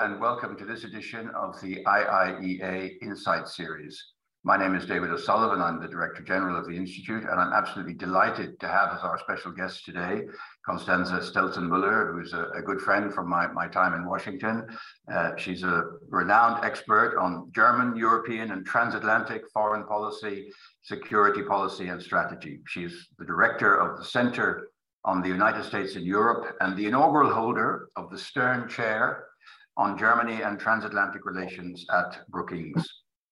and 0.00 0.18
welcome 0.18 0.56
to 0.56 0.64
this 0.64 0.84
edition 0.84 1.28
of 1.36 1.60
the 1.60 1.84
IIEA 1.84 2.92
Insight 3.02 3.46
Series. 3.46 4.02
My 4.44 4.56
name 4.56 4.74
is 4.74 4.86
David 4.86 5.10
O'Sullivan. 5.10 5.60
I'm 5.60 5.78
the 5.78 5.88
Director 5.88 6.22
General 6.22 6.58
of 6.58 6.66
the 6.66 6.74
Institute, 6.74 7.24
and 7.24 7.38
I'm 7.38 7.52
absolutely 7.52 7.92
delighted 7.92 8.58
to 8.60 8.68
have 8.68 8.94
as 8.94 9.02
our 9.02 9.18
special 9.18 9.52
guest 9.52 9.84
today 9.84 10.22
Constanze 10.66 11.20
Stelzenmüller, 11.30 12.14
who's 12.14 12.32
a, 12.32 12.44
a, 12.56 12.62
good 12.62 12.80
friend 12.80 13.12
from 13.12 13.28
my, 13.28 13.48
my 13.48 13.68
time 13.68 13.92
in 13.92 14.06
Washington. 14.06 14.66
Uh, 15.12 15.32
she's 15.36 15.64
a 15.64 15.82
renowned 16.08 16.64
expert 16.64 17.18
on 17.18 17.50
German, 17.54 17.94
European, 17.94 18.52
and 18.52 18.64
transatlantic 18.64 19.42
foreign 19.52 19.84
policy, 19.84 20.50
security 20.80 21.42
policy, 21.42 21.88
and 21.88 22.02
strategy. 22.02 22.60
She's 22.68 23.06
the 23.18 23.26
director 23.26 23.76
of 23.76 23.98
the 23.98 24.04
Center 24.06 24.70
on 25.04 25.20
the 25.20 25.28
United 25.28 25.64
States 25.64 25.94
and 25.96 26.06
Europe 26.06 26.56
and 26.62 26.74
the 26.74 26.86
inaugural 26.86 27.30
holder 27.30 27.90
of 27.96 28.10
the 28.10 28.18
Stern 28.18 28.66
Chair 28.66 29.26
on 29.80 29.96
Germany 29.96 30.42
and 30.42 30.60
transatlantic 30.60 31.24
relations 31.24 31.86
at 31.90 32.18
Brookings. 32.28 32.86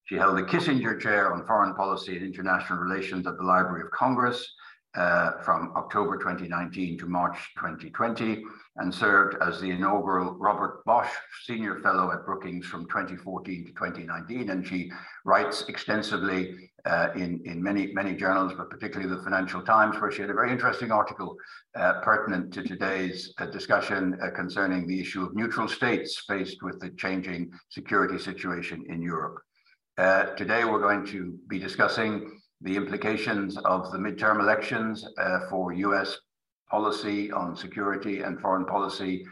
She 0.04 0.14
held 0.14 0.38
the 0.38 0.42
Kissinger 0.42 0.98
Chair 0.98 1.34
on 1.34 1.46
Foreign 1.46 1.74
Policy 1.74 2.16
and 2.16 2.24
International 2.24 2.78
Relations 2.78 3.26
at 3.26 3.36
the 3.36 3.42
Library 3.42 3.82
of 3.82 3.90
Congress 3.90 4.50
uh, 4.94 5.32
from 5.42 5.72
October 5.76 6.16
2019 6.16 6.98
to 6.98 7.06
March 7.06 7.36
2020 7.56 8.42
and 8.76 8.94
served 8.94 9.36
as 9.42 9.60
the 9.60 9.70
inaugural 9.70 10.34
Robert 10.34 10.84
Bosch 10.84 11.10
Senior 11.44 11.80
Fellow 11.80 12.10
at 12.12 12.24
Brookings 12.24 12.66
from 12.66 12.86
2014 12.86 13.66
to 13.66 13.72
2019. 13.72 14.50
And 14.50 14.66
she 14.66 14.90
writes 15.24 15.64
extensively 15.68 16.70
uh, 16.86 17.08
in, 17.14 17.40
in 17.44 17.62
many, 17.62 17.92
many 17.92 18.14
journals, 18.14 18.54
but 18.56 18.70
particularly 18.70 19.14
the 19.14 19.22
Financial 19.22 19.60
Times, 19.62 20.00
where 20.00 20.10
she 20.10 20.22
had 20.22 20.30
a 20.30 20.34
very 20.34 20.50
interesting 20.50 20.90
article 20.90 21.36
uh, 21.76 22.00
pertinent 22.00 22.52
to 22.54 22.62
today's 22.62 23.34
uh, 23.38 23.46
discussion 23.46 24.18
uh, 24.22 24.30
concerning 24.30 24.86
the 24.86 24.98
issue 24.98 25.22
of 25.22 25.34
neutral 25.34 25.68
states 25.68 26.24
faced 26.26 26.62
with 26.62 26.80
the 26.80 26.90
changing 26.90 27.50
security 27.68 28.18
situation 28.18 28.84
in 28.88 29.02
Europe. 29.02 29.42
Uh, 29.98 30.26
today, 30.36 30.64
we're 30.64 30.80
going 30.80 31.04
to 31.04 31.36
be 31.48 31.58
discussing 31.58 32.37
the 32.60 32.76
implications 32.76 33.56
of 33.58 33.92
the 33.92 33.98
midterm 33.98 34.40
elections 34.40 35.06
uh, 35.18 35.40
for 35.48 35.72
US 35.72 36.18
policy 36.70 37.30
on 37.30 37.56
security 37.56 38.22
and 38.22 38.40
foreign 38.40 38.66
policy 38.66 39.24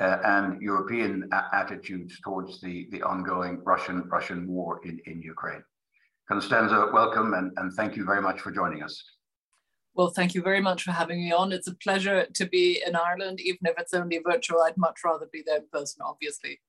uh, 0.00 0.18
and 0.24 0.60
European 0.60 1.28
attitudes 1.52 2.18
towards 2.24 2.60
the, 2.60 2.88
the 2.90 3.02
ongoing 3.02 3.62
Russian 3.64 4.02
Russian 4.08 4.48
war 4.48 4.80
in, 4.84 4.98
in 5.06 5.22
Ukraine. 5.22 5.62
Constanza, 6.28 6.90
welcome 6.92 7.34
and, 7.34 7.52
and 7.56 7.72
thank 7.74 7.96
you 7.96 8.04
very 8.04 8.22
much 8.22 8.40
for 8.40 8.50
joining 8.50 8.82
us. 8.82 9.02
Well, 9.94 10.08
thank 10.08 10.34
you 10.34 10.42
very 10.42 10.60
much 10.60 10.84
for 10.84 10.92
having 10.92 11.22
me 11.22 11.32
on. 11.32 11.52
It's 11.52 11.66
a 11.66 11.74
pleasure 11.74 12.26
to 12.32 12.46
be 12.46 12.82
in 12.86 12.96
Ireland, 12.96 13.40
even 13.40 13.58
if 13.64 13.74
it's 13.78 13.92
only 13.92 14.18
virtual. 14.26 14.62
I'd 14.62 14.76
much 14.78 15.00
rather 15.04 15.28
be 15.30 15.42
there 15.44 15.58
in 15.58 15.66
person, 15.70 16.00
obviously. 16.02 16.60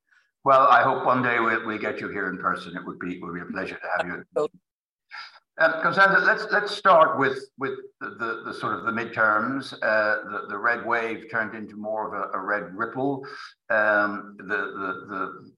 Well, 0.44 0.68
I 0.68 0.84
hope 0.84 1.06
one 1.06 1.24
day 1.24 1.40
we'll, 1.40 1.66
we'll 1.66 1.78
get 1.78 2.02
you 2.02 2.10
here 2.10 2.28
in 2.30 2.38
person. 2.38 2.76
It 2.76 2.86
would 2.86 3.00
be, 3.00 3.16
it 3.16 3.22
would 3.22 3.34
be 3.34 3.40
a 3.40 3.46
pleasure 3.46 3.76
to 3.78 3.88
have 3.98 4.26
you. 4.36 4.48
Um, 5.60 5.74
Constanze, 5.84 6.26
let's 6.26 6.48
let's 6.52 6.76
start 6.76 7.20
with 7.20 7.38
with 7.60 7.74
the, 8.02 8.10
the, 8.10 8.44
the 8.46 8.54
sort 8.54 8.74
of 8.74 8.86
the 8.86 8.92
midterms. 8.92 9.74
Uh, 9.74 10.24
the 10.32 10.48
the 10.50 10.58
red 10.58 10.84
wave 10.86 11.26
turned 11.30 11.54
into 11.54 11.76
more 11.76 12.08
of 12.08 12.14
a, 12.14 12.38
a 12.38 12.42
red 12.42 12.76
ripple. 12.76 13.24
Um, 13.70 14.36
the, 14.40 14.46
the 14.46 15.06
the 15.10 15.52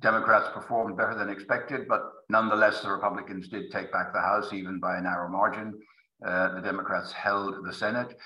Democrats 0.00 0.48
performed 0.52 0.96
better 0.96 1.14
than 1.14 1.28
expected, 1.28 1.86
but 1.88 2.02
nonetheless, 2.28 2.82
the 2.82 2.90
Republicans 2.90 3.48
did 3.48 3.70
take 3.70 3.92
back 3.92 4.12
the 4.12 4.20
House, 4.20 4.52
even 4.52 4.80
by 4.80 4.98
a 4.98 5.00
narrow 5.00 5.28
margin. 5.28 5.74
Uh, 6.24 6.56
the 6.56 6.60
Democrats 6.60 7.12
held 7.12 7.64
the 7.64 7.72
Senate. 7.72 8.18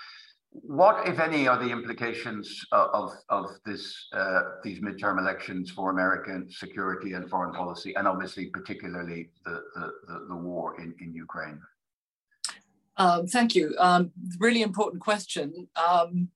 What, 0.55 1.09
if 1.09 1.19
any, 1.19 1.49
are 1.49 1.59
the 1.59 1.71
implications 1.71 2.63
of, 2.73 3.13
of 3.31 3.47
this, 3.65 4.09
uh, 4.13 4.43
these 4.63 4.81
midterm 4.81 5.19
elections 5.19 5.71
for 5.71 5.91
American 5.91 6.47
security 6.51 7.15
and 7.15 7.29
foreign 7.31 7.55
policy, 7.55 7.95
and 7.97 8.07
obviously 8.07 8.47
particularly 8.47 9.31
the, 9.47 9.63
the, 9.75 9.93
the, 10.09 10.27
the 10.29 10.37
war 10.37 10.79
in, 10.79 10.95
in 11.01 11.15
Ukraine? 11.15 11.59
Um, 12.99 13.27
thank 13.27 13.55
you. 13.55 13.75
Um, 13.79 14.13
really 14.39 14.61
important 14.61 15.01
question. 15.01 15.69
Um, 15.75 16.29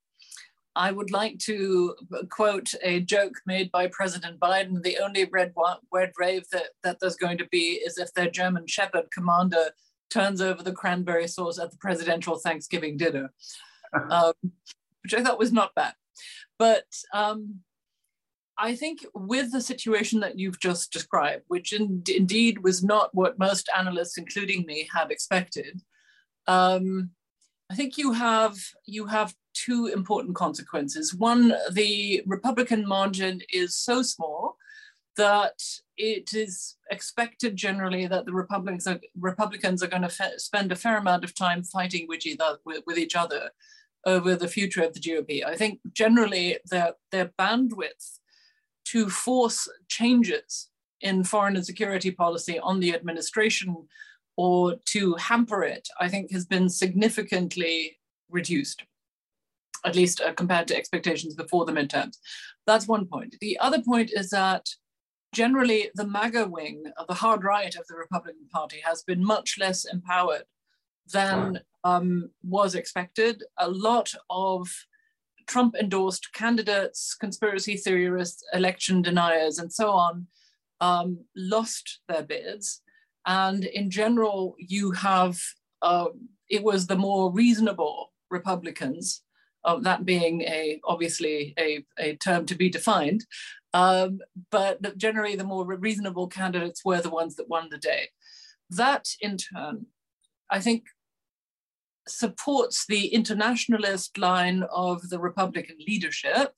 I 0.75 0.93
would 0.93 1.11
like 1.11 1.39
to 1.41 1.95
quote 2.31 2.73
a 2.83 3.01
joke 3.01 3.35
made 3.45 3.71
by 3.71 3.89
President 3.89 4.41
Biden. 4.41 4.83
The 4.83 4.99
only 4.99 5.27
red, 5.27 5.53
red 5.93 6.13
wave 6.19 6.45
that, 6.53 6.69
that 6.83 7.01
there's 7.01 7.17
going 7.17 7.37
to 7.39 7.49
be 7.51 7.81
is 7.85 7.99
if 7.99 8.15
their 8.15 8.31
German 8.31 8.67
Shepherd 8.67 9.11
commander 9.13 9.71
turns 10.09 10.41
over 10.41 10.63
the 10.63 10.73
cranberry 10.73 11.29
sauce 11.29 11.59
at 11.59 11.71
the 11.71 11.79
presidential 11.79 12.39
Thanksgiving 12.39 12.97
dinner 12.97 13.33
um, 14.11 14.35
which 15.03 15.15
I 15.15 15.23
thought 15.23 15.39
was 15.39 15.53
not 15.53 15.75
bad. 15.75 15.95
But 16.59 16.87
um, 17.13 17.61
I 18.59 18.75
think 18.75 19.05
with 19.15 19.53
the 19.53 19.61
situation 19.61 20.21
that 20.21 20.39
you've 20.39 20.61
just 20.61 20.93
described, 20.93 21.45
which 21.49 21.73
in, 21.73 22.03
indeed 22.09 22.63
was 22.63 22.83
not 22.83 23.15
what 23.15 23.39
most 23.39 23.69
analysts, 23.77 24.17
including 24.17 24.65
me, 24.67 24.89
had 24.93 25.11
expected, 25.11 25.83
um, 26.47 27.11
I 27.71 27.75
think 27.75 27.99
you 27.99 28.13
have 28.13 28.57
you 28.87 29.07
have 29.07 29.35
two 29.53 29.87
important 29.87 30.37
consequences. 30.37 31.15
One, 31.15 31.55
the 31.73 32.23
Republican 32.27 32.87
margin 32.87 33.41
is 33.53 33.77
so 33.77 34.03
small 34.03 34.57
that 35.17 35.59
it 35.97 36.35
is 36.35 36.77
expected 36.91 37.57
generally 37.57 38.07
that 38.07 38.27
the 38.27 38.33
Republicans 38.33 38.87
are, 38.87 39.01
Republicans 39.19 39.83
are 39.83 39.89
going 39.89 40.03
to 40.03 40.13
spend 40.39 40.71
a 40.71 40.77
fair 40.77 40.99
amount 40.99 41.25
of 41.25 41.35
time 41.35 41.63
fighting 41.65 42.07
with, 42.07 42.23
with 42.87 42.99
each 42.99 43.17
other 43.17 43.51
over 44.07 44.37
the 44.37 44.49
future 44.49 44.83
of 44.83 44.95
the 44.95 45.01
GOP. 45.01 45.45
I 45.45 45.57
think 45.57 45.81
generally 45.93 46.59
their, 46.71 46.95
their 47.11 47.33
bandwidth 47.39 48.21
to 48.87 49.11
force 49.11 49.69
changes 49.89 50.69
in 51.01 51.25
foreign 51.25 51.57
and 51.57 51.67
security 51.67 52.13
policy 52.13 52.59
on 52.61 52.81
the 52.81 52.95
administration 52.95 53.77
or 54.37 54.77
to 54.87 55.15
hamper 55.15 55.63
it, 55.65 55.89
I 56.01 56.09
think 56.09 56.31
has 56.33 56.47
been 56.47 56.69
significantly 56.69 57.99
reduced, 58.31 58.85
at 59.85 59.97
least 59.97 60.21
uh, 60.21 60.33
compared 60.35 60.69
to 60.69 60.77
expectations 60.77 61.35
before 61.35 61.65
the 61.65 61.73
midterms. 61.73 62.19
That's 62.67 62.87
one 62.87 63.07
point. 63.07 63.37
The 63.41 63.59
other 63.61 63.83
point 63.83 64.11
is 64.15 64.31
that 64.31 64.69
generally 65.35 65.91
the 65.95 66.07
MAGA 66.07 66.47
wing, 66.47 66.85
the 67.09 67.15
hard 67.15 67.45
right 67.45 67.75
of 67.75 67.87
the 67.89 67.97
Republican 67.97 68.47
Party, 68.53 68.81
has 68.85 69.03
been 69.03 69.25
much 69.25 69.57
less 69.59 69.85
empowered 69.85 70.45
than 71.13 71.61
um, 71.85 72.31
was 72.43 72.75
expected. 72.75 73.43
A 73.59 73.69
lot 73.69 74.15
of 74.31 74.69
Trump 75.47 75.77
endorsed 75.77 76.33
candidates, 76.33 77.15
conspiracy 77.15 77.77
theorists, 77.77 78.43
election 78.53 79.03
deniers, 79.03 79.59
and 79.59 79.73
so 79.73 79.91
on 79.91 80.27
um, 80.81 81.25
lost 81.37 82.01
their 82.09 82.23
bids. 82.23 82.83
And 83.27 83.65
in 83.65 83.91
general, 83.91 84.55
you 84.59 84.93
have, 84.93 85.39
uh, 85.83 86.07
it 86.49 86.63
was 86.63 86.87
the 86.87 86.97
more 86.97 87.33
reasonable 87.33 88.13
Republicans, 88.31 89.23
uh, 89.65 89.79
that 89.81 90.05
being 90.05 90.43
a 90.43 90.81
obviously 90.85 91.55
a, 91.59 91.85
a 91.99 92.17
term 92.17 92.47
to 92.47 92.55
be 92.55 92.69
defined, 92.69 93.25
um, 93.75 94.21
but 94.51 94.97
generally 94.97 95.35
the 95.35 95.45
more 95.45 95.65
reasonable 95.65 96.29
candidates 96.29 96.85
were 96.85 97.01
the 97.01 97.11
ones 97.11 97.35
that 97.37 97.49
won 97.49 97.69
the 97.71 97.79
day. 97.79 98.09
That 98.71 99.09
in 99.21 99.37
turn, 99.37 99.87
I 100.51 100.61
think 100.61 100.85
supports 102.09 102.85
the 102.89 103.07
internationalist 103.09 104.19
line 104.19 104.65
of 104.73 105.09
the 105.09 105.19
Republican 105.19 105.77
leadership, 105.87 106.53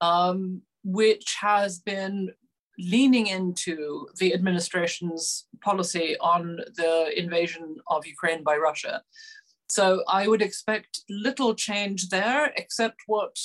um, 0.00 0.62
which 0.84 1.36
has 1.40 1.78
been 1.78 2.30
leaning 2.78 3.26
into 3.26 4.06
the 4.18 4.32
administration's 4.32 5.46
policy 5.60 6.16
on 6.20 6.58
the 6.76 7.12
invasion 7.16 7.76
of 7.88 8.06
Ukraine 8.06 8.44
by 8.44 8.56
Russia. 8.56 9.02
So 9.68 10.02
I 10.08 10.28
would 10.28 10.42
expect 10.42 11.02
little 11.10 11.54
change 11.54 12.08
there, 12.08 12.52
except 12.56 12.96
what 13.06 13.36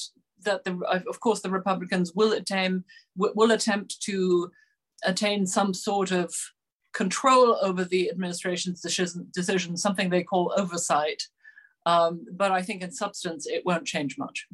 that 0.45 0.63
the 0.63 0.74
of 1.07 1.19
course 1.19 1.41
the 1.41 1.50
Republicans 1.50 2.13
will 2.13 2.33
attempt 2.33 2.86
will 3.15 3.51
attempt 3.51 4.01
to 4.03 4.51
attain 5.03 5.45
some 5.45 5.74
sort 5.74 6.12
of 6.12 6.33
control 6.94 7.57
over 7.62 7.84
the 7.84 8.10
administration's 8.10 8.81
decision, 8.81 9.28
decision 9.34 9.75
something 9.75 10.10
they 10.10 10.24
call 10.24 10.54
oversight. 10.57 11.24
Um, 11.86 12.25
but 12.31 12.51
I 12.51 12.62
think 12.62 12.81
in 12.81 12.92
substance, 12.92 13.45
it 13.45 13.66
won't 13.66 13.86
change 13.86 14.18
much. 14.18 14.48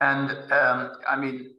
And 0.00 0.30
um, 0.52 0.92
I 1.08 1.16
mean, 1.16 1.50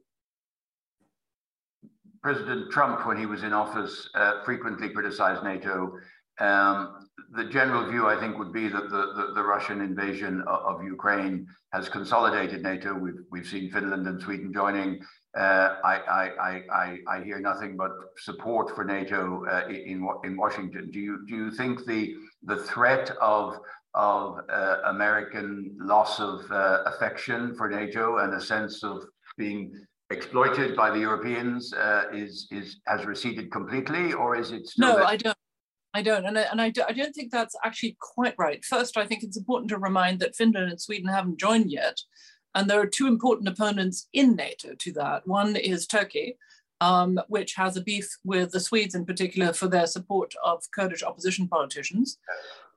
President 2.22 2.72
Trump, 2.72 3.06
when 3.08 3.18
he 3.18 3.26
was 3.26 3.44
in 3.44 3.54
office, 3.54 4.10
uh, 4.16 4.44
frequently 4.44 4.90
criticized 4.90 5.44
NATO. 5.44 5.98
Um, 6.40 7.08
the 7.32 7.46
general 7.46 7.90
view, 7.90 8.08
I 8.08 8.20
think, 8.20 8.38
would 8.38 8.52
be 8.52 8.68
that 8.68 8.90
the, 8.90 9.14
the, 9.16 9.34
the 9.36 9.44
Russian 9.44 9.82
invasion 9.82 10.42
of, 10.42 10.80
of, 10.80 10.84
Ukraine 10.84 11.48
has 11.72 11.88
consolidated 11.88 12.62
NATO. 12.62 12.94
We've, 12.94 13.22
we've 13.32 13.48
seen 13.48 13.72
Finland 13.72 14.06
and 14.08 14.22
Sweden 14.22 14.52
joining. 14.54 15.00
Uh, 15.38 15.76
I, 15.84 15.96
I, 15.96 16.62
I, 16.72 16.98
I, 17.10 17.24
hear 17.24 17.40
nothing 17.40 17.76
but 17.76 17.92
support 18.18 18.74
for 18.74 18.86
NATO 18.86 19.46
uh, 19.46 19.68
in, 19.68 20.08
in 20.24 20.38
Washington. 20.38 20.90
Do 20.92 21.00
you, 21.00 21.26
do 21.28 21.36
you 21.36 21.52
think 21.52 21.86
the, 21.86 22.16
the 22.44 22.56
threat 22.56 23.12
of, 23.20 23.58
of 23.96 24.40
uh, 24.50 24.78
American 24.86 25.76
loss 25.78 26.22
of 26.22 26.50
uh, 26.52 26.84
affection 26.86 27.54
for 27.56 27.68
NATO 27.68 28.20
and 28.20 28.34
a 28.34 28.40
sense 28.40 28.82
of 28.82 29.04
being 29.38 29.74
exploited 30.10 30.76
by 30.76 30.92
the 30.92 31.00
Europeans 31.00 31.74
uh, 31.74 32.04
is 32.14 32.48
is 32.52 32.80
has 32.88 33.06
receded 33.06 33.52
completely, 33.52 34.14
or 34.14 34.36
is 34.36 34.52
it? 34.52 34.70
no, 34.78 35.04
I 35.04 35.18
don't. 35.18 35.38
I 35.94 36.02
don't, 36.02 36.26
and 36.26 36.38
I, 36.38 36.42
and 36.52 36.62
I, 36.62 36.72
do, 36.72 36.84
I 36.86 36.92
don't 36.92 37.14
think 37.14 37.32
that's 37.32 37.56
actually 37.64 37.96
quite 38.02 38.36
right. 38.38 38.64
First, 38.66 38.98
I 38.98 39.06
think 39.06 39.24
it's 39.24 39.38
important 39.38 39.70
to 39.70 39.78
remind 39.78 40.20
that 40.20 40.36
Finland 40.36 40.70
and 40.70 40.82
Sweden 40.82 41.08
haven't 41.08 41.40
joined 41.40 41.72
yet, 41.72 41.98
and 42.56 42.70
there 42.70 42.82
are 42.82 42.88
two 42.88 43.08
important 43.08 43.48
opponents 43.48 44.08
in 44.14 44.36
NATO 44.36 44.74
to 44.74 44.92
that. 44.94 45.28
One 45.28 45.56
is 45.56 45.86
Turkey, 45.86 46.38
um, 46.82 47.20
which 47.28 47.54
has 47.56 47.78
a 47.78 47.82
beef 47.82 48.08
with 48.24 48.52
the 48.52 48.60
Swedes 48.60 48.96
in 48.96 49.06
particular 49.06 49.54
for 49.54 49.68
their 49.68 49.86
support 49.86 50.34
of 50.44 50.64
Kurdish 50.74 51.04
opposition 51.04 51.48
politicians, 51.48 52.18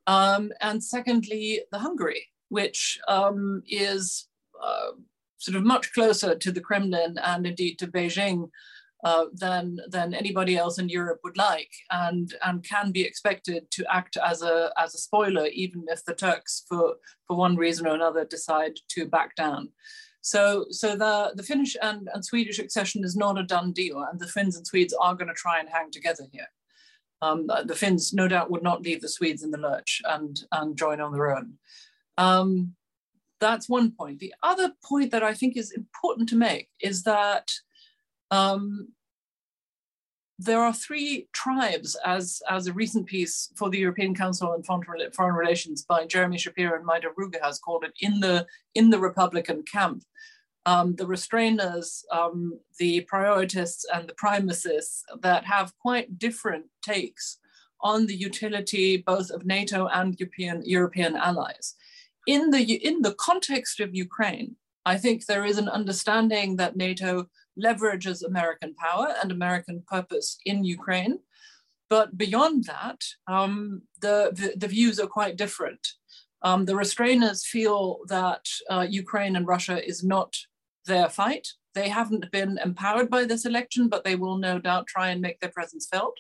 um, 0.07 0.53
and 0.61 0.83
secondly, 0.83 1.63
the 1.71 1.79
Hungary, 1.79 2.27
which 2.49 2.99
um, 3.09 3.63
is 3.69 4.29
uh, 4.63 4.93
sort 5.37 5.57
of 5.57 5.65
much 5.65 5.93
closer 5.93 6.35
to 6.35 6.51
the 6.51 6.61
Kremlin 6.61 7.19
and 7.19 7.47
indeed 7.47 7.79
to 7.79 7.87
Beijing 7.87 8.51
uh, 9.05 9.27
than 9.33 9.79
than 9.89 10.13
anybody 10.13 10.57
else 10.57 10.79
in 10.79 10.89
Europe 10.89 11.21
would 11.23 11.37
like, 11.37 11.71
and 11.91 12.35
and 12.45 12.65
can 12.65 12.91
be 12.91 13.03
expected 13.03 13.71
to 13.71 13.85
act 13.93 14.17
as 14.17 14.43
a 14.43 14.73
as 14.77 14.95
a 14.95 14.99
spoiler, 14.99 15.47
even 15.47 15.85
if 15.89 16.05
the 16.05 16.15
Turks, 16.15 16.65
for 16.69 16.97
for 17.27 17.37
one 17.37 17.57
reason 17.57 17.87
or 17.87 17.95
another, 17.95 18.25
decide 18.25 18.75
to 18.89 19.07
back 19.07 19.37
down. 19.37 19.71
So 20.21 20.67
so 20.71 20.97
the 20.97 21.33
the 21.35 21.43
Finnish 21.45 21.77
and, 21.81 22.09
and 22.13 22.25
Swedish 22.25 22.59
accession 22.59 23.05
is 23.05 23.17
not 23.17 23.39
a 23.39 23.45
done 23.45 23.73
deal, 23.73 24.05
and 24.11 24.19
the 24.19 24.27
Finns 24.27 24.57
and 24.57 24.67
Swedes 24.67 24.95
are 25.01 25.15
going 25.15 25.29
to 25.29 25.35
try 25.35 25.61
and 25.61 25.69
hang 25.69 25.91
together 25.91 26.25
here. 26.33 26.49
Um, 27.23 27.47
the 27.47 27.75
Finns 27.75 28.13
no 28.13 28.29
doubt 28.29 28.51
would 28.51 28.63
not 28.63 28.83
leave 28.83 29.01
the 29.01 29.09
Swedes 29.09 29.43
in 29.43 29.53
the 29.53 29.59
lurch 29.59 30.03
and 30.05 30.41
and 30.53 30.77
join 30.77 31.01
on 31.01 31.13
their 31.13 31.37
own. 31.37 31.55
Um, 32.17 32.75
that's 33.41 33.69
one 33.69 33.93
point. 33.93 34.19
The 34.19 34.35
other 34.43 34.73
point 34.85 35.13
that 35.13 35.23
I 35.23 35.35
think 35.35 35.57
is 35.57 35.71
important 35.71 36.29
to 36.31 36.37
make 36.37 36.69
is 36.81 37.05
that 37.05 37.53
um, 38.31 38.89
there 40.39 40.61
are 40.61 40.73
three 40.73 41.29
tribes, 41.33 41.97
as, 42.05 42.41
as 42.49 42.67
a 42.67 42.73
recent 42.73 43.07
piece 43.07 43.51
for 43.57 43.71
the 43.71 43.79
European 43.79 44.15
Council 44.15 44.51
on 44.51 44.63
Foreign 44.63 45.35
Relations 45.35 45.85
by 45.85 46.07
Jeremy 46.07 46.39
Shapiro 46.39 46.77
and 46.77 46.87
Majda 46.87 47.09
Ruge 47.17 47.41
has 47.43 47.59
called 47.59 47.85
it, 47.85 47.93
in 48.01 48.21
the, 48.21 48.47
in 48.75 48.91
the 48.91 49.01
Republican 49.01 49.65
camp. 49.65 50.05
Um, 50.65 50.95
the 50.97 51.07
restrainers, 51.07 52.03
um, 52.13 52.61
the 52.79 53.07
prioritists, 53.13 53.85
and 53.93 54.09
the 54.09 54.15
primacists 54.15 55.01
that 55.23 55.45
have 55.45 55.73
quite 55.79 56.19
different 56.19 56.67
takes 56.83 57.39
on 57.81 58.07
the 58.07 58.15
utility 58.15 58.99
both 58.99 59.31
of 59.31 59.47
NATO 59.47 59.89
and 59.89 60.19
European, 60.21 60.63
European 60.65 61.17
allies 61.17 61.75
in 62.29 62.51
the, 62.51 62.75
in 62.87 63.01
the 63.01 63.15
context 63.15 63.81
of 63.81 63.95
Ukraine, 63.95 64.57
I 64.85 64.99
think 64.99 65.25
there 65.25 65.47
is 65.47 65.57
an 65.57 65.71
understanding 65.71 66.57
that 66.57 66.77
NATO 66.77 67.27
leverages 67.63 68.25
American 68.25 68.75
power 68.75 69.15
and 69.23 69.31
American 69.31 69.83
purpose 69.87 70.39
in 70.45 70.65
Ukraine. 70.65 71.19
But 71.91 72.19
beyond 72.19 72.65
that, 72.65 73.01
um, 73.27 73.83
the, 74.01 74.31
the, 74.35 74.55
the, 74.57 74.69
views 74.69 75.01
are 75.01 75.07
quite 75.07 75.37
different. 75.37 75.87
Um, 76.43 76.67
the 76.67 76.75
restrainers 76.75 77.43
feel 77.45 78.01
that 78.09 78.45
uh, 78.69 78.87
Ukraine 78.89 79.37
and 79.37 79.47
Russia 79.47 79.87
is 79.87 80.05
not 80.05 80.35
their 80.87 81.09
fight. 81.09 81.49
They 81.75 81.89
haven't 81.89 82.31
been 82.31 82.59
empowered 82.63 83.09
by 83.09 83.25
this 83.25 83.47
election, 83.47 83.89
but 83.89 84.05
they 84.05 84.17
will 84.17 84.37
no 84.37 84.59
doubt 84.59 84.87
try 84.87 85.11
and 85.11 85.21
make 85.21 85.41
their 85.41 85.51
presence 85.51 85.89
felt. 85.91 86.17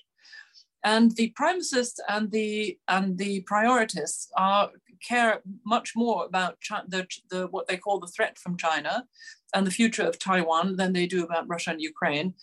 And 0.84 1.14
the 1.16 1.34
primacists 1.38 1.98
and 2.08 2.30
the 2.30 2.78
and 2.86 3.18
the 3.18 3.44
prioritists 3.50 4.28
are 4.36 4.70
care 5.06 5.40
much 5.64 5.92
more 5.96 6.24
about 6.24 6.56
the, 6.88 7.06
the, 7.30 7.46
what 7.48 7.68
they 7.68 7.76
call 7.76 8.00
the 8.00 8.08
threat 8.08 8.38
from 8.38 8.56
China 8.56 9.04
and 9.54 9.66
the 9.66 9.70
future 9.70 10.02
of 10.02 10.18
Taiwan 10.18 10.76
than 10.76 10.92
they 10.92 11.06
do 11.06 11.24
about 11.24 11.48
Russia 11.48 11.70
and 11.70 11.80
Ukraine. 11.80 12.34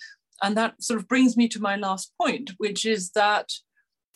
And 0.42 0.56
that 0.58 0.82
sort 0.82 1.00
of 1.00 1.08
brings 1.08 1.38
me 1.38 1.48
to 1.50 1.62
my 1.62 1.76
last 1.76 2.14
point, 2.20 2.52
which 2.58 2.86
is 2.86 3.12
that 3.12 3.52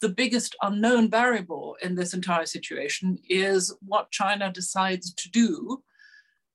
the 0.02 0.10
biggest 0.10 0.56
unknown 0.62 1.10
variable 1.10 1.76
in 1.82 1.96
this 1.96 2.14
entire 2.14 2.46
situation 2.46 3.18
is 3.30 3.76
what 3.86 4.12
China 4.12 4.52
decides 4.52 5.14
to 5.14 5.30
do 5.30 5.84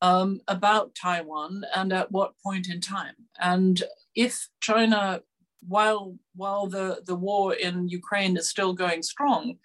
um, 0.00 0.40
about 0.48 0.94
Taiwan 0.94 1.64
and 1.74 1.92
at 1.92 2.10
what 2.10 2.38
point 2.42 2.68
in 2.68 2.80
time. 2.80 3.14
And 3.38 3.82
if 4.14 4.48
China, 4.60 5.20
while 5.66 6.16
while 6.34 6.66
the, 6.66 7.02
the 7.06 7.14
war 7.14 7.54
in 7.54 7.88
Ukraine 7.88 8.36
is 8.36 8.48
still 8.48 8.72
going 8.72 9.02
strong, 9.02 9.56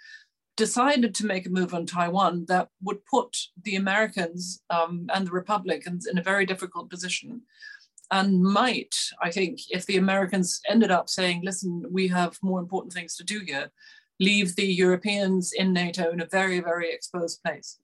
decided 0.56 1.16
to 1.16 1.26
make 1.26 1.46
a 1.46 1.50
move 1.50 1.74
on 1.74 1.86
Taiwan 1.86 2.46
that 2.48 2.70
would 2.82 3.06
put 3.06 3.36
the 3.64 3.76
Americans 3.76 4.62
um, 4.70 5.08
and 5.14 5.26
the 5.26 5.32
Republicans 5.32 6.06
in 6.06 6.18
a 6.18 6.24
very 6.24 6.46
difficult 6.46 6.90
position 6.90 7.42
and 8.12 8.42
might, 8.42 8.96
I 9.22 9.30
think, 9.32 9.60
if 9.70 9.86
the 9.86 9.98
Americans 9.98 10.62
ended 10.68 10.92
up 10.92 11.10
saying, 11.10 11.42
listen, 11.44 11.84
we 11.90 12.08
have 12.08 12.38
more 12.42 12.60
important 12.60 12.94
things 12.94 13.16
to 13.18 13.24
do 13.24 13.42
here, 13.46 13.72
leave 14.20 14.56
the 14.56 14.66
Europeans 14.66 15.54
in 15.54 15.74
NATO 15.74 16.12
in 16.12 16.20
a 16.20 16.26
very, 16.26 16.60
very 16.60 16.92
exposed 16.92 17.42
place. 17.44 17.80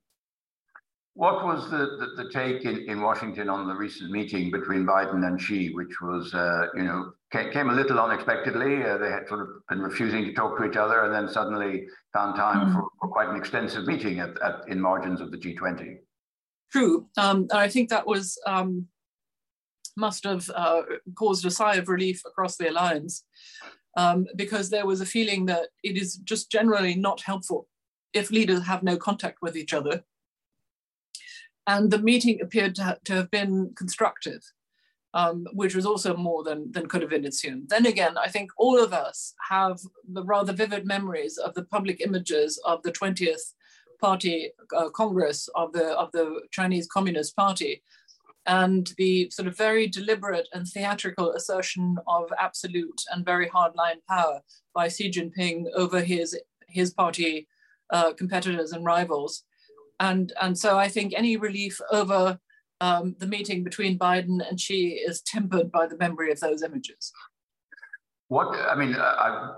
What 1.16 1.46
was 1.46 1.72
the, 1.72 1.78
the, 1.78 2.24
the, 2.24 2.30
take 2.30 2.66
in, 2.66 2.90
in 2.90 3.02
Washington 3.02 3.48
on 3.50 3.70
the 3.70 3.74
recent 3.74 4.12
meeting 4.12 4.52
between 4.52 4.86
Biden 4.86 5.26
and 5.26 5.42
Xi, 5.42 5.74
which 5.74 6.02
was, 6.02 6.34
uh, 6.34 6.68
you 6.76 6.84
know, 6.84 7.14
came, 7.32 7.52
came, 7.54 7.70
a 7.70 7.74
little 7.74 8.02
unexpectedly. 8.02 8.84
Uh, 8.84 8.98
they 8.98 9.10
had 9.10 9.26
sort 9.26 9.40
of 9.40 9.48
been 9.70 9.80
refusing 9.80 10.26
to 10.26 10.34
talk 10.34 10.58
to 10.58 10.66
each 10.66 10.76
other 10.76 11.06
and 11.06 11.14
then 11.14 11.30
suddenly 11.30 11.88
found 12.12 12.36
time 12.36 12.68
mm. 12.68 12.74
for, 12.74 12.84
for, 13.00 13.08
quite 13.08 13.30
an 13.30 13.38
extensive 13.38 13.86
meeting 13.86 14.20
at, 14.20 14.32
at, 14.42 14.68
in 14.68 14.80
margins 14.80 15.22
of 15.22 15.32
the 15.32 15.38
G20. 15.38 16.00
True. 16.70 17.08
Um, 17.16 17.48
I 17.54 17.70
think 17.70 17.88
that 17.90 18.06
was 18.06 18.38
um, 18.46 18.86
must 19.96 20.26
have 20.26 20.52
uh, 20.54 20.82
caused 21.18 21.46
a 21.46 21.52
sigh 21.52 21.76
of 21.76 21.88
relief 21.88 22.24
across 22.26 22.58
the 22.58 22.70
alliance 22.70 23.24
um, 23.96 24.26
because 24.36 24.70
there 24.70 24.86
was 24.86 25.00
a 25.00 25.06
feeling 25.06 25.46
that 25.46 25.70
it 25.82 25.96
is 25.96 26.18
just 26.18 26.52
generally 26.52 26.94
not 26.94 27.22
helpful 27.22 27.70
if 28.14 28.32
leaders 28.32 28.64
have 28.64 28.84
no 28.84 28.98
contact 28.98 29.38
with 29.42 29.56
each 29.56 29.74
other 29.74 30.04
and 31.68 31.92
the 31.92 32.00
meeting 32.00 32.42
appeared 32.42 32.76
to, 32.76 32.84
ha 32.84 32.96
to 33.06 33.14
have 33.14 33.32
been 33.32 33.74
constructive, 33.76 34.42
um, 35.14 35.48
which 35.54 35.76
was 35.76 35.86
also 35.86 36.16
more 36.16 36.44
than, 36.44 36.72
than 36.72 36.88
could 36.88 37.02
have 37.02 37.12
been 37.12 37.26
assumed. 37.26 37.70
Then 37.70 37.86
again, 37.86 38.18
I 38.18 38.30
think 38.30 38.52
all 38.58 38.82
of 38.84 38.94
us 38.94 39.34
have 39.50 39.80
the 40.08 40.24
rather 40.24 40.54
vivid 40.54 40.86
memories 40.86 41.38
of 41.38 41.54
the 41.54 41.66
public 41.66 42.02
images 42.02 42.60
of 42.66 42.84
the 42.84 42.92
20th 42.92 43.54
Party 44.02 44.52
uh, 44.76 44.90
Congress 44.90 45.50
of 45.56 45.72
the, 45.72 45.98
of 45.98 46.12
the 46.12 46.42
Chinese 46.52 46.88
Communist 46.88 47.36
Party 47.36 47.82
and 48.46 48.94
the 48.98 49.30
sort 49.32 49.48
of 49.48 49.58
very 49.58 49.88
deliberate 49.88 50.48
and 50.54 50.68
theatrical 50.68 51.32
assertion 51.32 51.98
of 52.08 52.32
absolute 52.40 53.02
and 53.12 53.26
very 53.26 53.50
hardline 53.50 54.04
power 54.08 54.42
by 54.74 54.88
Xi 54.88 55.10
Jinping 55.10 55.66
over 55.76 56.02
his, 56.02 56.38
his 56.68 56.94
party 56.94 57.48
uh, 57.90 58.14
competitors 58.14 58.72
and 58.72 58.86
rivals. 58.86 59.44
And, 60.00 60.34
and 60.42 60.58
so 60.58 60.78
I 60.78 60.88
think 60.88 61.14
any 61.16 61.38
relief 61.38 61.80
over 61.92 62.40
um, 62.82 63.16
the 63.20 63.28
meeting 63.28 63.64
between 63.64 63.98
Biden 63.98 64.48
and 64.48 64.60
Xi 64.60 64.90
is 64.90 65.22
tempered 65.22 65.72
by 65.72 65.88
the 65.88 65.98
memory 65.98 66.32
of 66.32 66.40
those 66.40 66.62
images. 66.62 67.12
What, 68.28 68.56
I 68.56 68.76
mean, 68.76 68.96
I, 68.96 69.56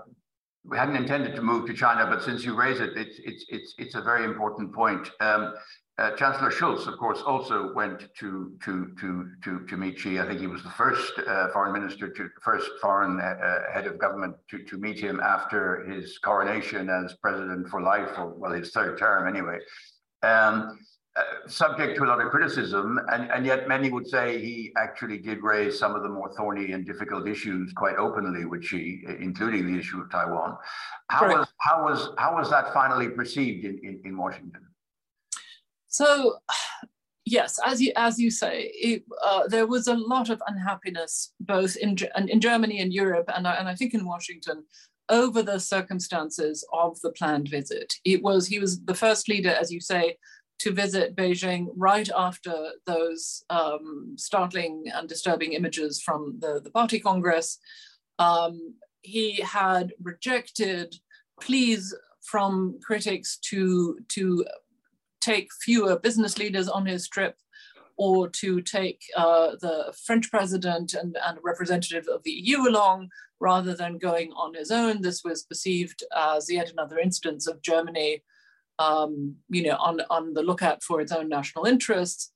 we 0.64 0.76
hadn't 0.76 0.96
intended 0.96 1.34
to 1.36 1.42
move 1.42 1.66
to 1.66 1.74
China, 1.74 2.06
but 2.06 2.22
since 2.22 2.44
you 2.44 2.54
raise 2.54 2.80
it, 2.80 2.96
it's, 2.96 3.18
it's, 3.24 3.44
it's, 3.48 3.74
it's 3.78 3.94
a 3.94 4.02
very 4.02 4.24
important 4.24 4.72
point. 4.74 5.10
Um, 5.20 5.54
uh, 5.98 6.12
Chancellor 6.12 6.50
Scholz, 6.50 6.86
of 6.86 6.96
course, 6.96 7.22
also 7.26 7.74
went 7.74 8.06
to 8.20 8.52
to 8.64 8.94
to 9.00 9.30
to 9.42 9.66
to 9.66 9.76
meet 9.76 9.98
Xi. 9.98 10.20
I 10.20 10.28
think 10.28 10.38
he 10.38 10.46
was 10.46 10.62
the 10.62 10.70
first 10.70 11.12
uh, 11.18 11.48
foreign 11.48 11.72
minister 11.72 12.08
to 12.08 12.28
first 12.40 12.70
foreign 12.80 13.18
uh, 13.18 13.24
uh, 13.24 13.72
head 13.72 13.88
of 13.88 13.98
government 13.98 14.36
to 14.50 14.62
to 14.62 14.78
meet 14.78 15.00
him 15.00 15.18
after 15.18 15.84
his 15.90 16.16
coronation 16.18 16.88
as 16.88 17.16
president 17.20 17.68
for 17.68 17.82
life, 17.82 18.10
or 18.16 18.28
well, 18.28 18.52
his 18.52 18.70
third 18.70 18.96
term 18.96 19.26
anyway 19.26 19.58
um, 20.22 20.78
uh, 21.18 21.48
subject 21.48 21.96
to 21.96 22.04
a 22.04 22.06
lot 22.06 22.20
of 22.20 22.30
criticism, 22.30 23.00
and, 23.10 23.30
and 23.32 23.44
yet 23.44 23.66
many 23.66 23.90
would 23.90 24.06
say 24.06 24.40
he 24.40 24.72
actually 24.76 25.18
did 25.18 25.42
raise 25.42 25.76
some 25.76 25.96
of 25.96 26.02
the 26.02 26.08
more 26.08 26.32
thorny 26.36 26.72
and 26.72 26.86
difficult 26.86 27.26
issues 27.26 27.72
quite 27.72 27.96
openly 27.96 28.44
with 28.44 28.62
Xi, 28.62 29.02
including 29.18 29.66
the 29.66 29.76
issue 29.76 30.00
of 30.00 30.10
Taiwan. 30.10 30.56
How 31.08 31.26
was 31.26 31.48
how 31.58 31.82
was 31.82 32.10
how 32.18 32.36
was 32.36 32.50
that 32.50 32.72
finally 32.72 33.08
perceived 33.08 33.64
in, 33.64 33.80
in, 33.82 34.00
in 34.04 34.16
Washington? 34.16 34.60
So, 35.88 36.36
yes, 37.24 37.58
as 37.66 37.80
you 37.80 37.92
as 37.96 38.18
you 38.20 38.30
say, 38.30 38.70
it, 38.74 39.02
uh, 39.24 39.48
there 39.48 39.66
was 39.66 39.88
a 39.88 39.94
lot 39.94 40.30
of 40.30 40.40
unhappiness 40.46 41.32
both 41.40 41.74
in 41.76 41.96
in 42.28 42.40
Germany 42.40 42.78
and 42.78 42.92
Europe, 42.92 43.28
and 43.34 43.44
and 43.44 43.68
I 43.68 43.74
think 43.74 43.92
in 43.92 44.06
Washington 44.06 44.64
over 45.08 45.42
the 45.42 45.58
circumstances 45.58 46.66
of 46.72 47.00
the 47.00 47.12
planned 47.12 47.48
visit. 47.48 47.94
It 48.04 48.22
was 48.22 48.46
he 48.46 48.58
was 48.58 48.84
the 48.84 48.94
first 48.94 49.28
leader, 49.28 49.50
as 49.50 49.72
you 49.72 49.80
say, 49.80 50.16
to 50.60 50.72
visit 50.72 51.16
Beijing 51.16 51.68
right 51.76 52.08
after 52.16 52.70
those 52.84 53.44
um, 53.48 54.14
startling 54.16 54.84
and 54.92 55.08
disturbing 55.08 55.52
images 55.52 56.02
from 56.02 56.38
the, 56.40 56.60
the 56.62 56.70
party 56.70 56.98
congress. 56.98 57.58
Um, 58.18 58.74
he 59.02 59.36
had 59.36 59.92
rejected 60.02 60.96
pleas 61.40 61.94
from 62.22 62.78
critics 62.84 63.38
to, 63.38 64.00
to 64.08 64.44
take 65.20 65.48
fewer 65.62 65.98
business 65.98 66.38
leaders 66.38 66.68
on 66.68 66.86
his 66.86 67.08
trip. 67.08 67.36
or 68.00 68.28
to 68.30 68.60
take 68.62 69.00
uh, 69.16 69.56
the 69.60 69.92
French 70.06 70.30
president 70.30 70.94
and, 70.94 71.16
and 71.26 71.38
representative 71.42 72.06
of 72.06 72.22
the 72.22 72.30
EU 72.30 72.68
along 72.68 73.08
rather 73.40 73.74
than 73.74 73.98
going 73.98 74.32
on 74.32 74.54
his 74.54 74.70
own. 74.70 75.02
This 75.02 75.22
was 75.24 75.44
perceived 75.44 76.02
as 76.16 76.50
yet 76.50 76.70
another 76.70 76.98
instance 76.98 77.46
of 77.46 77.62
Germany, 77.62 78.22
um, 78.78 79.36
you 79.48 79.62
know, 79.62 79.76
on, 79.76 80.00
on 80.10 80.34
the 80.34 80.42
lookout 80.42 80.82
for 80.82 81.00
its 81.00 81.12
own 81.12 81.28
national 81.28 81.64
interests. 81.64 82.32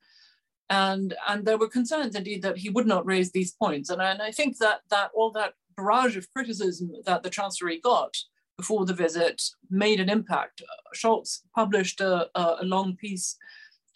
And, 0.70 1.14
and 1.28 1.44
there 1.44 1.58
were 1.58 1.68
concerns 1.68 2.14
indeed 2.14 2.42
that 2.42 2.58
he 2.58 2.70
would 2.70 2.86
not 2.86 3.06
raise 3.06 3.32
these 3.32 3.52
points. 3.52 3.90
And 3.90 4.00
I, 4.00 4.12
and 4.12 4.22
I 4.22 4.30
think 4.30 4.58
that, 4.58 4.80
that 4.90 5.10
all 5.14 5.30
that 5.32 5.54
barrage 5.76 6.16
of 6.16 6.32
criticism 6.32 6.92
that 7.04 7.22
the 7.22 7.30
Chancellery 7.30 7.80
got 7.80 8.16
before 8.56 8.84
the 8.84 8.94
visit 8.94 9.42
made 9.70 10.00
an 10.00 10.08
impact. 10.08 10.62
Scholz 10.94 11.40
published 11.54 12.00
a, 12.00 12.28
a, 12.34 12.64
long 12.64 12.96
piece 12.96 13.36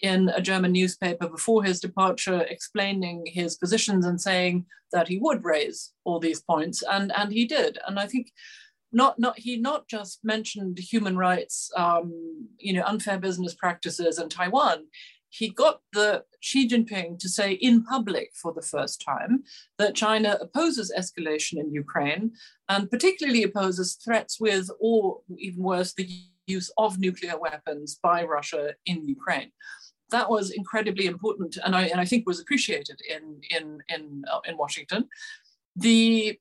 in 0.03 0.29
a 0.31 0.41
German 0.41 0.73
newspaper 0.73 1.29
before 1.29 1.65
his 1.65 1.81
departure 1.81 2.43
explaining 2.49 3.25
his 3.27 3.57
positions 3.57 4.05
and 4.05 4.21
saying 4.21 4.67
that 4.93 5.09
he 5.09 5.19
would 5.19 5.45
raise 5.45 5.93
all 6.05 6.21
these 6.21 6.43
points 6.43 6.83
and 6.91 7.13
and 7.17 7.33
he 7.33 7.45
did 7.47 7.79
and 7.87 7.99
I 7.99 8.07
think 8.07 8.31
not 8.93 9.19
not 9.19 9.39
he 9.39 9.57
not 9.57 9.89
just 9.89 10.21
mentioned 10.23 10.79
human 10.79 11.17
rights 11.17 11.71
um, 11.77 12.49
you 12.59 12.73
know 12.73 12.85
unfair 12.85 13.19
business 13.19 13.55
practices 13.55 14.19
in 14.19 14.29
Taiwan 14.29 14.85
he 15.37 15.49
got 15.51 15.81
the 15.93 16.25
Xi 16.41 16.69
Jinping 16.69 17.19
to 17.19 17.29
say 17.29 17.53
in 17.53 17.83
public 17.85 18.31
for 18.41 18.53
the 18.55 18.63
first 18.63 19.03
time 19.05 19.43
that 19.79 19.95
China 19.95 20.39
opposes 20.41 20.93
escalation 20.97 21.59
in 21.59 21.73
Ukraine 21.73 22.33
and 22.69 22.91
particularly 22.91 23.43
opposes 23.43 23.99
threats 24.03 24.41
with, 24.41 24.71
or 24.81 25.21
even 25.39 25.63
worse, 25.63 25.93
the 25.93 26.09
use 26.47 26.71
of 26.79 26.99
nuclear 26.99 27.39
weapons 27.39 27.99
by 28.03 28.25
Russia 28.25 28.75
in 28.87 29.07
Ukraine. 29.07 29.51
That 30.11 30.31
was 30.31 30.51
incredibly 30.51 31.07
important, 31.07 31.59
and 31.65 31.75
I, 31.75 31.87
and 31.87 32.01
I 32.01 32.05
think 32.05 32.27
was 32.27 32.41
appreciated 32.41 33.01
in 33.09 33.41
in 33.51 33.83
in 33.89 34.25
uh, 34.33 34.41
in 34.47 34.57
Washington. 34.57 35.09
The 35.75 36.39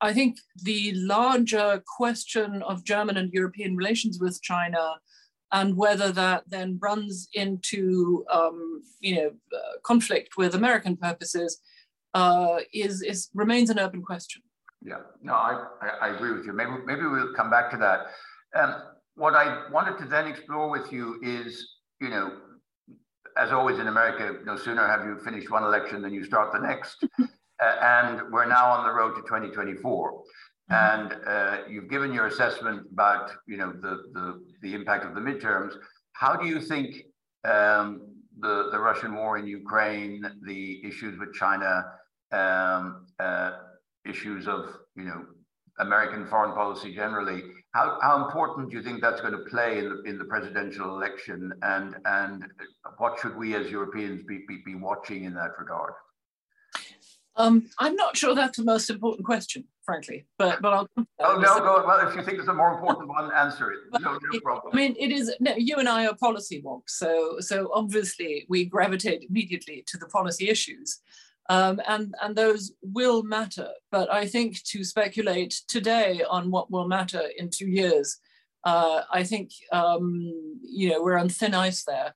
I 0.00 0.12
think 0.12 0.38
the 0.62 0.92
larger 0.94 1.82
question 1.96 2.62
of 2.62 2.84
German 2.84 3.16
and 3.16 3.32
European 3.32 3.76
relations 3.76 4.18
with 4.20 4.42
China 4.42 4.96
and 5.52 5.76
whether 5.76 6.10
that 6.12 6.44
then 6.48 6.78
runs 6.82 7.28
into 7.34 8.24
um, 8.32 8.82
you 9.00 9.14
know 9.16 9.30
uh, 9.54 9.78
conflict 9.84 10.36
with 10.36 10.54
American 10.54 10.96
purposes 10.96 11.60
uh, 12.14 12.58
is 12.72 13.02
is 13.02 13.28
remains 13.34 13.70
an 13.70 13.78
open 13.78 14.02
question. 14.02 14.42
Yeah, 14.84 15.02
no, 15.22 15.34
I, 15.34 15.64
I, 16.00 16.08
agree 16.08 16.32
with 16.32 16.44
you. 16.44 16.52
Maybe 16.52 16.72
maybe 16.84 17.02
we'll 17.02 17.34
come 17.34 17.50
back 17.50 17.70
to 17.70 17.76
that. 17.76 18.06
Um, 18.60 18.82
what 19.14 19.34
I 19.34 19.70
wanted 19.70 19.98
to 19.98 20.06
then 20.06 20.26
explore 20.26 20.68
with 20.70 20.92
you 20.92 21.20
is, 21.22 21.76
you 22.00 22.08
know, 22.08 22.32
as 23.36 23.52
always 23.52 23.78
in 23.78 23.88
America, 23.88 24.38
no 24.44 24.56
sooner 24.56 24.86
have 24.86 25.04
you 25.06 25.18
finished 25.18 25.50
one 25.50 25.64
election 25.64 26.02
than 26.02 26.12
you 26.12 26.24
start 26.24 26.52
the 26.52 26.58
next. 26.58 27.04
uh, 27.20 27.76
and 27.80 28.32
we're 28.32 28.46
now 28.46 28.66
on 28.70 28.86
the 28.86 28.92
road 28.92 29.14
to 29.14 29.22
2024. 29.22 30.12
Mm-hmm. 30.12 30.74
And 30.74 31.26
uh, 31.26 31.58
you've 31.68 31.88
given 31.88 32.12
your 32.12 32.26
assessment 32.26 32.86
about 32.92 33.30
you 33.46 33.56
know 33.56 33.72
the, 33.72 34.04
the, 34.12 34.44
the 34.62 34.74
impact 34.74 35.04
of 35.04 35.14
the 35.14 35.20
midterms. 35.20 35.74
How 36.12 36.36
do 36.36 36.46
you 36.46 36.60
think 36.60 37.02
um, 37.44 38.08
the 38.38 38.68
the 38.70 38.78
Russian 38.78 39.14
war 39.14 39.38
in 39.38 39.46
Ukraine, 39.46 40.24
the 40.46 40.84
issues 40.84 41.18
with 41.18 41.34
China, 41.34 41.84
um, 42.32 43.06
uh, 43.18 43.52
issues 44.04 44.46
of 44.46 44.66
you 44.96 45.04
know 45.04 45.24
American 45.78 46.26
foreign 46.26 46.52
policy 46.54 46.94
generally, 46.94 47.42
how, 47.72 47.98
how 48.02 48.24
important 48.24 48.70
do 48.70 48.76
you 48.76 48.82
think 48.82 49.00
that's 49.00 49.20
going 49.20 49.32
to 49.32 49.44
play 49.50 49.78
in 49.78 49.88
the 49.88 50.02
in 50.02 50.18
the 50.18 50.24
presidential 50.24 50.94
election, 50.94 51.52
and 51.62 51.96
and 52.04 52.44
what 52.98 53.18
should 53.18 53.36
we 53.36 53.54
as 53.54 53.70
Europeans 53.70 54.22
be, 54.24 54.44
be, 54.46 54.62
be 54.64 54.74
watching 54.74 55.24
in 55.24 55.34
that 55.34 55.52
regard? 55.58 55.94
Um, 57.36 57.70
I'm 57.78 57.96
not 57.96 58.14
sure 58.14 58.34
that's 58.34 58.58
the 58.58 58.64
most 58.64 58.90
important 58.90 59.24
question, 59.24 59.64
frankly, 59.86 60.26
but 60.36 60.60
but 60.60 60.74
I'll. 60.74 60.88
Oh 61.18 61.36
no, 61.36 61.60
go 61.60 61.82
well. 61.86 62.06
If 62.06 62.14
you 62.14 62.22
think 62.22 62.38
it's 62.38 62.48
a 62.48 62.52
more 62.52 62.74
important 62.74 63.08
one, 63.08 63.32
answer 63.32 63.72
it. 63.72 63.78
No, 64.00 64.18
no 64.18 64.40
problem. 64.40 64.74
I 64.74 64.76
mean, 64.76 64.94
it 64.98 65.10
is. 65.10 65.34
No, 65.40 65.54
you 65.56 65.76
and 65.76 65.88
I 65.88 66.06
are 66.06 66.14
policy 66.14 66.60
wonks, 66.62 66.90
so 66.90 67.36
so 67.40 67.70
obviously 67.72 68.44
we 68.50 68.66
gravitate 68.66 69.24
immediately 69.30 69.82
to 69.86 69.96
the 69.96 70.06
policy 70.06 70.50
issues, 70.50 71.00
um, 71.48 71.80
and 71.88 72.14
and 72.22 72.36
those 72.36 72.72
will 72.82 73.22
matter. 73.22 73.68
But 73.90 74.12
I 74.12 74.26
think 74.26 74.62
to 74.64 74.84
speculate 74.84 75.62
today 75.68 76.22
on 76.28 76.50
what 76.50 76.70
will 76.70 76.88
matter 76.88 77.22
in 77.36 77.50
two 77.50 77.68
years, 77.68 78.18
uh, 78.64 79.02
I 79.12 79.24
think 79.24 79.50
um, 79.72 80.60
you 80.62 80.90
know 80.90 81.02
we're 81.02 81.18
on 81.18 81.28
thin 81.28 81.54
ice 81.54 81.84
there. 81.84 82.14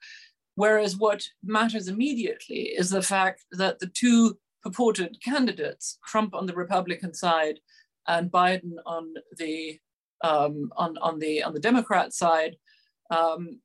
Whereas 0.54 0.96
what 0.96 1.22
matters 1.44 1.88
immediately 1.88 2.72
is 2.78 2.88
the 2.90 3.02
fact 3.02 3.44
that 3.52 3.78
the 3.78 3.88
two 3.88 4.38
purported 4.62 5.18
candidates, 5.22 5.98
Trump 6.06 6.34
on 6.34 6.46
the 6.46 6.54
Republican 6.54 7.12
side 7.12 7.60
and 8.08 8.32
Biden 8.32 8.72
on 8.86 9.14
the 9.36 9.78
um, 10.24 10.72
on, 10.76 10.96
on 10.98 11.18
the 11.18 11.42
on 11.42 11.52
the 11.52 11.60
Democrat 11.60 12.14
side, 12.14 12.56
um, 13.10 13.60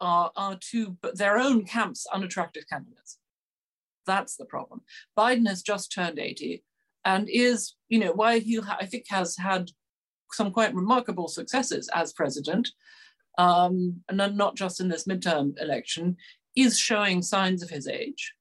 are, 0.00 0.30
are 0.36 0.58
two 0.60 0.96
their 1.14 1.38
own 1.38 1.64
camps 1.64 2.06
unattractive 2.12 2.64
candidates. 2.68 3.18
That's 4.06 4.36
the 4.36 4.44
problem. 4.44 4.82
Biden 5.18 5.48
has 5.48 5.62
just 5.62 5.92
turned 5.92 6.18
80 6.18 6.62
and 7.04 7.28
is, 7.28 7.74
you 7.88 7.98
know, 7.98 8.12
while 8.12 8.40
he 8.40 8.60
I 8.68 8.86
think 8.86 9.06
has 9.08 9.36
had 9.36 9.70
some 10.32 10.50
quite 10.50 10.74
remarkable 10.74 11.28
successes 11.28 11.88
as 11.94 12.12
president, 12.12 12.68
um, 13.38 14.02
and 14.08 14.36
not 14.36 14.56
just 14.56 14.80
in 14.80 14.88
this 14.88 15.06
midterm 15.06 15.54
election, 15.60 16.16
is 16.56 16.78
showing 16.78 17.22
signs 17.22 17.62
of 17.62 17.70
his 17.70 17.86
age. 17.86 18.32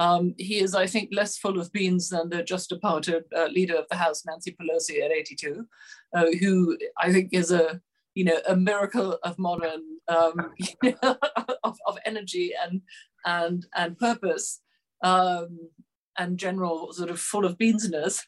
Um, 0.00 0.34
he 0.38 0.60
is, 0.60 0.74
I 0.74 0.86
think, 0.86 1.10
less 1.12 1.38
full 1.38 1.60
of 1.60 1.72
beans 1.72 2.08
than 2.08 2.28
the 2.28 2.42
just 2.42 2.68
departed 2.68 3.24
uh, 3.36 3.46
leader 3.46 3.76
of 3.76 3.86
the 3.90 3.96
House, 3.96 4.24
Nancy 4.24 4.56
Pelosi, 4.60 5.02
at 5.04 5.10
82, 5.10 5.66
uh, 6.14 6.26
who 6.40 6.78
I 6.96 7.12
think 7.12 7.30
is 7.32 7.50
a 7.50 7.80
you 8.14 8.24
know 8.24 8.40
a 8.48 8.56
miracle 8.56 9.18
of 9.22 9.38
modern 9.38 9.82
um, 10.08 10.52
of, 11.02 11.78
of 11.86 11.98
energy 12.04 12.52
and 12.60 12.80
and 13.24 13.66
and 13.76 13.98
purpose 13.98 14.60
um, 15.02 15.70
and 16.16 16.38
general 16.38 16.92
sort 16.92 17.10
of 17.10 17.20
full 17.20 17.44
of 17.44 17.58
beansness. 17.58 18.22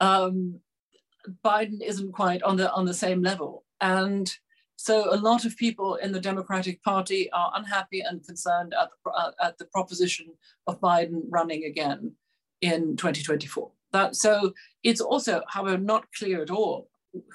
Um, 0.00 0.60
Biden 1.44 1.82
isn't 1.82 2.12
quite 2.12 2.42
on 2.42 2.56
the 2.56 2.72
on 2.72 2.86
the 2.86 2.94
same 2.94 3.22
level, 3.22 3.64
and 3.80 4.32
so 4.76 5.12
a 5.12 5.18
lot 5.18 5.44
of 5.44 5.56
people 5.56 5.96
in 5.96 6.12
the 6.12 6.20
Democratic 6.20 6.82
Party 6.82 7.30
are 7.32 7.52
unhappy 7.56 8.00
and 8.00 8.24
concerned 8.24 8.72
at 8.80 8.88
the, 9.04 9.10
uh, 9.10 9.32
at 9.42 9.58
the 9.58 9.64
proposition 9.66 10.26
of 10.68 10.80
Biden 10.80 11.22
running 11.28 11.64
again 11.64 12.12
in 12.60 12.96
2024. 12.96 13.72
That, 13.92 14.14
so 14.14 14.52
it's 14.84 15.00
also, 15.00 15.42
however, 15.48 15.78
not 15.78 16.06
clear 16.16 16.42
at 16.42 16.50
all 16.50 16.88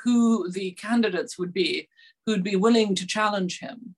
who 0.04 0.50
the 0.52 0.72
candidates 0.72 1.38
would 1.38 1.54
be 1.54 1.90
who'd 2.26 2.44
be 2.44 2.56
willing 2.56 2.96
to 2.96 3.06
challenge 3.06 3.60
him 3.60 3.96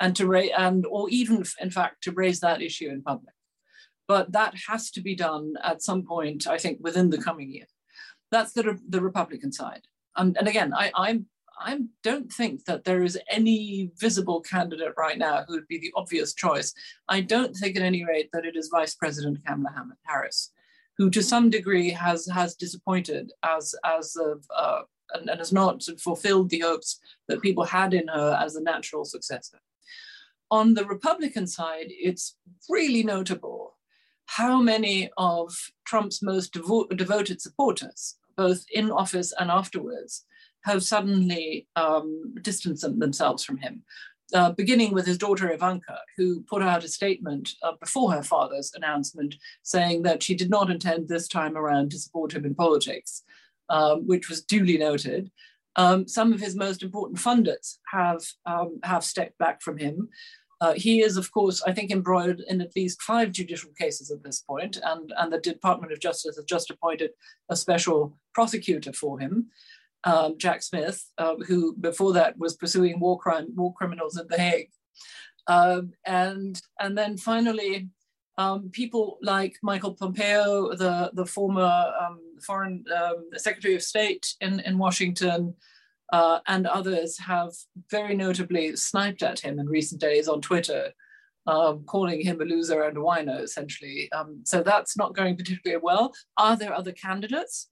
and 0.00 0.16
to 0.16 0.26
raise, 0.26 0.50
and 0.56 0.84
or 0.86 1.08
even 1.10 1.44
in 1.60 1.70
fact 1.70 2.02
to 2.02 2.12
raise 2.12 2.40
that 2.40 2.62
issue 2.62 2.88
in 2.88 3.02
public. 3.02 3.34
But 4.10 4.32
that 4.32 4.54
has 4.66 4.90
to 4.90 5.00
be 5.00 5.14
done 5.14 5.54
at 5.62 5.82
some 5.82 6.02
point, 6.02 6.48
I 6.48 6.58
think, 6.58 6.78
within 6.80 7.10
the 7.10 7.22
coming 7.22 7.48
year. 7.48 7.68
That's 8.32 8.52
the, 8.52 8.76
the 8.88 9.00
Republican 9.00 9.52
side. 9.52 9.82
And, 10.16 10.36
and 10.36 10.48
again, 10.48 10.74
I, 10.74 10.90
I'm 10.96 11.26
I 11.56 11.78
don't 12.02 12.32
think 12.32 12.64
that 12.64 12.82
there 12.82 13.04
is 13.04 13.16
any 13.30 13.92
visible 14.00 14.40
candidate 14.40 14.94
right 14.98 15.16
now 15.16 15.44
who 15.46 15.54
would 15.54 15.68
be 15.68 15.78
the 15.78 15.92
obvious 15.94 16.34
choice. 16.34 16.74
I 17.08 17.20
don't 17.20 17.54
think, 17.54 17.76
at 17.76 17.82
any 17.82 18.04
rate, 18.04 18.30
that 18.32 18.44
it 18.44 18.56
is 18.56 18.68
Vice 18.72 18.96
President 18.96 19.38
Kamala 19.46 19.86
Harris, 20.04 20.50
who 20.98 21.08
to 21.10 21.22
some 21.22 21.48
degree 21.48 21.90
has 21.90 22.26
has 22.26 22.56
disappointed 22.56 23.30
as 23.44 23.76
as 23.84 24.16
of, 24.16 24.44
uh, 24.62 24.80
and, 25.14 25.30
and, 25.30 25.38
has 25.38 25.52
not 25.52 25.84
fulfilled 26.00 26.50
the 26.50 26.64
hopes 26.70 26.98
that 27.28 27.42
people 27.42 27.62
had 27.62 27.94
in 27.94 28.08
her 28.08 28.36
as 28.42 28.56
a 28.56 28.62
natural 28.72 29.04
successor. 29.04 29.60
On 30.50 30.74
the 30.74 30.84
Republican 30.84 31.46
side, 31.46 31.90
it's 31.90 32.36
really 32.68 33.04
notable 33.04 33.76
how 34.36 34.62
many 34.62 35.10
of 35.16 35.72
Trump's 35.84 36.22
most 36.22 36.54
devo- 36.54 36.96
devoted 36.96 37.40
supporters, 37.40 38.14
both 38.36 38.64
in 38.72 38.88
office 38.92 39.32
and 39.40 39.50
afterwards, 39.50 40.24
have 40.62 40.84
suddenly 40.84 41.66
um, 41.74 42.34
distanced 42.40 42.82
themselves 43.00 43.42
from 43.42 43.56
him. 43.56 43.82
Uh, 44.32 44.52
beginning 44.52 44.94
with 44.94 45.04
his 45.04 45.18
daughter 45.18 45.50
Ivanka, 45.50 45.98
who 46.16 46.42
put 46.42 46.62
out 46.62 46.84
a 46.84 46.88
statement 46.88 47.50
uh, 47.64 47.72
before 47.80 48.12
her 48.12 48.22
father's 48.22 48.72
announcement 48.76 49.34
saying 49.64 50.04
that 50.04 50.22
she 50.22 50.36
did 50.36 50.48
not 50.48 50.70
intend 50.70 51.08
this 51.08 51.26
time 51.26 51.56
around 51.56 51.90
to 51.90 51.98
support 51.98 52.32
him 52.32 52.44
in 52.44 52.54
politics, 52.54 53.24
um, 53.68 54.06
which 54.06 54.28
was 54.28 54.44
duly 54.44 54.78
noted. 54.78 55.28
Um, 55.74 56.06
some 56.06 56.32
of 56.32 56.38
his 56.38 56.54
most 56.54 56.84
important 56.84 57.18
funders 57.18 57.78
have, 57.92 58.22
um, 58.46 58.78
have 58.84 59.02
stepped 59.02 59.38
back 59.38 59.60
from 59.60 59.76
him. 59.76 60.08
Uh, 60.60 60.74
he 60.74 61.00
is, 61.00 61.16
of 61.16 61.32
course, 61.32 61.62
I 61.62 61.72
think, 61.72 61.90
embroiled 61.90 62.40
in 62.48 62.60
at 62.60 62.76
least 62.76 63.00
five 63.02 63.32
judicial 63.32 63.70
cases 63.78 64.10
at 64.10 64.22
this 64.22 64.40
point, 64.40 64.78
and, 64.84 65.12
and 65.16 65.32
the 65.32 65.38
Department 65.38 65.92
of 65.92 66.00
Justice 66.00 66.36
has 66.36 66.44
just 66.44 66.70
appointed 66.70 67.10
a 67.48 67.56
special 67.56 68.18
prosecutor 68.34 68.92
for 68.92 69.18
him 69.18 69.50
um, 70.04 70.38
Jack 70.38 70.62
Smith, 70.62 71.04
uh, 71.18 71.36
who 71.46 71.74
before 71.76 72.12
that 72.14 72.38
was 72.38 72.56
pursuing 72.56 73.00
war 73.00 73.18
crime, 73.18 73.48
war 73.54 73.74
criminals 73.74 74.18
in 74.18 74.26
The 74.28 74.38
Hague. 74.38 74.70
Um, 75.46 75.92
and, 76.06 76.60
and 76.78 76.96
then 76.96 77.16
finally, 77.16 77.88
um, 78.38 78.70
people 78.70 79.18
like 79.22 79.56
Michael 79.62 79.94
Pompeo, 79.94 80.74
the, 80.74 81.10
the 81.12 81.26
former 81.26 81.92
um, 82.00 82.20
foreign 82.40 82.84
um, 82.96 83.28
secretary 83.36 83.74
of 83.74 83.82
state 83.82 84.34
in, 84.40 84.60
in 84.60 84.78
Washington, 84.78 85.54
uh, 86.12 86.40
and 86.46 86.66
others 86.66 87.18
have 87.18 87.52
very 87.90 88.14
notably 88.14 88.76
sniped 88.76 89.22
at 89.22 89.40
him 89.40 89.58
in 89.58 89.66
recent 89.66 90.00
days 90.00 90.28
on 90.28 90.40
Twitter, 90.40 90.92
um, 91.46 91.84
calling 91.84 92.20
him 92.20 92.40
a 92.40 92.44
loser 92.44 92.82
and 92.82 92.96
a 92.96 93.00
whiner, 93.00 93.40
essentially. 93.40 94.10
Um, 94.12 94.40
so 94.44 94.62
that's 94.62 94.96
not 94.96 95.14
going 95.14 95.36
particularly 95.36 95.80
well. 95.82 96.12
Are 96.36 96.56
there 96.56 96.74
other 96.74 96.92
candidates? 96.92 97.68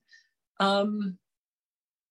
Um, 0.59 1.17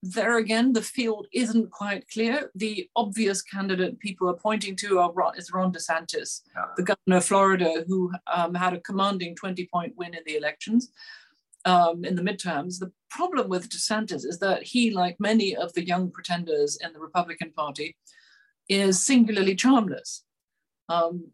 there 0.02 0.38
again, 0.38 0.72
the 0.72 0.82
field 0.82 1.26
isn't 1.32 1.72
quite 1.72 2.08
clear. 2.08 2.52
The 2.54 2.88
obvious 2.94 3.42
candidate 3.42 3.98
people 3.98 4.28
are 4.28 4.36
pointing 4.36 4.76
to 4.76 5.00
are, 5.00 5.12
is 5.36 5.52
Ron 5.52 5.72
DeSantis, 5.72 6.42
yeah. 6.54 6.66
the 6.76 6.84
governor 6.84 7.16
of 7.16 7.24
Florida, 7.24 7.84
who 7.88 8.12
um, 8.32 8.54
had 8.54 8.74
a 8.74 8.80
commanding 8.80 9.34
20 9.34 9.68
point 9.72 9.94
win 9.96 10.14
in 10.14 10.20
the 10.24 10.36
elections 10.36 10.92
um, 11.68 12.04
in 12.04 12.16
the 12.16 12.22
midterms. 12.22 12.78
The 12.78 12.92
problem 13.10 13.48
with 13.48 13.68
DeSantis 13.68 14.24
is 14.24 14.38
that 14.38 14.62
he, 14.62 14.90
like 14.90 15.16
many 15.20 15.54
of 15.54 15.72
the 15.74 15.86
young 15.86 16.10
pretenders 16.10 16.78
in 16.82 16.92
the 16.92 16.98
Republican 16.98 17.52
Party, 17.52 17.96
is 18.68 19.04
singularly 19.04 19.54
charmless. 19.54 20.22
Um, 20.88 21.30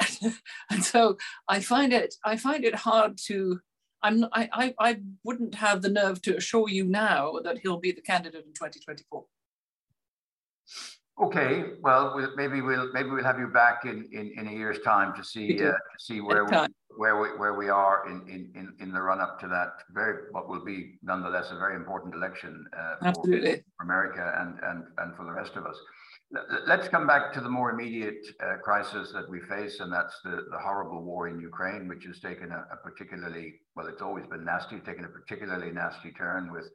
and 0.70 0.82
so 0.82 1.18
I 1.48 1.60
find 1.60 1.92
it 1.92 2.14
I 2.24 2.36
find 2.36 2.64
it 2.64 2.74
hard 2.74 3.18
to 3.26 3.60
I'm 4.02 4.24
I, 4.32 4.48
I 4.52 4.74
I 4.78 5.00
wouldn't 5.22 5.54
have 5.54 5.82
the 5.82 5.90
nerve 5.90 6.20
to 6.22 6.36
assure 6.36 6.68
you 6.68 6.84
now 6.84 7.34
that 7.44 7.58
he'll 7.58 7.78
be 7.78 7.92
the 7.92 8.00
candidate 8.00 8.44
in 8.46 8.52
2024. 8.54 9.24
Okay, 11.20 11.64
well, 11.80 12.28
maybe 12.34 12.60
we'll 12.60 12.92
maybe 12.92 13.08
we'll 13.10 13.22
have 13.22 13.38
you 13.38 13.46
back 13.46 13.84
in 13.84 14.08
in, 14.12 14.32
in 14.36 14.48
a 14.48 14.52
year's 14.52 14.80
time 14.80 15.14
to 15.16 15.22
see 15.22 15.62
uh, 15.62 15.70
to 15.70 15.76
see 15.98 16.20
where 16.20 16.44
we, 16.44 16.56
where 16.96 17.20
we 17.20 17.28
where 17.38 17.54
we 17.54 17.68
are 17.68 18.08
in 18.10 18.50
in 18.56 18.74
in 18.80 18.92
the 18.92 19.00
run 19.00 19.20
up 19.20 19.38
to 19.40 19.46
that 19.46 19.74
very 19.92 20.24
what 20.32 20.48
will 20.48 20.64
be 20.64 20.98
nonetheless 21.04 21.52
a 21.52 21.56
very 21.56 21.76
important 21.76 22.14
election 22.16 22.64
uh, 22.76 22.96
for, 22.98 23.06
Absolutely. 23.06 23.62
for 23.76 23.84
America 23.84 24.34
and 24.40 24.58
and 24.64 24.84
and 24.98 25.16
for 25.16 25.24
the 25.24 25.30
rest 25.30 25.54
of 25.54 25.64
us. 25.66 25.76
Let's 26.66 26.88
come 26.88 27.06
back 27.06 27.32
to 27.34 27.40
the 27.40 27.48
more 27.48 27.70
immediate 27.70 28.26
uh, 28.42 28.56
crisis 28.56 29.12
that 29.12 29.30
we 29.30 29.40
face, 29.42 29.78
and 29.78 29.92
that's 29.92 30.18
the, 30.24 30.46
the 30.50 30.58
horrible 30.58 31.04
war 31.04 31.28
in 31.28 31.38
Ukraine, 31.38 31.86
which 31.86 32.04
has 32.06 32.18
taken 32.18 32.50
a, 32.50 32.64
a 32.72 32.76
particularly 32.82 33.54
well, 33.76 33.86
it's 33.86 34.02
always 34.02 34.26
been 34.26 34.44
nasty, 34.44 34.80
taken 34.80 35.04
a 35.04 35.08
particularly 35.08 35.70
nasty 35.70 36.10
turn 36.10 36.50
with 36.50 36.68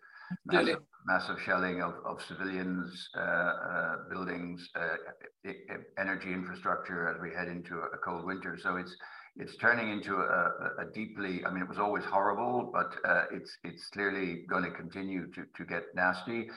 massive, 0.45 0.79
massive 1.05 1.37
shelling 1.45 1.81
of, 1.81 1.93
of 2.05 2.21
civilians, 2.27 3.09
uh, 3.17 3.21
uh, 3.21 3.95
buildings, 4.09 4.69
uh, 4.75 5.51
energy 5.97 6.33
infrastructure 6.33 7.07
as 7.07 7.21
we 7.21 7.29
head 7.29 7.47
into 7.47 7.77
a 7.79 7.97
cold 8.03 8.25
winter. 8.25 8.57
So 8.61 8.77
it's 8.77 8.95
it's 9.35 9.55
turning 9.57 9.89
into 9.89 10.15
a, 10.15 10.51
a 10.79 10.85
deeply. 10.93 11.45
I 11.45 11.51
mean, 11.51 11.63
it 11.63 11.69
was 11.69 11.79
always 11.79 12.03
horrible, 12.03 12.71
but 12.73 12.93
uh, 13.09 13.25
it's 13.31 13.57
it's 13.63 13.87
clearly 13.89 14.43
going 14.49 14.63
to 14.63 14.71
continue 14.71 15.31
to 15.31 15.43
to 15.55 15.65
get 15.65 15.83
nasty. 15.95 16.49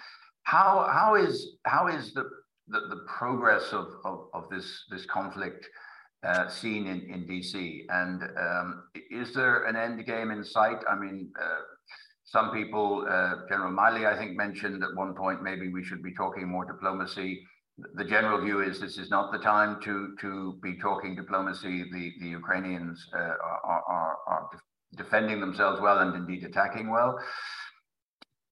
How 0.44 0.88
how 0.92 1.14
is 1.14 1.56
how 1.64 1.86
is 1.86 2.12
the 2.14 2.28
the, 2.68 2.80
the 2.88 3.04
progress 3.06 3.72
of, 3.72 3.86
of, 4.04 4.28
of 4.34 4.44
this 4.50 4.84
this 4.90 5.06
conflict 5.06 5.66
uh, 6.26 6.48
seen 6.48 6.86
in, 6.86 7.00
in 7.02 7.26
DC? 7.26 7.82
And 7.90 8.22
um, 8.38 8.84
is 9.10 9.32
there 9.32 9.64
an 9.64 9.76
end 9.76 10.04
game 10.06 10.30
in 10.30 10.44
sight? 10.44 10.78
I 10.90 10.96
mean, 10.96 11.30
uh, 11.40 11.60
some 12.24 12.52
people, 12.52 13.06
uh, 13.08 13.46
General 13.48 13.72
Milley, 13.72 14.06
I 14.06 14.16
think, 14.16 14.36
mentioned 14.36 14.82
at 14.82 14.94
one 14.94 15.14
point 15.14 15.42
maybe 15.42 15.68
we 15.68 15.84
should 15.84 16.02
be 16.02 16.14
talking 16.14 16.48
more 16.48 16.64
diplomacy. 16.64 17.42
The 17.94 18.04
general 18.04 18.40
view 18.40 18.60
is 18.60 18.80
this 18.80 18.98
is 18.98 19.10
not 19.10 19.32
the 19.32 19.38
time 19.38 19.80
to 19.82 20.14
to 20.20 20.58
be 20.62 20.78
talking 20.78 21.16
diplomacy. 21.16 21.84
The 21.90 22.12
the 22.20 22.28
Ukrainians 22.28 23.04
uh, 23.14 23.18
are, 23.18 23.82
are, 23.88 24.16
are 24.26 24.50
defending 24.94 25.40
themselves 25.40 25.80
well 25.80 25.98
and 25.98 26.14
indeed 26.14 26.44
attacking 26.44 26.90
well. 26.90 27.18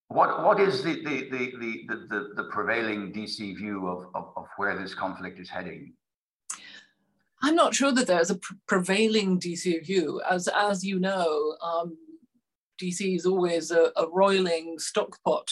What 0.08 0.42
what 0.42 0.58
is 0.58 0.82
the 0.82 0.94
the 1.04 1.30
the 1.30 1.52
the 1.60 1.96
the, 2.08 2.28
the 2.36 2.44
prevailing 2.44 3.12
DC 3.12 3.56
view 3.56 3.86
of, 3.86 4.06
of, 4.14 4.32
of 4.36 4.46
where 4.56 4.76
this 4.76 4.94
conflict 4.94 5.38
is 5.38 5.48
heading? 5.48 5.92
I'm 7.42 7.54
not 7.54 7.74
sure 7.74 7.92
that 7.92 8.06
there's 8.06 8.30
a 8.30 8.36
pr- 8.36 8.54
prevailing 8.66 9.38
DC 9.38 9.84
view. 9.84 10.20
As 10.28 10.48
as 10.48 10.84
you 10.84 10.98
know, 10.98 11.56
um, 11.62 11.96
DC 12.80 13.16
is 13.16 13.26
always 13.26 13.70
a, 13.70 13.92
a 13.96 14.08
roiling 14.08 14.78
stockpot 14.78 15.50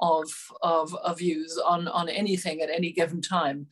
of, 0.00 0.28
of, 0.62 0.94
of 0.96 1.18
views 1.18 1.58
on, 1.58 1.88
on 1.88 2.08
anything 2.08 2.60
at 2.60 2.70
any 2.70 2.92
given 2.92 3.20
time. 3.20 3.66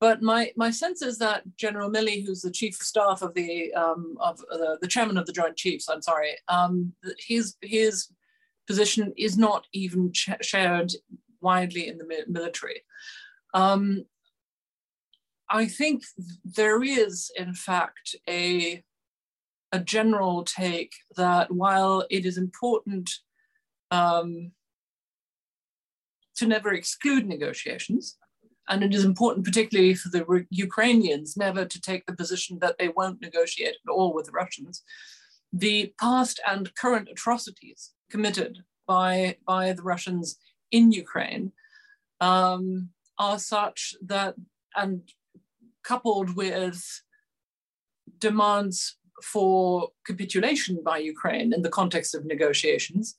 But 0.00 0.22
my, 0.22 0.52
my 0.56 0.70
sense 0.70 1.02
is 1.02 1.18
that 1.18 1.42
General 1.56 1.90
Milley, 1.90 2.24
who's 2.24 2.42
the 2.42 2.50
chief 2.50 2.74
of 2.80 2.86
staff 2.86 3.22
of 3.22 3.32
the 3.34 3.72
um, 3.72 4.16
of 4.20 4.38
the, 4.38 4.76
the 4.82 4.88
chairman 4.88 5.16
of 5.16 5.24
the 5.24 5.32
Joint 5.32 5.56
Chiefs, 5.56 5.88
I'm 5.88 6.02
sorry, 6.02 6.36
um, 6.48 6.92
his 7.18 7.56
his 7.62 8.08
position 8.66 9.12
is 9.16 9.38
not 9.38 9.66
even 9.72 10.12
shared 10.12 10.92
widely 11.40 11.88
in 11.88 11.98
the 11.98 12.06
mi- 12.06 12.24
military. 12.26 12.82
Um, 13.54 14.04
I 15.48 15.66
think 15.66 16.02
there 16.44 16.82
is, 16.82 17.30
in 17.36 17.54
fact, 17.54 18.16
a 18.28 18.82
a 19.74 19.80
general 19.80 20.44
take 20.44 20.92
that 21.16 21.50
while 21.50 22.06
it 22.08 22.24
is 22.24 22.38
important 22.38 23.10
um, 23.90 24.52
to 26.36 26.46
never 26.46 26.72
exclude 26.72 27.26
negotiations, 27.26 28.16
and 28.68 28.84
it 28.84 28.94
is 28.94 29.04
important, 29.04 29.44
particularly 29.44 29.94
for 29.94 30.10
the 30.10 30.46
Ukrainians, 30.50 31.36
never 31.36 31.64
to 31.64 31.80
take 31.80 32.06
the 32.06 32.14
position 32.22 32.60
that 32.60 32.76
they 32.78 32.88
won't 32.88 33.20
negotiate 33.20 33.76
at 33.84 33.92
all 33.92 34.14
with 34.14 34.26
the 34.26 34.38
Russians. 34.42 34.84
The 35.52 35.92
past 36.00 36.40
and 36.46 36.72
current 36.76 37.08
atrocities 37.10 37.90
committed 38.12 38.60
by, 38.86 39.38
by 39.44 39.72
the 39.72 39.82
Russians 39.82 40.38
in 40.70 40.92
Ukraine 40.92 41.50
um, 42.20 42.90
are 43.18 43.40
such 43.40 43.96
that, 44.06 44.36
and 44.76 45.02
coupled 45.82 46.36
with 46.36 46.80
demands 48.18 48.96
for 49.22 49.88
capitulation 50.06 50.82
by 50.84 50.98
Ukraine 50.98 51.52
in 51.52 51.62
the 51.62 51.68
context 51.70 52.14
of 52.14 52.24
negotiations. 52.24 53.14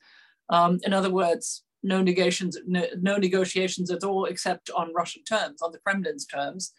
Um, 0.49 0.79
in 0.83 0.93
other 0.93 1.09
words, 1.09 1.63
no 1.83 2.01
negotiations, 2.01 2.57
no, 2.65 2.85
no, 2.99 3.17
negotiations 3.17 3.91
at 3.91 4.03
all 4.03 4.25
except 4.25 4.69
on 4.71 4.93
Russian 4.93 5.23
terms, 5.23 5.61
on 5.61 5.71
the 5.71 5.79
Kremlin's 5.79 6.25
terms, 6.25 6.73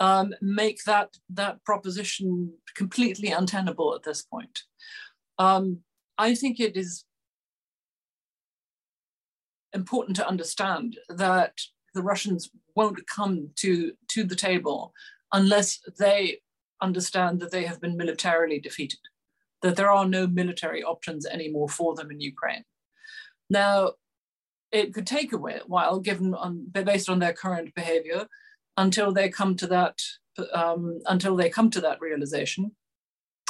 um, 0.00 0.34
make 0.40 0.82
that, 0.84 1.10
that 1.30 1.64
proposition 1.64 2.52
completely 2.74 3.30
untenable 3.30 3.94
at 3.94 4.02
this 4.02 4.22
point. 4.22 4.62
Um, 5.38 5.80
I 6.18 6.34
think 6.34 6.58
it 6.58 6.76
is 6.76 7.04
important 9.72 10.16
to 10.16 10.26
understand 10.26 10.98
that 11.08 11.54
the 11.94 12.02
Russians 12.02 12.50
won't 12.74 13.06
come 13.06 13.50
to, 13.56 13.92
to 14.08 14.24
the 14.24 14.36
table 14.36 14.92
unless 15.32 15.80
they 15.98 16.38
understand 16.80 17.40
that 17.40 17.50
they 17.50 17.64
have 17.64 17.80
been 17.80 17.96
militarily 17.96 18.60
defeated, 18.60 19.00
that 19.62 19.76
there 19.76 19.90
are 19.90 20.06
no 20.06 20.26
military 20.26 20.82
options 20.82 21.26
anymore 21.26 21.68
for 21.68 21.94
them 21.94 22.10
in 22.10 22.20
Ukraine. 22.20 22.64
Now, 23.48 23.92
it 24.72 24.94
could 24.94 25.06
take 25.06 25.32
a 25.32 25.38
while, 25.38 25.98
given 25.98 26.34
on, 26.34 26.66
based 26.72 27.08
on 27.08 27.18
their 27.18 27.32
current 27.32 27.74
behavior, 27.74 28.26
until 28.76 29.12
they 29.12 29.28
come 29.28 29.56
to 29.56 29.66
that 29.66 29.98
um, 30.54 31.00
until 31.06 31.36
they 31.36 31.50
come 31.50 31.70
to 31.70 31.80
that 31.80 32.00
realization. 32.00 32.72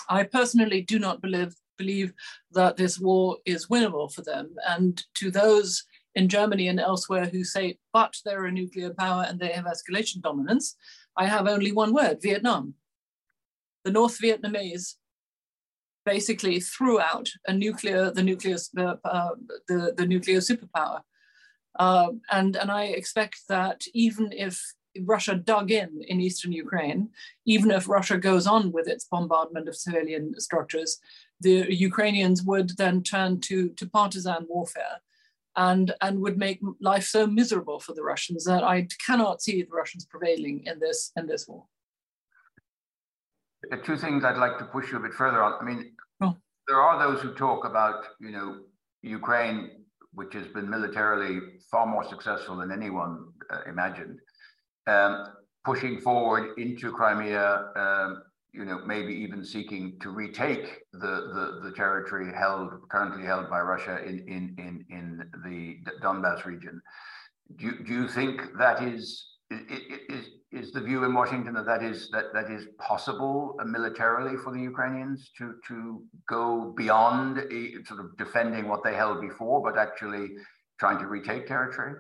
I 0.09 0.25
personally 0.25 0.83
do 0.83 0.99
not 0.99 1.21
believe 1.21 1.55
believe 1.79 2.13
that 2.53 2.77
this 2.77 2.99
war 2.99 3.39
is 3.47 3.69
winnable 3.69 4.13
for 4.13 4.23
them. 4.23 4.55
And 4.69 5.03
to 5.15 5.31
those 5.31 5.85
in 6.15 6.29
Germany 6.29 6.69
and 6.69 6.79
elsewhere 6.79 7.27
who 7.27 7.43
say, 7.43 7.79
but 7.93 8.15
they're 8.25 8.45
a 8.45 8.53
nuclear 8.53 8.93
power 8.93 9.25
and 9.27 9.41
they 9.41 9.53
have 9.53 9.65
escalation 9.65 10.21
dominance, 10.21 10.77
I 11.17 11.27
have 11.27 11.47
only 11.47 11.73
one 11.73 11.95
word 11.95 12.19
Vietnam 12.21 12.75
the 13.85 13.91
North 13.91 14.19
Vietnamese 14.21 14.95
basically 16.05 16.61
threw 16.61 17.01
out 17.01 17.29
a 17.47 17.53
nuclear, 17.53 18.11
the 18.11 18.23
nuclear, 18.23 18.57
uh, 19.05 19.31
the, 19.69 19.95
the 19.97 20.07
nuclear 20.07 20.39
superpower. 20.39 21.01
Uh, 21.79 22.09
and, 22.31 22.57
and 22.57 22.71
I 22.71 22.85
expect 22.85 23.43
that 23.49 23.83
even 23.95 24.33
if 24.33 24.61
Russia 25.03 25.37
dug 25.37 25.71
in 25.71 26.03
in 26.09 26.21
eastern 26.21 26.53
Ukraine, 26.53 27.11
even 27.47 27.71
if 27.71 27.89
Russia 27.89 28.19
goes 28.19 28.47
on 28.47 28.73
with 28.73 28.89
its 28.89 29.05
bombardment 29.05 29.69
of 29.69 29.77
civilian 29.77 30.39
structures, 30.41 30.99
the 31.41 31.73
Ukrainians 31.73 32.43
would 32.43 32.77
then 32.77 33.03
turn 33.03 33.41
to, 33.43 33.69
to 33.71 33.89
partisan 33.89 34.47
warfare 34.49 34.97
and, 35.57 35.95
and 36.01 36.21
would 36.21 36.39
make 36.39 36.61
life 36.81 37.05
so 37.05 37.27
miserable 37.27 37.79
for 37.79 37.95
the 37.95 38.03
Russians 38.03 38.45
that 38.45 38.65
I 38.65 38.89
cannot 39.07 39.43
see 39.43 39.63
the 39.63 39.77
Russians 39.77 40.05
prevailing 40.05 40.65
in 40.67 40.81
this, 40.81 41.13
in 41.17 41.27
this 41.27 41.47
war 41.47 41.67
two 43.85 43.97
things 43.97 44.25
I'd 44.25 44.37
like 44.37 44.59
to 44.59 44.65
push 44.65 44.91
you 44.91 44.99
a 44.99 45.01
bit 45.01 45.13
further 45.15 45.43
on. 45.43 45.55
I 45.61 45.65
mean, 45.65 45.93
oh. 46.21 46.37
there 46.67 46.81
are 46.81 46.99
those 46.99 47.23
who 47.23 47.35
talk 47.35 47.65
about, 47.65 48.05
you 48.21 48.31
know, 48.31 48.61
Ukraine, 49.03 49.71
which 50.13 50.35
has 50.35 50.47
been 50.49 50.69
militarily 50.69 51.41
far 51.71 51.87
more 51.87 52.05
successful 52.05 52.57
than 52.57 52.73
anyone 52.73 53.27
uh, 53.51 53.61
imagined. 53.69 54.19
Um, 54.87 55.27
pushing 55.65 56.01
forward 56.01 56.59
into 56.59 56.91
Crimea, 56.93 57.71
um, 57.77 58.23
you 58.53 58.65
know, 58.65 58.81
maybe 58.85 59.13
even 59.15 59.45
seeking 59.45 59.99
to 60.01 60.11
retake 60.11 60.79
the, 60.93 60.99
the, 60.99 61.61
the 61.63 61.73
territory 61.77 62.33
held 62.35 62.73
currently 62.89 63.25
held 63.25 63.49
by 63.49 63.61
Russia 63.61 64.03
in, 64.03 64.19
in, 64.27 64.55
in, 64.59 64.85
in 64.91 65.31
the 65.45 65.77
Donbass 66.03 66.45
region. 66.45 66.81
Do 67.57 67.67
you, 67.67 67.85
do 67.85 67.93
you 67.93 68.09
think 68.09 68.43
that 68.59 68.83
is, 68.83 69.37
is, 69.51 69.81
is 70.09 70.27
the 70.53 70.81
view 70.81 71.05
in 71.05 71.15
Washington 71.15 71.55
that 71.55 71.67
that 71.67 71.83
is, 71.83 72.11
that, 72.11 72.33
that 72.35 72.51
is 72.51 72.67
possible 72.79 73.57
militarily 73.65 74.37
for 74.37 74.53
the 74.53 74.61
Ukrainians 74.61 75.31
to, 75.39 75.55
to 75.69 76.03
go 76.29 76.75
beyond 76.77 77.39
a, 77.39 77.85
sort 77.87 78.01
of 78.01 78.17
defending 78.17 78.67
what 78.69 78.83
they 78.83 78.95
held 78.95 79.21
before, 79.21 79.63
but 79.63 79.79
actually 79.79 80.31
trying 80.79 80.99
to 80.99 81.07
retake 81.07 81.47
territory? 81.47 81.95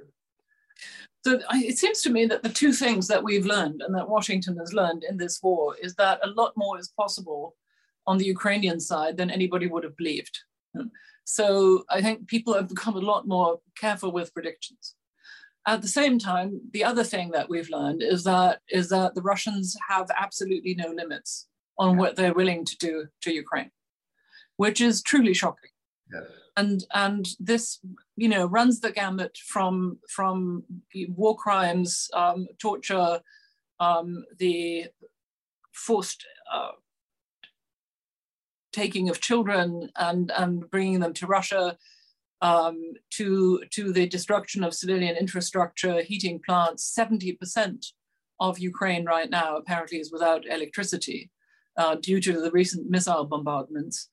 So 1.24 1.38
it 1.52 1.78
seems 1.78 2.00
to 2.02 2.10
me 2.10 2.24
that 2.26 2.42
the 2.42 2.48
two 2.48 2.72
things 2.72 3.06
that 3.08 3.22
we've 3.22 3.44
learned 3.44 3.82
and 3.82 3.94
that 3.94 4.08
Washington 4.08 4.56
has 4.56 4.72
learned 4.72 5.04
in 5.04 5.16
this 5.18 5.40
war 5.42 5.76
is 5.80 5.94
that 5.96 6.18
a 6.24 6.28
lot 6.28 6.52
more 6.56 6.78
is 6.78 6.88
possible 6.88 7.54
on 8.06 8.16
the 8.16 8.24
Ukrainian 8.24 8.80
side 8.80 9.16
than 9.16 9.30
anybody 9.30 9.66
would 9.66 9.84
have 9.84 9.96
believed. 9.96 10.38
So 11.24 11.84
I 11.90 12.00
think 12.00 12.26
people 12.26 12.54
have 12.54 12.68
become 12.68 12.96
a 12.96 13.00
lot 13.00 13.28
more 13.28 13.60
careful 13.76 14.10
with 14.10 14.34
predictions. 14.34 14.96
At 15.66 15.82
the 15.82 15.88
same 15.88 16.18
time, 16.18 16.60
the 16.72 16.84
other 16.84 17.04
thing 17.04 17.30
that 17.32 17.48
we've 17.48 17.70
learned 17.70 18.02
is 18.02 18.24
that 18.24 18.60
is 18.68 18.88
that 18.88 19.14
the 19.14 19.22
Russians 19.22 19.76
have 19.88 20.10
absolutely 20.16 20.74
no 20.74 20.88
limits 20.88 21.46
on 21.78 21.96
what 21.96 22.16
they're 22.16 22.34
willing 22.34 22.64
to 22.64 22.76
do 22.78 23.06
to 23.22 23.32
Ukraine, 23.32 23.70
which 24.56 24.80
is 24.80 25.02
truly 25.02 25.34
shocking. 25.34 25.70
Yes 26.12 26.24
and 26.56 26.84
and 26.92 27.28
this 27.38 27.80
you 28.16 28.28
know 28.28 28.46
runs 28.46 28.80
the 28.80 28.92
gamut 28.92 29.36
from 29.38 29.98
from 30.08 30.64
war 31.08 31.36
crimes, 31.36 32.10
um, 32.14 32.46
torture, 32.58 33.20
um, 33.78 34.24
the 34.38 34.86
forced 35.72 36.26
uh, 36.52 36.72
taking 38.72 39.08
of 39.08 39.20
children 39.20 39.90
and 39.96 40.30
and 40.36 40.70
bringing 40.70 41.00
them 41.00 41.14
to 41.14 41.26
Russia, 41.26 41.76
um, 42.42 42.92
to 43.10 43.62
to 43.70 43.92
the 43.92 44.06
destruction 44.08 44.64
of 44.64 44.74
civilian 44.74 45.16
infrastructure, 45.16 46.02
heating 46.02 46.40
plants. 46.46 46.84
Seventy 46.84 47.32
percent 47.32 47.86
of 48.38 48.58
Ukraine 48.58 49.04
right 49.04 49.30
now 49.30 49.56
apparently 49.56 49.98
is 49.98 50.12
without 50.12 50.46
electricity 50.46 51.30
uh, 51.76 51.96
due 51.96 52.20
to 52.20 52.40
the 52.40 52.50
recent 52.50 52.88
missile 52.88 53.26
bombardments 53.26 54.08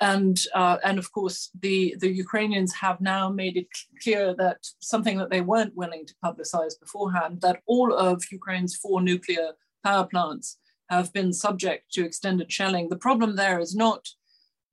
and 0.00 0.40
uh, 0.54 0.78
and 0.82 0.98
of 0.98 1.12
course 1.12 1.50
the 1.60 1.94
the 2.00 2.10
Ukrainians 2.10 2.72
have 2.74 3.00
now 3.00 3.28
made 3.28 3.56
it 3.56 3.68
clear 4.02 4.34
that 4.36 4.66
something 4.80 5.18
that 5.18 5.30
they 5.30 5.42
weren't 5.42 5.76
willing 5.76 6.06
to 6.06 6.14
publicize 6.24 6.78
beforehand 6.80 7.40
that 7.42 7.60
all 7.66 7.92
of 7.92 8.24
Ukraine's 8.32 8.76
four 8.76 9.00
nuclear 9.02 9.52
power 9.84 10.06
plants 10.06 10.58
have 10.88 11.12
been 11.12 11.32
subject 11.32 11.92
to 11.92 12.04
extended 12.04 12.50
shelling. 12.50 12.88
The 12.88 12.96
problem 12.96 13.36
there 13.36 13.60
is 13.60 13.76
not 13.76 14.08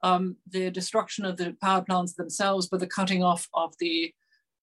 um, 0.04 0.38
the 0.50 0.70
destruction 0.70 1.26
of 1.26 1.38
the 1.38 1.56
power 1.62 1.82
plants 1.82 2.14
themselves, 2.14 2.68
but 2.68 2.80
the 2.80 2.88
cutting 2.88 3.24
off 3.24 3.48
of 3.54 3.74
the 3.80 4.14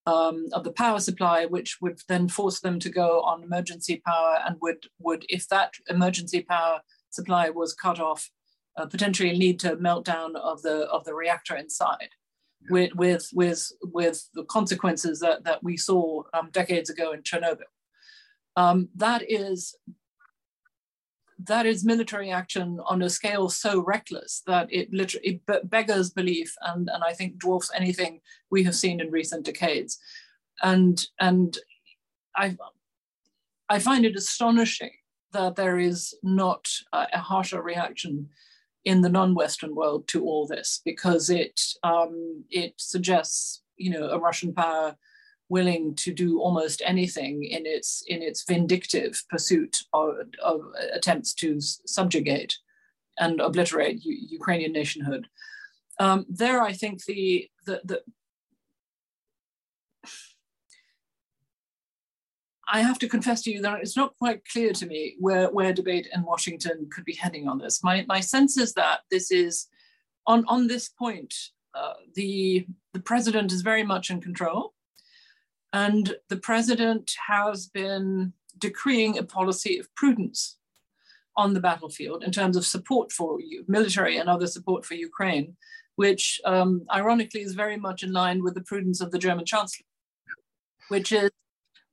um, 0.07 0.49
of 0.53 0.64
the 0.64 0.73
power 0.73 1.01
supply, 1.01 1.47
which 1.47 1.79
would 1.81 1.99
then 2.09 2.29
force 2.29 2.61
them 2.61 2.79
to 2.81 2.90
go 2.90 3.23
on 3.23 3.42
emergency 3.42 4.03
power, 4.07 4.38
and 4.47 4.57
would 4.61 4.87
would 4.99 5.25
if 5.29 5.49
that 5.49 5.73
emergency 5.88 6.42
power 6.42 6.81
supply 7.11 7.49
was 7.51 7.75
cut 7.75 8.01
off, 8.01 8.31
uh, 8.77 8.87
potentially 8.87 9.35
lead 9.35 9.59
to 9.61 9.77
meltdown 9.77 10.37
of 10.37 10.62
the 10.62 10.87
of 10.90 11.05
the 11.05 11.14
reactor 11.14 11.57
inside, 11.57 12.11
with 12.68 12.94
with 12.94 13.29
with 13.33 13.73
with 13.83 14.29
the 14.35 14.44
consequences 14.44 15.20
that 15.20 15.44
that 15.44 15.62
we 15.62 15.77
saw 15.77 16.23
um, 16.35 16.51
decades 16.53 16.90
ago 16.90 17.12
in 17.12 17.23
Chernobyl. 17.23 17.70
Um, 18.57 18.88
that 18.94 19.23
is 19.29 19.75
that 21.38 21.66
is 21.66 21.85
military 21.85 22.31
action 22.31 22.79
on 22.87 23.03
a 23.03 23.11
scale 23.11 23.49
so 23.49 23.83
reckless 23.83 24.42
that 24.47 24.73
it 24.73 24.92
literally 24.92 25.40
it 25.47 25.70
beggars 25.70 26.11
belief 26.11 26.55
and, 26.62 26.88
and 26.92 27.03
I 27.03 27.12
think 27.12 27.38
dwarfs 27.38 27.70
anything 27.75 28.20
we 28.51 28.62
have 28.64 28.75
seen 28.75 29.01
in 29.01 29.11
recent 29.11 29.44
decades. 29.44 29.99
And 30.62 31.05
and 31.20 31.59
I 32.37 32.57
I 33.68 33.79
find 33.79 34.05
it 34.05 34.16
astonishing 34.16 34.92
that 35.33 35.57
there 35.57 35.79
is 35.79 36.14
not 36.23 36.68
a, 36.92 37.18
harsher 37.18 37.61
reaction 37.61 38.29
in 38.85 39.01
the 39.01 39.09
non-Western 39.09 39.75
world 39.75 40.07
to 40.07 40.23
all 40.25 40.47
this 40.47 40.81
because 40.85 41.31
it 41.31 41.61
um, 41.83 42.44
it 42.51 42.75
suggests 42.77 43.62
you 43.77 43.90
know 43.90 44.09
a 44.11 44.18
Russian 44.18 44.55
power 44.55 44.97
willing 45.56 45.84
to 46.04 46.10
do 46.24 46.28
almost 46.44 46.78
anything 46.92 47.34
in 47.56 47.62
its 47.74 47.88
in 48.12 48.20
its 48.28 48.40
vindictive 48.50 49.12
pursuit 49.32 49.74
of, 49.92 50.08
of 50.50 50.58
attempts 50.98 51.30
to 51.42 51.48
subjugate 51.96 52.52
and 53.22 53.34
obliterate 53.40 54.04
U- 54.10 54.26
Ukrainian 54.38 54.72
nationhood. 54.80 55.24
Um, 56.04 56.18
there, 56.40 56.60
I 56.70 56.72
think 56.80 56.94
the 57.10 57.24
the, 57.66 57.76
the 57.90 57.98
I 62.76 62.80
have 62.88 62.98
to 63.00 63.08
confess 63.08 63.42
to 63.42 63.50
you 63.52 63.60
that 63.62 63.80
it's 63.82 63.96
not 64.02 64.16
quite 64.22 64.40
clear 64.52 64.72
to 64.72 64.86
me 64.86 65.00
where, 65.24 65.48
where 65.56 65.72
debate 65.72 66.08
in 66.14 66.22
Washington 66.32 66.76
could 66.92 67.04
be 67.04 67.14
heading 67.22 67.46
on 67.46 67.58
this. 67.58 67.84
My, 67.84 68.04
my 68.14 68.20
sense 68.20 68.56
is 68.64 68.72
that 68.74 69.00
this 69.10 69.30
is, 69.30 69.68
on, 70.26 70.44
on 70.54 70.66
this 70.66 70.88
point, 70.88 71.32
uh, 71.74 71.92
the, 72.14 72.66
the 72.94 73.00
president 73.00 73.52
is 73.52 73.62
very 73.62 73.84
much 73.84 74.10
in 74.10 74.20
control. 74.20 74.73
And 75.74 76.14
the 76.28 76.37
president 76.37 77.10
has 77.26 77.66
been 77.66 78.32
decreeing 78.58 79.18
a 79.18 79.24
policy 79.24 79.80
of 79.80 79.92
prudence 79.96 80.56
on 81.37 81.52
the 81.52 81.58
battlefield 81.58 82.22
in 82.22 82.30
terms 82.30 82.56
of 82.56 82.64
support 82.64 83.10
for 83.10 83.40
you, 83.40 83.64
military 83.66 84.18
and 84.18 84.28
other 84.28 84.46
support 84.46 84.87
for 84.87 84.94
Ukraine, 84.94 85.56
which 85.96 86.40
um, 86.44 86.87
ironically 86.94 87.40
is 87.40 87.54
very 87.54 87.76
much 87.76 88.04
in 88.04 88.12
line 88.12 88.40
with 88.40 88.54
the 88.54 88.60
prudence 88.60 89.00
of 89.00 89.10
the 89.10 89.18
German 89.18 89.44
chancellor, 89.44 89.87
which 90.90 91.10
is 91.10 91.32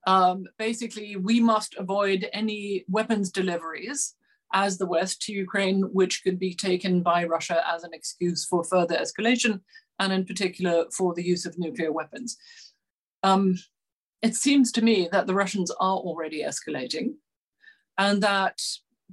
um, 0.06 0.46
basically, 0.60 1.16
we 1.16 1.40
must 1.40 1.76
avoid 1.76 2.30
any 2.34 2.86
weapons 2.88 3.32
deliveries 3.32 4.14
as 4.54 4.78
the 4.78 4.86
West 4.86 5.24
to 5.24 5.34
Ukraine, 5.34 5.82
which 5.92 6.24
could 6.24 6.38
be 6.38 6.54
taken 6.54 7.02
by 7.02 7.26
Russia 7.26 7.64
as 7.68 7.84
an 7.84 7.96
excuse 7.96 8.46
for 8.46 8.64
further 8.64 8.96
escalation, 8.96 9.62
and 9.98 10.14
in 10.14 10.24
particular 10.24 10.86
for 10.96 11.16
the 11.16 11.24
use 11.24 11.48
of 11.48 11.58
nuclear 11.58 11.92
weapons. 11.92 12.38
Um, 13.24 13.58
it 14.22 14.36
seems 14.36 14.72
to 14.74 14.82
me 14.82 15.10
that 15.12 15.28
the 15.28 15.34
Russians 15.36 15.72
are 15.72 15.98
already 15.98 16.44
escalating, 16.44 17.16
and 17.98 18.22
that 18.24 18.60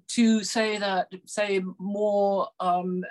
to 0.09 0.45
say 0.45 0.79
that, 0.79 1.09
say, 1.27 1.63
more 1.79 2.49
um, 2.61 3.05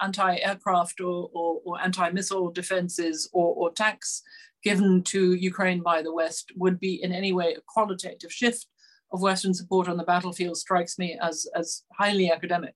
anti-aircraft 0.00 1.00
or, 1.00 1.30
or, 1.32 1.60
or 1.64 1.80
anti-missile 1.80 2.50
defenses 2.50 3.28
or, 3.32 3.54
or 3.54 3.72
tanks 3.72 4.22
given 4.62 5.02
to 5.04 5.34
Ukraine 5.34 5.82
by 5.82 6.02
the 6.02 6.12
West 6.12 6.52
would 6.56 6.80
be 6.80 7.02
in 7.02 7.12
any 7.12 7.32
way 7.32 7.54
a 7.54 7.60
qualitative 7.66 8.32
shift 8.32 8.66
of 9.12 9.22
Western 9.22 9.54
support 9.54 9.88
on 9.88 9.96
the 9.96 10.04
battlefield 10.04 10.56
strikes 10.56 10.98
me 10.98 11.18
as, 11.22 11.46
as 11.54 11.84
highly 11.96 12.30
academic. 12.30 12.74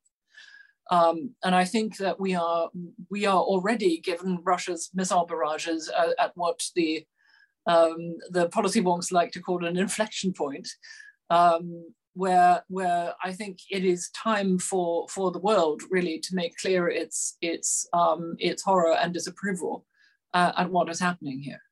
Um, 0.90 1.34
and 1.44 1.54
I 1.54 1.64
think 1.64 1.98
that 1.98 2.18
we 2.18 2.34
are 2.34 2.68
we 3.10 3.24
are 3.24 3.40
already 3.40 4.00
given 4.00 4.40
Russia's 4.42 4.90
missile 4.92 5.26
barrages 5.26 5.88
at, 5.88 6.08
at 6.18 6.32
what 6.34 6.60
the 6.74 7.04
um, 7.72 8.00
the 8.36 8.48
policy 8.56 8.80
wonks 8.82 9.12
like 9.18 9.32
to 9.32 9.42
call 9.46 9.64
an 9.64 9.76
inflection 9.76 10.30
point, 10.42 10.68
um, 11.38 11.64
where 12.22 12.54
where 12.76 13.14
I 13.28 13.30
think 13.38 13.54
it 13.76 13.84
is 13.94 14.10
time 14.30 14.58
for 14.70 14.88
for 15.14 15.26
the 15.30 15.44
world 15.48 15.80
really 15.94 16.16
to 16.26 16.34
make 16.40 16.62
clear 16.62 16.82
its 17.02 17.18
its 17.52 17.68
um, 17.92 18.22
its 18.38 18.62
horror 18.68 18.94
and 19.00 19.14
disapproval 19.14 19.74
uh, 20.38 20.52
at 20.60 20.70
what 20.74 20.90
is 20.90 21.00
happening 21.08 21.38
here. 21.48 21.62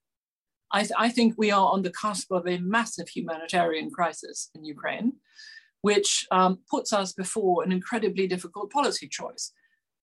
I, 0.79 0.83
th 0.83 0.93
I 1.07 1.09
think 1.17 1.31
we 1.33 1.51
are 1.59 1.69
on 1.75 1.83
the 1.83 1.97
cusp 2.03 2.29
of 2.39 2.45
a 2.47 2.65
massive 2.77 3.09
humanitarian 3.17 3.89
crisis 3.99 4.39
in 4.55 4.61
Ukraine, 4.77 5.09
which 5.89 6.11
um, 6.39 6.53
puts 6.73 6.91
us 7.01 7.11
before 7.23 7.57
an 7.65 7.73
incredibly 7.79 8.27
difficult 8.35 8.69
policy 8.79 9.09
choice. 9.21 9.45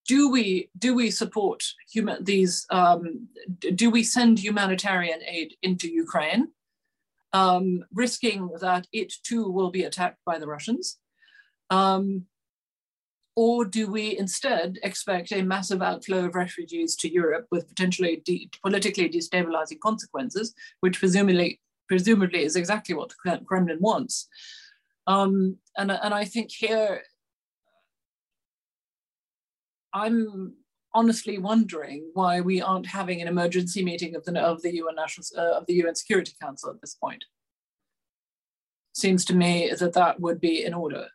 Do 0.08 0.30
we 0.30 0.70
do 0.78 0.94
we 0.94 1.12
support 1.12 1.64
human 1.92 2.24
these? 2.24 2.66
Um, 2.70 3.28
do 3.60 3.90
we 3.90 4.04
send 4.04 4.40
humanitarian 4.40 5.22
aid 5.24 5.56
into 5.62 5.88
Ukraine, 5.90 6.50
um, 7.34 7.84
risking 7.94 8.50
that 8.62 8.88
it 8.92 9.14
too 9.24 9.50
will 9.50 9.72
be 9.72 9.84
attacked 9.84 10.20
by 10.26 10.38
the 10.38 10.48
Russians? 10.48 11.00
Um, 11.70 12.26
or 13.36 13.66
do 13.66 13.92
we 13.92 14.18
instead 14.18 14.80
expect 14.84 15.32
a 15.32 15.42
massive 15.42 15.82
outflow 15.82 16.26
of 16.26 16.36
refugees 16.36 16.96
to 16.98 17.12
Europe 17.12 17.48
with 17.52 17.68
potentially 17.68 18.22
de 18.24 18.50
politically 18.64 19.10
destabilizing 19.10 19.80
consequences, 19.80 20.54
which 20.80 21.00
presumably, 21.00 21.60
presumably 21.90 22.44
is 22.44 22.56
exactly 22.56 22.96
what 22.96 23.10
the 23.26 23.42
Kremlin 23.46 23.80
wants? 23.82 24.30
Um, 25.06 25.58
and, 25.78 25.92
and 25.92 26.14
I 26.14 26.24
think 26.24 26.50
here, 26.52 27.04
I'm 29.96 30.54
honestly 30.94 31.38
wondering 31.38 32.12
why 32.14 32.42
we 32.42 32.62
aren't 32.62 32.86
having 32.86 33.22
an 33.22 33.28
emergency 33.30 33.84
meeting 33.84 34.14
of 34.16 34.26
the, 34.26 34.38
of 34.40 34.62
the 34.62 34.76
UN 34.76 34.96
National, 34.96 35.26
uh, 35.38 35.58
of 35.58 35.66
the 35.68 35.74
UN 35.76 35.96
Security 35.96 36.34
Council 36.40 36.70
at 36.70 36.82
this 36.82 36.96
point. 36.96 37.24
seems 38.94 39.24
to 39.26 39.36
me 39.36 39.72
that 39.80 39.94
that 39.94 40.20
would 40.20 40.42
be 40.42 40.66
in 40.66 40.74
order. 40.74 41.08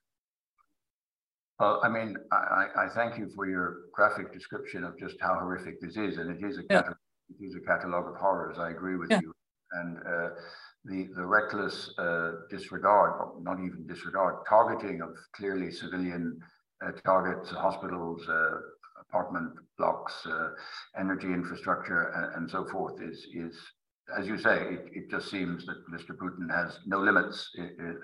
Well, 1.59 1.79
I 1.85 1.91
mean, 1.91 2.17
I, 2.33 2.67
I 2.75 2.89
thank 2.95 3.19
you 3.19 3.29
for 3.35 3.47
your 3.47 3.83
graphic 3.93 4.33
description 4.33 4.83
of 4.83 4.99
just 4.99 5.17
how 5.21 5.35
horrific 5.35 5.79
this 5.83 5.99
is, 5.99 6.17
and 6.17 6.31
it 6.31 6.43
is 6.43 6.57
a 6.57 6.63
yeah. 6.71 6.89
it 7.29 7.45
is 7.45 7.55
a 7.55 7.61
catalogue 7.61 8.09
of 8.09 8.17
horrors. 8.17 8.59
I 8.59 8.71
agree 8.71 8.97
with 8.97 9.11
yeah. 9.11 9.21
you, 9.21 9.35
and 9.73 9.99
uh, 9.99 10.29
the 10.87 11.09
the 11.15 11.27
reckless 11.27 11.93
uh, 11.99 12.33
disregard, 12.49 13.13
not 13.43 13.59
even 13.59 13.87
disregard, 13.87 14.37
targeting 14.49 15.03
of 15.03 15.11
clearly 15.37 15.71
civilian 15.71 16.41
targets, 17.05 17.51
hospitals, 17.51 18.27
uh, 18.29 18.59
apartment 19.01 19.53
blocks, 19.79 20.15
uh, 20.27 20.51
energy 20.99 21.29
infrastructure, 21.29 22.33
and, 22.37 22.49
so 22.51 22.65
forth 22.67 23.01
is 23.03 23.27
is 23.35 23.57
as 24.19 24.27
you 24.27 24.37
say, 24.37 24.75
it, 24.75 24.87
it, 24.93 25.11
just 25.11 25.31
seems 25.31 25.65
that 25.67 25.89
Mr. 25.89 26.17
Putin 26.17 26.51
has 26.51 26.81
no 26.85 26.99
limits 26.99 27.51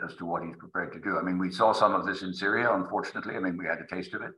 as 0.04 0.14
to 0.14 0.24
what 0.24 0.44
he's 0.44 0.54
prepared 0.56 0.92
to 0.92 1.00
do. 1.00 1.18
I 1.18 1.22
mean, 1.22 1.36
we 1.36 1.50
saw 1.50 1.72
some 1.72 1.94
of 1.96 2.06
this 2.06 2.22
in 2.22 2.32
Syria, 2.32 2.72
unfortunately. 2.72 3.34
I 3.34 3.40
mean, 3.40 3.56
we 3.56 3.66
had 3.66 3.78
a 3.80 3.92
taste 3.92 4.14
of 4.14 4.22
it. 4.22 4.30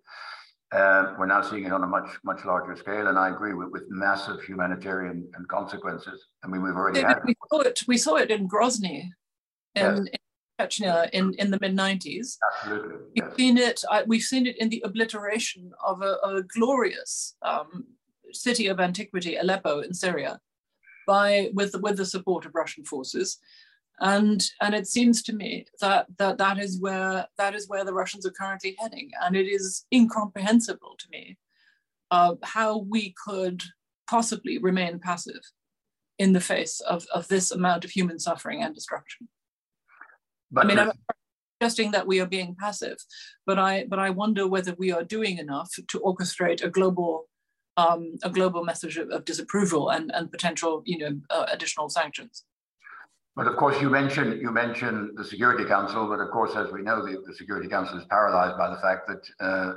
Uh, 0.71 1.15
we're 1.19 1.27
now 1.27 1.43
seeing 1.43 1.65
it 1.65 1.73
on 1.73 1.83
a 1.83 1.87
much, 1.87 2.09
much 2.25 2.45
larger 2.45 2.77
scale, 2.77 3.09
and 3.09 3.19
I 3.19 3.29
agree 3.29 3.55
with, 3.55 3.71
with 3.71 3.85
massive 3.89 4.43
humanitarian 4.43 5.31
and 5.35 5.49
consequences. 5.49 6.27
I 6.43 6.47
mean, 6.47 6.63
we've 6.63 6.75
already 6.75 7.01
had. 7.01 7.21
We 7.25 7.35
saw 7.51 7.61
it. 7.61 7.83
We 7.87 7.97
saw 7.97 8.17
it 8.17 8.31
in 8.31 8.49
Grozny, 8.49 9.11
in, 9.75 9.83
yes. 9.97 10.01
In 10.59 10.67
Chechnya, 10.67 11.11
in, 11.13 11.35
in 11.39 11.51
the 11.51 11.59
mid 11.61 11.77
'90s. 11.77 12.37
Absolutely. 12.53 12.97
We've 13.15 13.35
seen 13.37 13.59
it. 13.59 13.85
Uh, 13.91 14.03
we've 14.07 14.23
seen 14.23 14.47
it 14.47 14.57
in 14.59 14.69
the 14.69 14.83
obliteration 14.85 15.73
of 15.85 16.03
a, 16.03 16.17
a 16.25 16.43
glorious 16.43 17.37
um, 17.43 17.85
city 18.33 18.67
of 18.67 18.81
antiquity, 18.81 19.37
Aleppo, 19.37 19.81
in 19.81 19.95
Syria 19.95 20.41
by 21.09 21.51
with 21.55 21.75
with 21.81 21.97
the 21.97 22.05
support 22.05 22.45
of 22.45 22.55
Russian 22.55 22.85
forces. 22.85 23.39
And, 24.01 24.45
and 24.61 24.77
it 24.77 24.87
seems 24.87 25.25
to 25.25 25.33
me 25.33 25.67
that, 25.81 26.07
that 26.19 26.39
that 26.39 26.61
is 26.61 26.81
where 26.81 27.27
that 27.37 27.55
is 27.57 27.69
where 27.69 27.85
the 27.85 27.93
Russians 27.93 28.25
are 28.25 28.31
currently 28.31 28.77
heading. 28.79 29.11
And 29.21 29.35
it 29.35 29.49
is 29.49 29.87
incomprehensible 29.93 30.95
to 30.99 31.07
me 31.11 31.37
uh, 32.13 32.35
how 32.45 32.79
we 32.79 33.15
could 33.27 33.63
possibly 34.09 34.59
remain 34.59 35.01
passive 35.01 35.41
in 36.19 36.33
the 36.33 36.41
face 36.41 36.81
of, 36.81 37.07
of 37.13 37.27
this 37.29 37.51
amount 37.51 37.85
of 37.85 37.91
human 37.91 38.19
suffering 38.19 38.63
and 38.63 38.75
destruction. 38.75 39.29
But 40.51 40.65
I 40.65 40.69
mean, 40.69 40.79
I'm 40.79 40.93
suggesting 41.61 41.91
that 41.93 42.07
we 42.07 42.21
are 42.21 42.27
being 42.27 42.57
passive, 42.59 42.97
but 43.47 43.59
I 43.59 43.85
but 43.89 43.99
I 43.99 44.11
wonder 44.11 44.47
whether 44.47 44.75
we 44.79 44.93
are 44.93 45.05
doing 45.05 45.39
enough 45.39 45.71
to 45.89 46.01
orchestrate 46.01 46.63
a 46.63 46.71
global 46.71 47.29
um, 47.77 48.17
a 48.25 48.31
global 48.31 48.65
message 48.65 48.97
of, 48.97 49.09
of, 49.11 49.25
disapproval 49.25 49.91
and, 49.91 50.11
and 50.13 50.33
potential, 50.33 50.83
you 50.85 50.99
know, 50.99 51.21
uh, 51.31 51.47
additional 51.53 51.89
sanctions. 51.89 52.45
But 53.37 53.47
of 53.47 53.57
course, 53.57 53.81
you 53.81 53.89
mentioned 53.89 54.43
you 54.43 54.51
mentioned 54.51 55.17
the 55.17 55.25
Security 55.25 55.65
Council, 55.65 56.09
but 56.09 56.19
of 56.19 56.31
course, 56.33 56.57
as 56.57 56.73
we 56.73 56.83
know, 56.83 57.05
the, 57.07 57.23
the 57.25 57.35
Security 57.35 57.69
Council 57.69 57.97
is 57.97 58.05
paralyzed 58.11 58.59
by 58.59 58.69
the 58.71 58.79
fact 58.79 59.07
that 59.07 59.23
uh, 59.41 59.75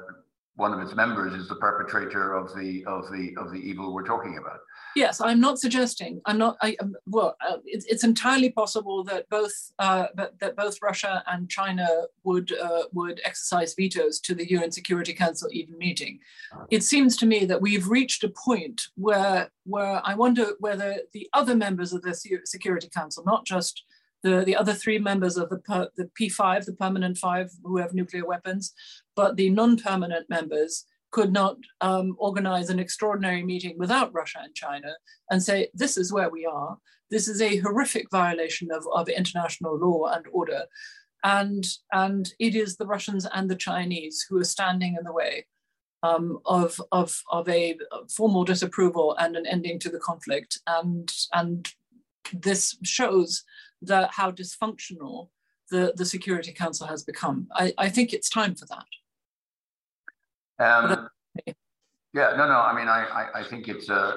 one 0.56 0.74
of 0.74 0.80
its 0.80 0.96
members 0.96 1.34
is 1.34 1.48
the 1.48 1.56
perpetrator 1.56 2.34
of 2.34 2.48
the 2.56 2.84
of 2.86 3.12
the 3.12 3.36
of 3.38 3.52
the 3.52 3.60
evil 3.60 3.94
we're 3.94 4.06
talking 4.06 4.40
about. 4.40 4.62
Yes, 4.96 5.22
I'm 5.22 5.40
not 5.40 5.60
suggesting. 5.60 6.22
I'm 6.26 6.38
not. 6.38 6.58
I 6.62 6.76
um, 6.82 6.96
well, 7.06 7.36
uh, 7.48 7.58
it's, 7.66 7.86
it's 7.86 8.04
entirely 8.04 8.50
possible 8.50 9.04
that 9.06 9.30
both 9.30 9.54
uh, 9.80 10.08
that, 10.16 10.56
both 10.56 10.78
Russia 10.82 11.24
and 11.28 11.50
China 11.50 11.88
would 12.24 12.52
uh, 12.58 12.84
would 12.94 13.22
exercise 13.24 13.74
vetoes 13.74 14.20
to 14.22 14.36
the 14.36 14.50
UN 14.52 14.72
Security 14.72 15.14
Council 15.14 15.48
even 15.52 15.78
meeting. 15.78 16.20
It 16.70 16.84
seems 16.84 17.16
to 17.18 17.26
me 17.26 17.46
that 17.46 17.62
we've 17.62 17.88
reached 17.88 18.24
a 18.24 18.30
point 18.30 18.82
where 18.96 19.52
where 19.64 20.02
I 20.04 20.14
wonder 20.16 20.48
whether 20.60 21.00
the 21.14 21.30
other 21.34 21.56
members 21.56 21.94
of 21.94 22.02
the 22.02 22.14
Security 22.46 22.90
Council, 22.90 23.24
not 23.26 23.46
just 23.46 23.84
the, 24.24 24.44
the 24.46 24.56
other 24.56 24.74
three 24.74 25.00
members 25.00 25.38
of 25.38 25.50
the, 25.50 25.58
per, 25.58 25.90
the 25.98 26.10
P5, 26.20 26.66
the 26.66 26.74
permanent 26.74 27.18
five 27.18 27.50
who 27.64 27.78
have 27.78 27.94
nuclear 27.94 28.26
weapons, 28.26 28.74
but 29.16 29.36
the 29.36 29.50
non-permanent 29.50 30.30
members 30.30 30.86
could 31.12 31.32
not 31.32 31.58
um, 31.82 32.16
organize 32.18 32.70
an 32.70 32.80
extraordinary 32.80 33.44
meeting 33.44 33.76
without 33.78 34.14
Russia 34.14 34.40
and 34.44 34.56
China 34.56 34.94
and 35.30 35.44
say, 35.44 35.70
this 35.74 35.98
is 35.98 36.12
where 36.12 36.30
we 36.30 36.46
are. 36.46 36.78
This 37.10 37.28
is 37.28 37.42
a 37.42 37.58
horrific 37.58 38.10
violation 38.10 38.72
of, 38.72 38.88
of 38.94 39.10
international 39.10 39.78
law 39.78 40.06
and 40.06 40.26
order. 40.32 40.64
And, 41.24 41.66
and 41.92 42.30
it 42.40 42.56
is 42.56 42.78
the 42.78 42.88
Russians 42.88 43.28
and 43.34 43.50
the 43.50 43.56
Chinese 43.56 44.26
who 44.28 44.40
are 44.40 44.46
standing 44.46 44.96
in 44.98 45.04
the 45.04 45.14
way 45.14 45.46
um, 46.02 46.40
of, 46.46 46.82
of, 46.92 47.22
of 47.32 47.48
a 47.48 47.78
formal 48.10 48.44
disapproval 48.44 49.16
and 49.20 49.36
an 49.36 49.46
ending 49.46 49.80
to 49.80 49.90
the 49.90 50.00
conflict. 50.00 50.60
And, 50.66 51.12
and 51.34 51.68
this 52.34 52.78
shows 52.84 53.44
that 53.82 54.12
how 54.14 54.32
dysfunctional 54.32 55.30
the, 55.70 55.94
the 55.96 56.06
Security 56.06 56.54
Council 56.54 56.88
has 56.88 57.04
become. 57.04 57.48
I, 57.54 57.74
I 57.78 57.90
think 57.90 58.14
it's 58.14 58.30
time 58.30 58.56
for 58.56 58.66
that. 58.68 58.86
Um, 60.62 61.10
yeah, 62.14 62.34
no, 62.38 62.48
no. 62.48 62.60
I 62.60 62.74
mean, 62.76 62.88
I, 62.88 63.06
I, 63.06 63.40
I 63.40 63.44
think 63.44 63.68
it's 63.68 63.90
a, 63.90 63.96
uh, 63.96 64.16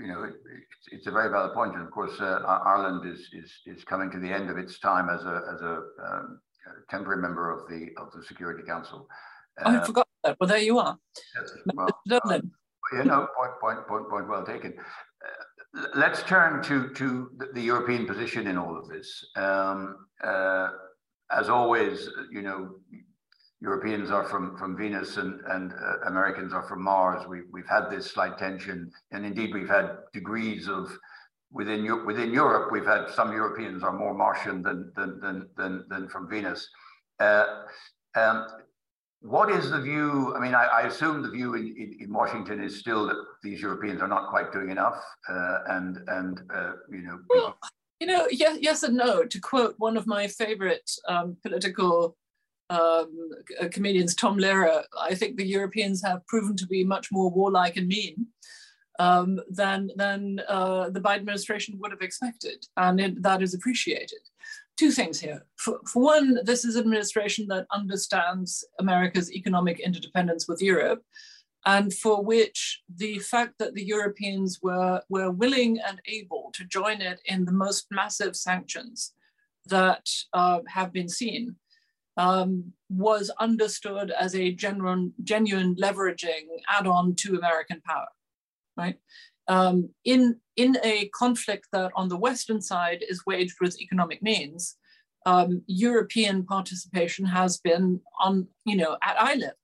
you 0.00 0.08
know, 0.08 0.24
it, 0.24 0.34
it's, 0.34 0.88
it's 0.92 1.06
a 1.06 1.10
very 1.10 1.30
valid 1.30 1.54
point. 1.54 1.70
point, 1.70 1.78
and 1.78 1.86
of 1.86 1.92
course, 1.92 2.20
uh, 2.20 2.40
Ireland 2.46 3.10
is 3.10 3.28
is 3.32 3.52
is 3.66 3.84
coming 3.84 4.10
to 4.10 4.18
the 4.18 4.30
end 4.30 4.50
of 4.50 4.58
its 4.58 4.78
time 4.78 5.08
as 5.08 5.24
a 5.24 5.42
as 5.54 5.60
a, 5.62 5.82
um, 6.06 6.40
temporary 6.90 7.22
member 7.22 7.50
of 7.50 7.68
the 7.68 7.88
of 7.96 8.12
the 8.12 8.22
Security 8.22 8.62
Council. 8.66 9.08
Oh, 9.64 9.76
I 9.76 9.84
forgot 9.84 10.08
that. 10.24 10.36
Well, 10.38 10.48
there 10.48 10.58
you 10.58 10.78
are. 10.78 10.98
Yes, 11.34 11.50
well, 11.74 11.88
Dublin. 12.06 12.50
Uh, 12.92 12.98
you 12.98 13.04
know, 13.04 13.28
point, 13.38 13.52
point, 13.60 13.88
point, 13.88 14.08
point 14.08 14.28
well 14.28 14.44
taken. 14.44 14.74
Uh, 14.78 15.86
let's 15.94 16.22
turn 16.22 16.62
to 16.64 16.90
to 16.94 17.30
the, 17.38 17.46
the, 17.54 17.62
European 17.62 18.06
position 18.06 18.46
in 18.46 18.56
all 18.56 18.76
of 18.78 18.88
this. 18.88 19.26
Um, 19.36 20.06
uh, 20.22 20.68
as 21.30 21.48
always, 21.48 22.08
you 22.30 22.42
know, 22.42 22.76
Europeans 23.60 24.10
are 24.10 24.24
from, 24.24 24.56
from 24.56 24.76
Venus 24.76 25.16
and, 25.16 25.40
and 25.48 25.72
uh, 25.72 26.06
Americans 26.06 26.52
are 26.52 26.62
from 26.62 26.82
Mars. 26.82 27.26
We, 27.26 27.40
we've 27.52 27.66
had 27.68 27.90
this 27.90 28.10
slight 28.10 28.38
tension, 28.38 28.90
and 29.10 29.26
indeed 29.26 29.52
we've 29.52 29.68
had 29.68 29.96
degrees 30.12 30.68
of 30.68 30.96
within 31.50 32.06
within 32.06 32.32
Europe. 32.32 32.70
We've 32.70 32.86
had 32.86 33.10
some 33.10 33.32
Europeans 33.32 33.82
are 33.82 33.92
more 33.92 34.14
Martian 34.14 34.62
than 34.62 34.92
than 34.94 35.18
than 35.20 35.48
than, 35.56 35.84
than 35.88 36.08
from 36.08 36.28
Venus. 36.28 36.68
Uh, 37.18 37.64
um, 38.14 38.46
what 39.20 39.50
is 39.50 39.70
the 39.70 39.80
view? 39.80 40.34
I 40.36 40.40
mean, 40.40 40.54
I, 40.54 40.64
I 40.66 40.80
assume 40.82 41.22
the 41.22 41.30
view 41.30 41.54
in, 41.54 41.74
in, 41.76 41.96
in, 42.02 42.12
Washington 42.12 42.62
is 42.62 42.78
still 42.78 43.06
that 43.08 43.16
these 43.42 43.60
Europeans 43.60 44.00
are 44.00 44.06
not 44.06 44.30
quite 44.30 44.52
doing 44.52 44.70
enough, 44.70 45.02
uh, 45.28 45.58
and 45.66 45.98
and 46.06 46.40
uh, 46.54 46.72
you 46.90 47.02
know. 47.02 47.18
Well, 47.28 47.58
you 47.98 48.06
know, 48.06 48.28
yes, 48.30 48.58
yes 48.60 48.84
and 48.84 48.96
no. 48.96 49.24
To 49.24 49.40
quote 49.40 49.74
one 49.78 49.96
of 49.96 50.06
my 50.06 50.28
favorite 50.28 50.88
um, 51.08 51.36
political 51.42 52.16
um, 52.70 53.30
uh, 53.60 53.68
comedians, 53.70 54.14
Tom 54.14 54.38
Lehrer, 54.38 54.82
I 55.00 55.14
think 55.14 55.36
the 55.36 55.46
Europeans 55.46 56.02
have 56.02 56.26
proven 56.26 56.56
to 56.56 56.66
be 56.66 56.84
much 56.84 57.10
more 57.10 57.30
warlike 57.30 57.76
and 57.76 57.88
mean 57.88 58.26
um, 58.98 59.40
than, 59.48 59.90
than 59.96 60.40
uh, 60.48 60.90
the 60.90 61.00
Biden 61.00 61.20
administration 61.20 61.78
would 61.78 61.90
have 61.90 62.02
expected. 62.02 62.66
And 62.76 63.00
it, 63.00 63.22
that 63.22 63.42
is 63.42 63.54
appreciated. 63.54 64.18
Two 64.76 64.90
things 64.90 65.18
here. 65.20 65.44
For, 65.56 65.80
for 65.86 66.02
one, 66.02 66.38
this 66.44 66.64
is 66.64 66.76
an 66.76 66.82
administration 66.82 67.46
that 67.48 67.66
understands 67.72 68.64
America's 68.78 69.32
economic 69.32 69.80
interdependence 69.80 70.46
with 70.46 70.62
Europe 70.62 71.02
and 71.66 71.92
for 71.92 72.22
which 72.22 72.82
the 72.96 73.18
fact 73.18 73.54
that 73.58 73.74
the 73.74 73.84
Europeans 73.84 74.60
were, 74.62 75.02
were 75.08 75.30
willing 75.30 75.78
and 75.86 76.00
able 76.06 76.50
to 76.54 76.64
join 76.64 77.00
it 77.00 77.20
in 77.26 77.44
the 77.44 77.52
most 77.52 77.86
massive 77.90 78.36
sanctions 78.36 79.14
that 79.66 80.08
uh, 80.32 80.60
have 80.68 80.92
been 80.92 81.08
seen 81.08 81.56
um, 82.18 82.72
was 82.90 83.30
understood 83.38 84.10
as 84.10 84.34
a 84.34 84.52
genuine, 84.52 85.14
genuine 85.22 85.76
leveraging 85.76 86.46
add-on 86.68 87.14
to 87.14 87.36
American 87.36 87.80
power, 87.86 88.08
right? 88.76 88.96
Um, 89.46 89.90
in, 90.04 90.40
in 90.56 90.76
a 90.82 91.08
conflict 91.14 91.68
that 91.72 91.92
on 91.94 92.08
the 92.08 92.16
Western 92.16 92.60
side 92.60 93.02
is 93.08 93.24
waged 93.24 93.56
with 93.60 93.80
economic 93.80 94.20
means, 94.20 94.76
um, 95.26 95.62
European 95.66 96.44
participation 96.44 97.24
has 97.24 97.58
been 97.58 98.00
on, 98.20 98.48
you 98.64 98.76
know, 98.76 98.98
at 99.02 99.20
eye 99.20 99.34
level 99.34 99.56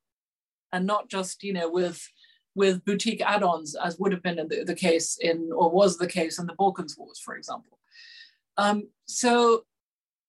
and 0.73 0.87
not 0.87 1.11
just, 1.11 1.43
you 1.43 1.53
know, 1.53 1.69
with, 1.69 2.01
with 2.55 2.85
boutique 2.85 3.21
add-ons 3.21 3.75
as 3.75 3.99
would 3.99 4.13
have 4.13 4.23
been 4.23 4.37
the, 4.37 4.65
the, 4.65 4.75
case 4.75 5.19
in, 5.21 5.51
or 5.53 5.71
was 5.71 5.99
the 5.99 6.07
case 6.07 6.39
in 6.39 6.47
the 6.47 6.55
Balkans 6.55 6.97
Wars, 6.97 7.19
for 7.19 7.35
example. 7.35 7.79
Um, 8.57 8.89
so 9.07 9.65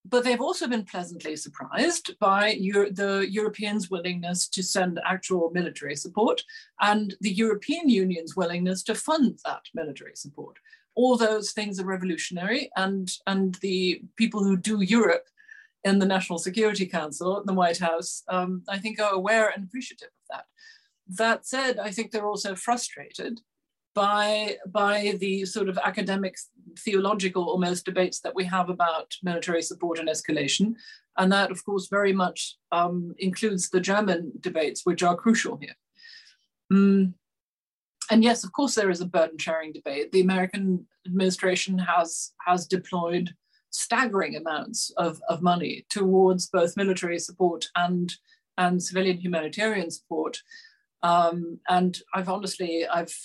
but 0.08 0.24
they've 0.24 0.42
also 0.42 0.68
been 0.68 0.86
pleasantly 0.86 1.36
surprised 1.36 2.18
by 2.20 2.52
Euro 2.52 2.90
the 2.92 3.28
Europeans' 3.30 3.90
willingness 3.90 4.48
to 4.50 4.62
send 4.62 5.00
actual 5.06 5.50
military 5.52 5.96
support 5.96 6.44
and 6.80 7.16
the 7.22 7.32
European 7.34 7.90
Union's 7.90 8.36
willingness 8.36 8.84
to 8.84 8.96
fund 8.96 9.40
that 9.46 9.64
military 9.74 10.16
support. 10.16 10.58
All 10.96 11.18
those 11.18 11.52
things 11.52 11.80
are 11.80 11.86
revolutionary, 11.86 12.70
and, 12.78 13.12
and 13.28 13.56
the 13.56 14.02
people 14.16 14.44
who 14.44 14.56
do 14.56 14.82
Europe 14.82 15.28
in 15.84 16.00
the 16.00 16.06
National 16.06 16.40
Security 16.40 16.86
Council, 16.86 17.40
in 17.40 17.46
the 17.46 17.54
White 17.54 17.80
House, 17.80 18.24
um, 18.30 18.64
I 18.70 18.78
think 18.80 19.00
are 19.00 19.14
aware 19.14 19.50
and 19.50 19.66
appreciative 19.66 20.08
of 20.08 20.38
that. 20.38 20.46
That 21.08 21.46
said, 21.46 21.80
I 21.80 21.92
think 21.92 22.12
they're 22.12 22.28
also 22.28 22.56
frustrated 22.56 23.42
by 23.96 24.58
by 24.68 25.16
the 25.20 25.46
sort 25.46 25.70
of 25.70 25.80
academic 25.80 26.38
theological 26.78 27.50
almost 27.50 27.86
debates 27.86 28.20
that 28.20 28.36
we 28.36 28.44
have 28.44 28.70
about 28.70 29.14
military 29.24 29.62
support 29.62 29.98
and 29.98 30.10
escalation. 30.10 30.76
And 31.18 31.32
that 31.32 31.50
of 31.50 31.64
course 31.66 31.88
very 31.88 32.14
much 32.14 32.58
um, 32.72 33.16
includes 33.18 33.70
the 33.70 33.80
german 33.80 34.34
debates 34.42 34.82
which 34.86 35.02
are 35.02 35.16
crucial 35.16 35.58
here. 35.58 35.76
Mm. 36.74 37.14
and 38.10 38.24
yes 38.24 38.44
of 38.44 38.52
course 38.52 38.74
there 38.74 38.90
is 38.90 39.02
a 39.02 39.06
burden 39.06 39.38
sharing 39.38 39.72
debate. 39.72 40.12
The 40.12 40.22
american 40.22 40.86
administration 41.06 41.78
has 41.80 42.34
has 42.46 42.68
deployed 42.68 43.34
staggering 43.70 44.36
amounts 44.36 44.92
of, 44.98 45.22
of 45.30 45.42
money 45.42 45.86
towards 45.90 46.48
both 46.48 46.78
military 46.78 47.20
support 47.20 47.66
and 47.76 48.14
and 48.58 48.82
civilian 48.82 49.18
humanitarian 49.18 49.92
support. 49.92 50.42
Um, 51.04 51.60
and 51.68 52.00
I've 52.14 52.30
honestly, 52.30 52.88
I've 52.88 53.16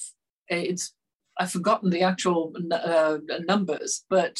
it's 0.50 0.94
I've 1.38 1.52
forgotten 1.52 1.90
the 1.90 2.02
actual 2.02 2.52
uh, 2.70 3.18
numbers, 3.48 4.04
but 4.10 4.38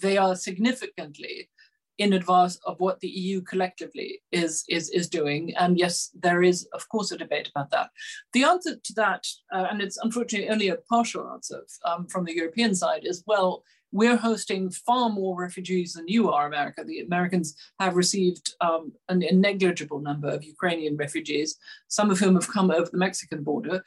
they 0.00 0.16
are 0.16 0.36
significantly 0.36 1.50
in 1.98 2.12
advance 2.12 2.58
of 2.66 2.78
what 2.80 3.00
the 3.00 3.08
EU 3.08 3.40
collectively 3.40 4.20
is, 4.32 4.64
is, 4.68 4.90
is 4.90 5.08
doing. 5.08 5.54
And 5.56 5.78
yes, 5.78 6.10
there 6.14 6.42
is, 6.42 6.66
of 6.72 6.88
course, 6.88 7.12
a 7.12 7.16
debate 7.16 7.48
about 7.48 7.70
that. 7.70 7.90
The 8.32 8.44
answer 8.44 8.76
to 8.76 8.92
that, 8.94 9.26
uh, 9.52 9.66
and 9.70 9.80
it's 9.80 9.96
unfortunately 9.98 10.50
only 10.50 10.68
a 10.68 10.76
partial 10.76 11.28
answer 11.32 11.64
um, 11.84 12.06
from 12.08 12.24
the 12.24 12.34
European 12.34 12.74
side, 12.74 13.02
is 13.04 13.22
well, 13.26 13.62
we're 13.92 14.16
hosting 14.16 14.72
far 14.72 15.08
more 15.08 15.40
refugees 15.40 15.92
than 15.92 16.08
you 16.08 16.32
are, 16.32 16.48
America. 16.48 16.82
The 16.84 17.02
Americans 17.02 17.56
have 17.78 17.94
received 17.94 18.52
um, 18.60 18.92
a 19.08 19.14
negligible 19.14 20.00
number 20.00 20.28
of 20.28 20.42
Ukrainian 20.42 20.96
refugees, 20.96 21.56
some 21.86 22.10
of 22.10 22.18
whom 22.18 22.34
have 22.34 22.50
come 22.50 22.72
over 22.72 22.88
the 22.90 22.98
Mexican 22.98 23.44
border. 23.44 23.84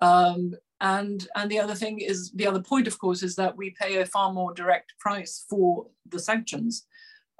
Um, 0.00 0.54
and, 0.80 1.26
and 1.34 1.50
the 1.50 1.58
other 1.58 1.74
thing 1.74 2.00
is, 2.00 2.30
the 2.32 2.46
other 2.46 2.62
point, 2.62 2.86
of 2.86 2.98
course, 2.98 3.22
is 3.22 3.34
that 3.36 3.56
we 3.56 3.70
pay 3.70 4.00
a 4.00 4.06
far 4.06 4.32
more 4.32 4.54
direct 4.54 4.94
price 4.98 5.44
for 5.50 5.86
the 6.08 6.20
sanctions 6.20 6.86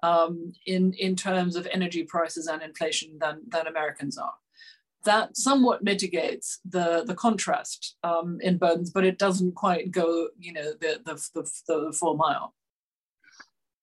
um, 0.02 0.52
in, 0.66 0.92
in 0.94 1.14
terms 1.14 1.54
of 1.54 1.68
energy 1.72 2.02
prices 2.02 2.48
and 2.48 2.62
inflation 2.62 3.18
than, 3.20 3.42
than 3.48 3.66
Americans 3.66 4.18
are. 4.18 4.34
That 5.04 5.36
somewhat 5.36 5.84
mitigates 5.84 6.58
the, 6.68 7.04
the 7.06 7.14
contrast 7.14 7.96
um, 8.02 8.38
in 8.42 8.58
burdens, 8.58 8.90
but 8.90 9.04
it 9.04 9.18
doesn't 9.18 9.54
quite 9.54 9.92
go, 9.92 10.28
you 10.38 10.52
know, 10.52 10.72
the, 10.80 11.00
the, 11.04 11.14
the, 11.34 11.50
the 11.68 11.96
full 11.96 12.16
mile. 12.16 12.54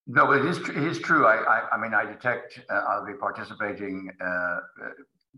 No, 0.07 0.33
it 0.33 0.45
is, 0.45 0.57
it 0.57 0.77
is 0.77 0.99
true. 0.99 1.25
I, 1.25 1.37
I, 1.37 1.69
I 1.73 1.81
mean, 1.81 1.93
I 1.93 2.05
detect 2.05 2.59
uh, 2.69 2.73
I'll 2.73 3.05
be 3.05 3.13
participating 3.13 4.11
uh, 4.21 4.59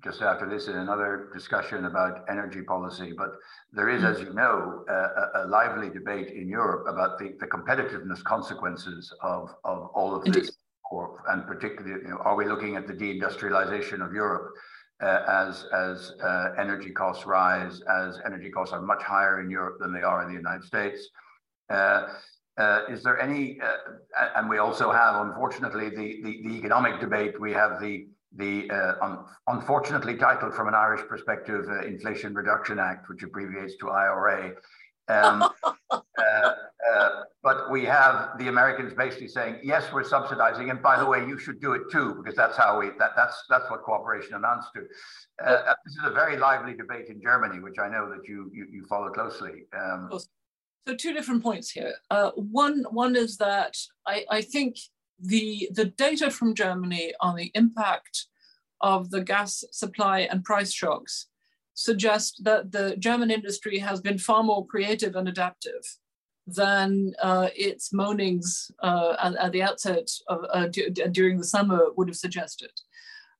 just 0.03 0.21
after 0.21 0.47
this 0.47 0.67
in 0.67 0.75
another 0.75 1.29
discussion 1.33 1.85
about 1.85 2.25
energy 2.29 2.61
policy. 2.61 3.13
But 3.17 3.31
there 3.71 3.89
is, 3.89 4.03
as 4.03 4.19
you 4.19 4.33
know, 4.33 4.85
a, 4.87 5.43
a 5.43 5.47
lively 5.47 5.89
debate 5.89 6.29
in 6.29 6.47
Europe 6.47 6.85
about 6.87 7.17
the, 7.17 7.35
the 7.39 7.47
competitiveness 7.47 8.23
consequences 8.23 9.13
of, 9.21 9.49
of 9.63 9.89
all 9.93 10.15
of 10.15 10.23
this. 10.25 10.51
Or, 10.89 11.21
and 11.27 11.45
particularly, 11.45 12.01
you 12.03 12.09
know, 12.09 12.17
are 12.17 12.35
we 12.35 12.45
looking 12.45 12.77
at 12.77 12.87
the 12.87 12.93
deindustrialization 12.93 14.05
of 14.05 14.13
Europe 14.13 14.53
uh, 15.01 15.23
as 15.27 15.65
as 15.73 16.13
uh, 16.23 16.53
energy 16.57 16.91
costs 16.91 17.25
rise, 17.25 17.81
as 17.81 18.19
energy 18.25 18.49
costs 18.49 18.73
are 18.73 18.81
much 18.81 19.03
higher 19.03 19.41
in 19.41 19.49
Europe 19.49 19.77
than 19.79 19.93
they 19.93 20.01
are 20.01 20.23
in 20.23 20.29
the 20.29 20.33
United 20.33 20.63
States? 20.63 21.09
Uh, 21.69 22.07
uh 22.57 22.81
is 22.89 23.03
there 23.03 23.19
any, 23.19 23.59
uh, 23.61 24.29
and 24.37 24.49
we 24.49 24.57
also 24.57 24.91
have, 24.91 25.27
unfortunately, 25.27 25.89
the, 25.89 26.21
the, 26.23 26.41
the 26.47 26.55
economic 26.55 26.99
debate. 26.99 27.39
We 27.39 27.51
have 27.51 27.81
the 27.81 28.07
the 28.35 28.69
uh, 28.69 28.93
un 29.01 29.25
unfortunately 29.47 30.15
titled 30.15 30.53
from 30.53 30.67
an 30.67 30.75
Irish 30.75 31.07
perspective, 31.07 31.65
uh, 31.69 31.85
Inflation 31.85 32.33
Reduction 32.33 32.79
Act, 32.79 33.09
which 33.09 33.23
abbreviates 33.23 33.77
to 33.77 33.89
IRA. 33.89 34.53
Um, 35.07 35.49
uh, 35.91 36.01
uh, 36.19 37.09
but 37.41 37.71
we 37.71 37.85
have 37.85 38.37
the 38.37 38.49
Americans 38.49 38.93
basically 38.93 39.29
saying, 39.29 39.59
yes, 39.63 39.85
we're 39.93 40.03
subsidizing, 40.03 40.69
and 40.69 40.81
by 40.81 40.99
the 40.99 41.05
way, 41.05 41.25
you 41.25 41.39
should 41.39 41.61
do 41.61 41.73
it 41.73 41.83
too, 41.91 42.15
because 42.15 42.35
that's 42.35 42.57
how 42.57 42.79
we 42.79 42.89
that 42.99 43.11
that's 43.15 43.43
that's 43.49 43.69
what 43.71 43.83
cooperation 43.83 44.33
amounts 44.33 44.67
to. 44.75 44.81
Uh, 45.43 45.49
uh, 45.49 45.73
this 45.85 45.95
is 45.95 46.03
a 46.05 46.13
very 46.13 46.37
lively 46.37 46.73
debate 46.73 47.07
in 47.07 47.21
Germany, 47.21 47.59
which 47.59 47.79
I 47.79 47.87
know 47.87 48.09
that 48.09 48.27
you 48.27 48.51
you, 48.53 48.67
you 48.69 48.85
follow 48.85 49.09
closely. 49.09 49.65
Um, 49.77 50.09
so 50.85 50.95
two 50.95 51.13
different 51.13 51.43
points 51.43 51.71
here. 51.71 51.93
one 52.35 52.83
one 52.91 53.15
is 53.15 53.37
that 53.37 53.77
I, 54.05 54.25
I 54.29 54.41
think 54.41 54.77
the, 55.19 55.69
the 55.73 55.85
data 55.85 56.29
from 56.29 56.55
Germany 56.55 57.13
on 57.19 57.35
the 57.35 57.51
impact 57.53 58.27
of 58.81 59.09
the 59.09 59.21
gas 59.21 59.63
supply 59.71 60.19
and 60.21 60.43
price 60.43 60.71
shocks 60.71 61.27
suggest 61.73 62.43
that 62.43 62.71
the 62.71 62.95
German 62.97 63.31
industry 63.31 63.79
has 63.79 64.01
been 64.01 64.17
far 64.17 64.43
more 64.43 64.65
creative 64.65 65.15
and 65.15 65.27
adaptive 65.27 65.83
than 66.47 67.13
uh, 67.21 67.49
its 67.55 67.93
moanings 67.93 68.71
uh, 68.81 69.15
at, 69.21 69.35
at, 69.35 69.51
the 69.51 69.61
outset 69.61 70.09
of, 70.29 70.45
uh, 70.53 70.67
during 71.11 71.37
the 71.37 71.43
summer 71.43 71.87
would 71.95 72.07
have 72.07 72.17
suggested. 72.17 72.71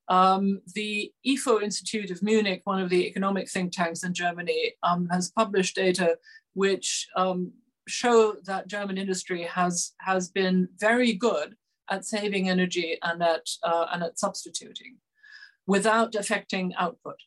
Um, 0.09 0.61
the 0.73 1.11
IFO 1.25 1.61
Institute 1.61 2.11
of 2.11 2.21
Munich, 2.21 2.61
one 2.65 2.81
of 2.81 2.89
the 2.89 3.07
economic 3.07 3.49
think 3.49 3.71
tanks 3.71 4.03
in 4.03 4.13
Germany, 4.13 4.73
um, 4.83 5.07
has 5.09 5.31
published 5.31 5.75
data 5.75 6.17
which 6.53 7.07
um, 7.15 7.53
show 7.87 8.35
that 8.45 8.67
German 8.67 8.97
industry 8.97 9.43
has, 9.43 9.93
has 9.99 10.29
been 10.29 10.67
very 10.77 11.13
good 11.13 11.55
at 11.89 12.05
saving 12.05 12.49
energy 12.49 12.97
and 13.01 13.21
at, 13.23 13.47
uh, 13.63 13.85
and 13.91 14.03
at 14.03 14.19
substituting 14.19 14.97
without 15.65 16.15
affecting 16.15 16.73
output. 16.75 17.17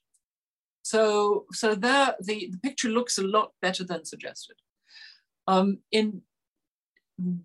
So, 0.83 1.47
so 1.53 1.75
there, 1.75 2.15
the, 2.21 2.49
the 2.51 2.59
picture 2.59 2.89
looks 2.89 3.19
a 3.19 3.23
lot 3.23 3.53
better 3.61 3.85
than 3.85 4.05
suggested. 4.05 4.57
Um, 5.47 5.79
in 5.93 6.23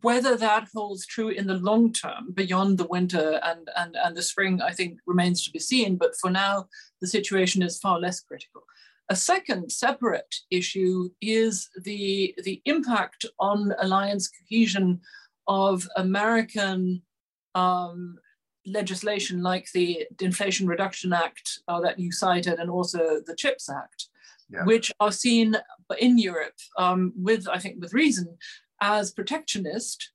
whether 0.02 0.38
that 0.38 0.70
holds 0.74 1.06
true 1.06 1.30
in 1.30 1.48
the 1.48 1.56
long 1.56 1.92
term, 1.92 2.32
beyond 2.34 2.78
the 2.78 2.88
winter 2.88 3.42
and, 3.44 3.70
and, 3.76 3.98
and 4.02 4.16
the 4.16 4.22
spring, 4.22 4.62
I 4.62 4.72
think 4.72 5.00
remains 5.06 5.44
to 5.44 5.52
be 5.52 5.60
seen. 5.60 5.98
But 5.98 6.16
for 6.16 6.30
now, 6.30 6.68
the 7.02 7.08
situation 7.08 7.62
is 7.62 7.80
far 7.80 8.00
less 8.00 8.22
critical. 8.22 8.64
A 9.10 9.16
second 9.16 9.72
separate 9.72 10.34
issue 10.50 11.10
is 11.22 11.70
the, 11.84 12.34
the 12.44 12.62
impact 12.66 13.26
on 13.40 13.74
alliance 13.80 14.30
cohesion 14.30 15.02
of 15.48 15.88
American 15.98 17.04
um, 17.56 18.18
legislation 18.66 19.42
like 19.42 19.72
the 19.72 20.06
Inflation 20.22 20.68
Reduction 20.68 21.14
Act 21.14 21.60
uh, 21.68 21.80
that 21.82 22.00
you 22.00 22.12
cited 22.12 22.60
and 22.60 22.70
also 22.70 23.22
the 23.26 23.36
CHIPS 23.36 23.70
Act, 23.70 24.10
yeah. 24.50 24.64
which 24.66 24.92
are 25.00 25.12
seen 25.12 25.56
in 26.00 26.18
Europe 26.18 26.56
um, 26.78 27.14
with, 27.16 27.48
I 27.48 27.60
think, 27.60 27.82
with 27.82 27.94
reason, 27.94 28.38
as 28.82 29.12
protectionist 29.12 30.12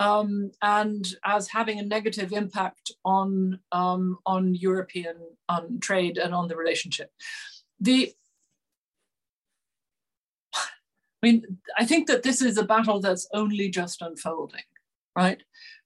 um, 0.00 0.50
and 0.60 1.06
as 1.24 1.48
having 1.48 1.78
a 1.78 1.84
negative 1.84 2.32
impact 2.32 2.90
on, 3.04 3.60
um, 3.72 4.18
on 4.26 4.54
European 4.54 5.16
on 5.48 5.78
trade 5.78 6.18
and 6.18 6.34
on 6.34 6.48
the 6.48 6.56
relationship. 6.56 7.10
The 7.80 8.12
I 10.54 11.26
mean, 11.26 11.56
I 11.78 11.86
think 11.86 12.06
that 12.08 12.22
this 12.22 12.42
is 12.42 12.58
a 12.58 12.64
battle 12.64 13.00
that's 13.00 13.26
only 13.32 13.70
just 13.70 14.02
unfolding, 14.02 14.60
right? 15.16 15.42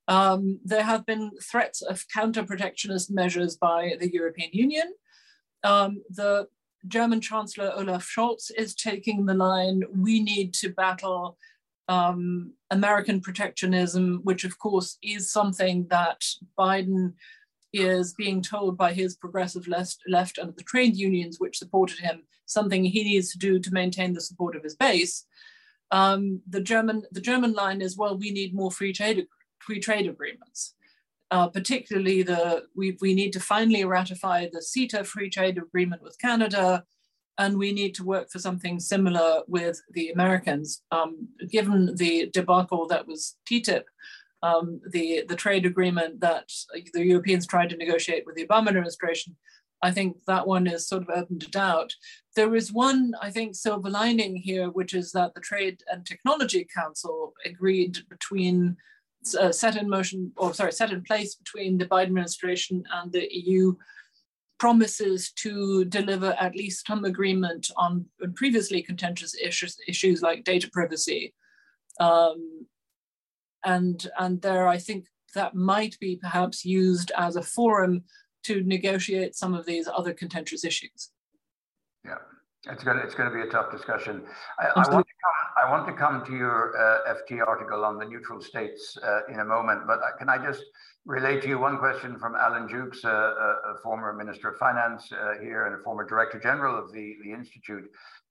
Um, 0.08 0.58
there 0.64 0.82
have 0.82 1.04
been 1.04 1.30
threats 1.42 1.82
of 1.82 2.04
counter-protectionist 2.12 3.10
measures 3.10 3.56
by 3.56 3.92
the 4.00 4.10
European 4.10 4.50
Union. 4.52 4.94
Um, 5.62 6.02
the 6.08 6.48
German 6.86 7.20
Chancellor 7.20 7.72
Olaf 7.74 8.08
Scholz 8.08 8.50
is 8.56 8.74
taking 8.74 9.26
the 9.26 9.34
line, 9.34 9.82
we 9.94 10.22
need 10.22 10.54
to 10.54 10.70
battle 10.70 11.36
um, 11.88 12.52
American 12.70 13.20
protectionism, 13.20 14.20
which 14.22 14.44
of 14.44 14.58
course 14.58 14.98
is 15.02 15.32
something 15.32 15.86
that 15.90 16.22
Biden 16.58 17.14
is 17.72 18.14
being 18.14 18.40
told 18.40 18.78
by 18.78 18.92
his 18.92 19.16
progressive 19.16 19.68
left, 19.68 19.98
left 20.06 20.38
and 20.38 20.54
the 20.56 20.62
trade 20.62 20.96
unions 20.96 21.36
which 21.38 21.58
supported 21.58 21.98
him, 21.98 22.22
something 22.46 22.84
he 22.84 23.04
needs 23.04 23.30
to 23.32 23.38
do 23.38 23.58
to 23.58 23.70
maintain 23.72 24.12
the 24.12 24.20
support 24.20 24.56
of 24.56 24.62
his 24.62 24.76
base. 24.76 25.26
Um, 25.90 26.42
the 26.48 26.60
German 26.60 27.02
the 27.12 27.20
German 27.20 27.54
line 27.54 27.80
is, 27.80 27.96
well, 27.96 28.16
we 28.16 28.30
need 28.30 28.54
more 28.54 28.70
free 28.70 28.92
trade 28.92 29.26
free 29.60 29.80
trade 29.80 30.06
agreements. 30.08 30.74
Uh, 31.30 31.46
particularly 31.46 32.22
the 32.22 32.62
we, 32.74 32.96
we 33.02 33.12
need 33.12 33.34
to 33.34 33.40
finally 33.40 33.84
ratify 33.84 34.46
the 34.50 34.60
CETA 34.60 35.04
free 35.04 35.28
trade 35.28 35.58
agreement 35.58 36.02
with 36.02 36.18
Canada, 36.18 36.84
and 37.36 37.58
we 37.58 37.70
need 37.70 37.94
to 37.94 38.04
work 38.04 38.30
for 38.30 38.38
something 38.38 38.80
similar 38.80 39.42
with 39.46 39.80
the 39.92 40.08
Americans. 40.10 40.82
Um, 40.90 41.28
given 41.50 41.94
the 41.96 42.30
debacle 42.32 42.86
that 42.86 43.06
was 43.06 43.36
TTIP, 43.50 43.84
um, 44.42 44.80
the, 44.90 45.24
the 45.28 45.36
trade 45.36 45.66
agreement 45.66 46.20
that 46.20 46.50
the 46.94 47.04
Europeans 47.04 47.46
tried 47.46 47.70
to 47.70 47.76
negotiate 47.76 48.24
with 48.24 48.36
the 48.36 48.46
Obama 48.46 48.68
administration, 48.68 49.36
I 49.82 49.90
think 49.92 50.24
that 50.26 50.46
one 50.46 50.66
is 50.66 50.88
sort 50.88 51.02
of 51.02 51.10
open 51.10 51.38
to 51.38 51.50
doubt. 51.50 51.94
There 52.34 52.54
is 52.54 52.72
one, 52.72 53.12
I 53.22 53.30
think, 53.30 53.54
silver 53.54 53.90
lining 53.90 54.36
here, 54.36 54.70
which 54.70 54.94
is 54.94 55.12
that 55.12 55.34
the 55.34 55.40
Trade 55.40 55.82
and 55.90 56.04
Technology 56.04 56.66
Council 56.74 57.34
agreed 57.44 57.98
between 58.08 58.76
uh, 59.34 59.52
set 59.52 59.76
in 59.76 59.88
motion, 59.88 60.32
or 60.36 60.54
sorry, 60.54 60.72
set 60.72 60.92
in 60.92 61.02
place 61.02 61.34
between 61.34 61.78
the 61.78 61.86
Biden 61.86 62.04
administration 62.04 62.84
and 62.92 63.12
the 63.12 63.28
EU 63.30 63.74
promises 64.58 65.32
to 65.32 65.84
deliver 65.84 66.36
at 66.38 66.56
least 66.56 66.86
some 66.86 67.04
agreement 67.04 67.70
on, 67.76 68.04
on 68.22 68.32
previously 68.34 68.82
contentious 68.82 69.34
issues, 69.36 69.76
issues 69.86 70.20
like 70.20 70.44
data 70.44 70.68
privacy. 70.72 71.32
Um, 72.00 72.66
and, 73.64 74.06
and 74.18 74.42
there, 74.42 74.66
I 74.66 74.78
think 74.78 75.06
that 75.34 75.54
might 75.54 75.98
be 76.00 76.16
perhaps 76.16 76.64
used 76.64 77.12
as 77.16 77.36
a 77.36 77.42
forum 77.42 78.04
to 78.44 78.62
negotiate 78.64 79.36
some 79.36 79.54
of 79.54 79.66
these 79.66 79.88
other 79.88 80.12
contentious 80.12 80.64
issues. 80.64 81.10
Yeah, 82.04 82.14
it's 82.64 82.82
going 82.82 82.96
to, 82.96 83.02
it's 83.02 83.14
going 83.14 83.30
to 83.30 83.34
be 83.34 83.42
a 83.42 83.50
tough 83.50 83.70
discussion. 83.70 84.22
I, 84.58 84.68
I 84.68 84.72
want, 84.76 84.86
to 84.86 84.92
come, 84.94 85.04
I 85.58 85.68
want 85.70 85.86
to 85.86 85.92
come 85.92 86.24
to 86.26 86.32
your 86.32 86.76
uh, 86.78 87.14
FT 87.14 87.46
article 87.46 87.84
on 87.84 87.98
the 87.98 88.04
neutral 88.04 88.40
states 88.40 88.96
uh, 89.02 89.20
in 89.32 89.40
a 89.40 89.44
moment, 89.44 89.86
but 89.86 89.98
can 90.18 90.28
I 90.28 90.38
just 90.38 90.62
relate 91.04 91.42
to 91.42 91.48
you 91.48 91.58
one 91.58 91.78
question 91.78 92.18
from 92.18 92.36
Alan 92.36 92.68
Dukes, 92.68 93.04
uh, 93.04 93.08
a, 93.08 93.74
former 93.82 94.12
Minister 94.12 94.50
of 94.50 94.58
Finance 94.58 95.10
uh, 95.10 95.40
here 95.40 95.66
and 95.66 95.74
a 95.74 95.82
former 95.82 96.06
Director 96.06 96.38
General 96.38 96.78
of 96.78 96.92
the, 96.92 97.14
the 97.24 97.32
Institute. 97.32 97.84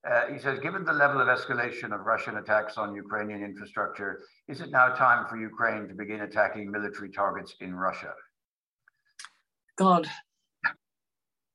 Uh, 0.09 0.27
he 0.31 0.39
says, 0.39 0.59
given 0.59 0.85
the 0.85 0.93
level 0.93 1.19
of 1.19 1.27
escalation 1.27 1.93
of 1.93 2.05
Russian 2.05 2.37
attacks 2.37 2.77
on 2.77 2.95
Ukrainian 2.95 3.43
infrastructure, 3.43 4.21
is 4.47 4.61
it 4.61 4.69
now 4.69 4.89
time 4.89 5.27
for 5.27 5.37
Ukraine 5.37 5.87
to 5.87 5.95
begin 5.95 6.21
attacking 6.21 6.71
military 6.71 7.09
targets 7.09 7.55
in 7.59 7.75
Russia? 7.75 8.13
God. 9.77 10.07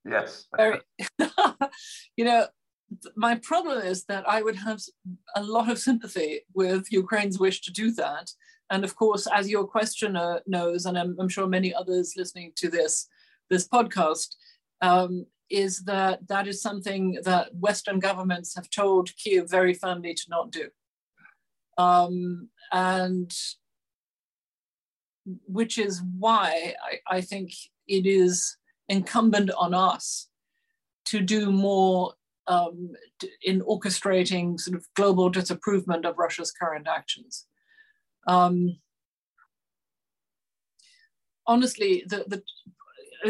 Yes. 0.05 0.47
Very. 0.57 0.81
you 2.17 2.25
know, 2.25 2.47
my 3.17 3.35
problem 3.37 3.83
is 3.83 4.05
that 4.05 4.29
I 4.29 4.43
would 4.43 4.57
have 4.57 4.81
a 5.37 5.43
lot 5.43 5.71
of 5.71 5.79
sympathy 5.79 6.41
with 6.55 6.91
Ukraine's 6.91 7.39
wish 7.39 7.61
to 7.63 7.73
do 7.73 7.91
that. 7.93 8.31
And 8.71 8.85
of 8.85 8.97
course, 8.97 9.27
as 9.27 9.51
your 9.51 9.67
questioner 9.67 10.41
knows, 10.47 10.87
and 10.87 10.99
I'm, 10.99 11.17
I'm 11.21 11.29
sure 11.29 11.47
many 11.47 11.75
others 11.75 12.15
listening 12.17 12.53
to 12.57 12.69
this, 12.69 13.09
this 13.51 13.69
podcast, 13.69 14.35
um, 14.81 15.27
is 15.51 15.85
that 15.85 16.27
that 16.29 16.49
is 16.49 16.63
something 16.63 17.19
that 17.25 17.55
Western 17.55 17.99
governments 17.99 18.55
have 18.57 18.71
told 18.71 19.15
Kiev 19.17 19.51
very 19.51 19.75
firmly 19.75 20.15
to 20.15 20.23
not 20.29 20.51
do. 20.51 20.69
Um, 21.77 22.49
and 22.73 23.31
which 25.47 25.79
is 25.79 26.03
why 26.19 26.75
I, 26.83 27.17
I 27.17 27.21
think 27.21 27.53
it 27.87 28.07
is 28.07 28.57
incumbent 28.89 29.51
on 29.51 29.75
us 29.75 30.29
to 31.07 31.21
do 31.21 31.51
more 31.51 32.15
um, 32.49 32.93
in 33.43 33.61
orchestrating 33.63 34.59
sort 34.59 34.77
of 34.77 34.87
global 34.95 35.31
disapproval 35.31 36.05
of 36.05 36.19
Russia's 36.19 36.51
current 36.51 36.87
actions. 36.89 37.47
Um, 38.27 38.79
honestly, 41.47 42.05
the, 42.09 42.25
the, 42.27 42.43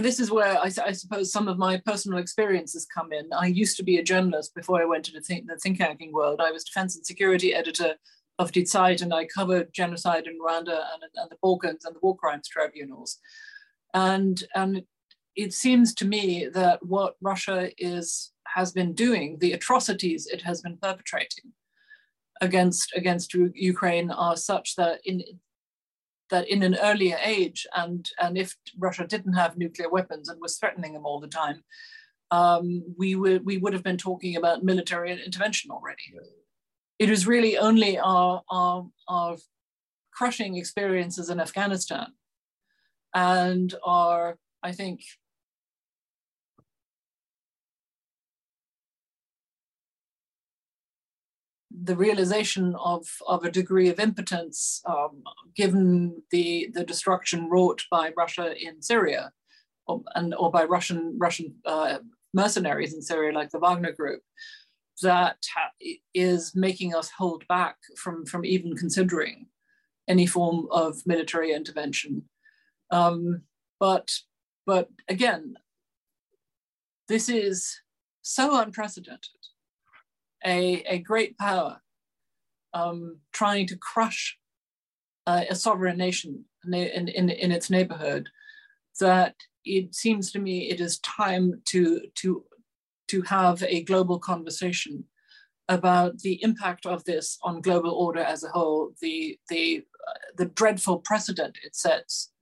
this 0.00 0.20
is 0.20 0.30
where 0.30 0.58
I, 0.58 0.70
I, 0.84 0.92
suppose 0.92 1.32
some 1.32 1.48
of 1.48 1.58
my 1.58 1.78
personal 1.84 2.18
experiences 2.18 2.86
come 2.86 3.12
in. 3.12 3.28
I 3.32 3.46
used 3.46 3.76
to 3.76 3.82
be 3.82 3.98
a 3.98 4.02
journalist 4.02 4.54
before 4.54 4.80
I 4.80 4.86
went 4.86 5.08
into 5.08 5.20
the 5.20 5.24
think, 5.24 5.46
the 5.46 5.56
think 5.56 5.78
tanking 5.78 6.12
world. 6.12 6.40
I 6.40 6.50
was 6.50 6.64
defense 6.64 6.96
and 6.96 7.04
security 7.04 7.54
editor 7.54 7.94
of 8.38 8.52
Die 8.52 8.64
Zeit, 8.64 9.02
and 9.02 9.12
I 9.12 9.26
covered 9.26 9.72
genocide 9.72 10.26
in 10.26 10.38
Rwanda 10.38 10.84
and, 10.92 11.02
and 11.14 11.30
the 11.30 11.36
Balkans 11.42 11.84
and 11.84 11.94
the 11.94 12.00
war 12.02 12.16
crimes 12.16 12.48
tribunals. 12.48 13.18
And, 13.94 14.42
and 14.54 14.82
it 15.36 15.52
seems 15.52 15.94
to 15.96 16.06
me 16.06 16.48
that 16.52 16.84
what 16.84 17.16
Russia 17.20 17.70
is 17.78 18.31
has 18.54 18.72
been 18.72 18.92
doing, 18.92 19.38
the 19.38 19.52
atrocities 19.52 20.26
it 20.26 20.42
has 20.42 20.62
been 20.62 20.76
perpetrating, 20.76 21.52
against 22.40 22.92
against 22.94 23.34
Ukraine 23.34 24.10
are 24.10 24.36
such 24.36 24.76
that 24.76 25.00
in 25.04 25.22
that 26.30 26.48
in 26.48 26.62
an 26.62 26.76
earlier 26.82 27.18
age, 27.22 27.66
and 27.76 28.08
and 28.20 28.36
if 28.36 28.56
Russia 28.78 29.06
didn't 29.06 29.34
have 29.34 29.56
nuclear 29.56 29.88
weapons 29.88 30.28
and 30.28 30.40
was 30.40 30.56
threatening 30.56 30.92
them 30.94 31.06
all 31.06 31.20
the 31.20 31.28
time, 31.28 31.62
um, 32.30 32.82
we 32.98 33.14
would 33.14 33.44
we 33.44 33.58
would 33.58 33.74
have 33.74 33.84
been 33.84 33.98
talking 33.98 34.36
about 34.36 34.64
military 34.64 35.12
intervention 35.12 35.70
already. 35.70 36.02
It 36.98 37.10
was 37.10 37.26
really 37.26 37.58
only 37.58 37.98
our, 37.98 38.42
our 38.50 38.88
our 39.08 39.36
crushing 40.12 40.56
experiences 40.56 41.30
in 41.30 41.40
Afghanistan 41.40 42.08
and 43.14 43.74
our 43.84 44.38
I 44.62 44.72
think 44.72 45.00
the 51.82 51.96
realization 51.96 52.74
of, 52.76 53.06
of 53.26 53.44
a 53.44 53.50
degree 53.50 53.88
of 53.88 53.98
impotence 53.98 54.80
um, 54.86 55.22
given 55.56 56.22
the, 56.30 56.70
the 56.74 56.84
destruction 56.84 57.48
wrought 57.48 57.82
by 57.90 58.12
Russia 58.16 58.54
in 58.56 58.80
Syria 58.80 59.32
or, 59.86 60.02
and, 60.14 60.34
or 60.34 60.50
by 60.50 60.64
Russian, 60.64 61.16
Russian 61.18 61.54
uh, 61.64 61.98
mercenaries 62.32 62.94
in 62.94 63.02
Syria 63.02 63.32
like 63.34 63.50
the 63.50 63.58
Wagner 63.58 63.92
Group 63.92 64.22
that 65.02 65.38
is 66.14 66.52
making 66.54 66.94
us 66.94 67.10
hold 67.10 67.46
back 67.48 67.76
from, 67.96 68.24
from 68.26 68.44
even 68.44 68.76
considering 68.76 69.46
any 70.06 70.26
form 70.26 70.68
of 70.70 71.02
military 71.06 71.52
intervention. 71.52 72.22
Um, 72.90 73.42
but, 73.80 74.12
but 74.66 74.88
again, 75.08 75.56
this 77.08 77.28
is 77.28 77.80
so 78.22 78.60
unprecedented 78.60 79.41
a, 80.44 80.82
a 80.84 80.98
great 80.98 81.38
power 81.38 81.80
um, 82.74 83.18
trying 83.32 83.66
to 83.66 83.76
crush 83.76 84.38
uh, 85.26 85.44
a 85.48 85.54
sovereign 85.54 85.96
nation 85.96 86.44
in, 86.64 87.08
in, 87.08 87.30
in 87.30 87.52
its 87.52 87.70
neighborhood, 87.70 88.28
that 89.00 89.34
it 89.64 89.94
seems 89.94 90.32
to 90.32 90.38
me 90.38 90.70
it 90.70 90.80
is 90.80 90.98
time 91.00 91.60
to, 91.66 92.00
to, 92.16 92.44
to 93.08 93.22
have 93.22 93.62
a 93.62 93.82
global 93.84 94.18
conversation 94.18 95.04
about 95.68 96.18
the 96.18 96.42
impact 96.42 96.86
of 96.86 97.04
this 97.04 97.38
on 97.42 97.60
global 97.60 97.92
order 97.92 98.20
as 98.20 98.42
a 98.42 98.48
whole, 98.48 98.92
the, 99.00 99.38
the, 99.48 99.84
uh, 100.08 100.18
the 100.36 100.46
dreadful 100.46 100.98
precedent 100.98 101.56
it 101.64 101.76
sets 101.76 102.32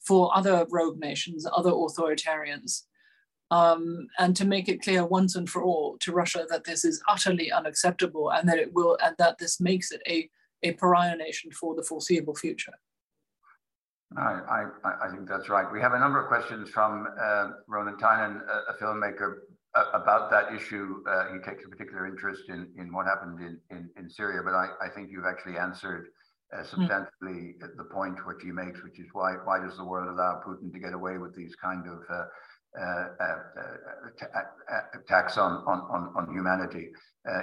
for 0.00 0.34
other 0.36 0.66
rogue 0.70 0.98
nations, 0.98 1.46
other 1.54 1.70
authoritarians, 1.70 2.84
um, 3.50 4.08
and 4.18 4.36
to 4.36 4.44
make 4.44 4.68
it 4.68 4.82
clear 4.82 5.04
once 5.04 5.36
and 5.36 5.48
for 5.48 5.62
all 5.62 5.96
to 6.00 6.12
Russia 6.12 6.46
that 6.50 6.64
this 6.64 6.84
is 6.84 7.02
utterly 7.08 7.50
unacceptable 7.50 8.30
and 8.30 8.48
that 8.48 8.58
it 8.58 8.72
will 8.72 8.96
and 9.02 9.14
that 9.18 9.38
this 9.38 9.60
makes 9.60 9.90
it 9.90 10.02
a, 10.06 10.28
a 10.62 10.72
pariah 10.74 11.16
nation 11.16 11.50
for 11.50 11.74
the 11.74 11.82
foreseeable 11.82 12.34
future. 12.34 12.74
I, 14.16 14.40
I, 14.84 15.06
I 15.06 15.10
think 15.10 15.28
that's 15.28 15.48
right. 15.48 15.70
We 15.72 15.80
have 15.80 15.92
a 15.92 15.98
number 15.98 16.20
of 16.20 16.26
questions 16.26 16.68
from 16.70 17.06
uh, 17.20 17.50
Ronan 17.68 17.96
Tynan, 17.96 18.40
a, 18.48 18.72
a 18.72 18.76
filmmaker, 18.82 19.38
uh, 19.76 19.84
about 19.94 20.30
that 20.32 20.52
issue. 20.52 20.96
Uh, 21.08 21.32
he 21.32 21.38
takes 21.48 21.64
a 21.64 21.68
particular 21.68 22.06
interest 22.06 22.42
in, 22.48 22.66
in 22.76 22.92
what 22.92 23.06
happened 23.06 23.38
in, 23.38 23.58
in, 23.70 23.88
in 23.96 24.10
Syria, 24.10 24.40
but 24.44 24.52
I, 24.52 24.66
I 24.82 24.88
think 24.88 25.10
you've 25.12 25.26
actually 25.26 25.58
answered 25.58 26.08
uh, 26.52 26.64
substantially 26.64 27.54
mm. 27.54 27.76
the 27.76 27.84
point 27.84 28.18
which 28.26 28.42
he 28.42 28.50
makes, 28.50 28.82
which 28.82 28.98
is 28.98 29.06
why 29.12 29.34
why 29.44 29.60
does 29.60 29.76
the 29.76 29.84
world 29.84 30.08
allow 30.08 30.40
Putin 30.44 30.72
to 30.72 30.78
get 30.80 30.92
away 30.92 31.18
with 31.18 31.36
these 31.36 31.54
kind 31.54 31.86
of 31.86 32.00
uh, 32.12 32.24
tax 35.08 35.36
on, 35.36 35.64
on, 35.66 36.12
on 36.16 36.32
humanity. 36.32 36.88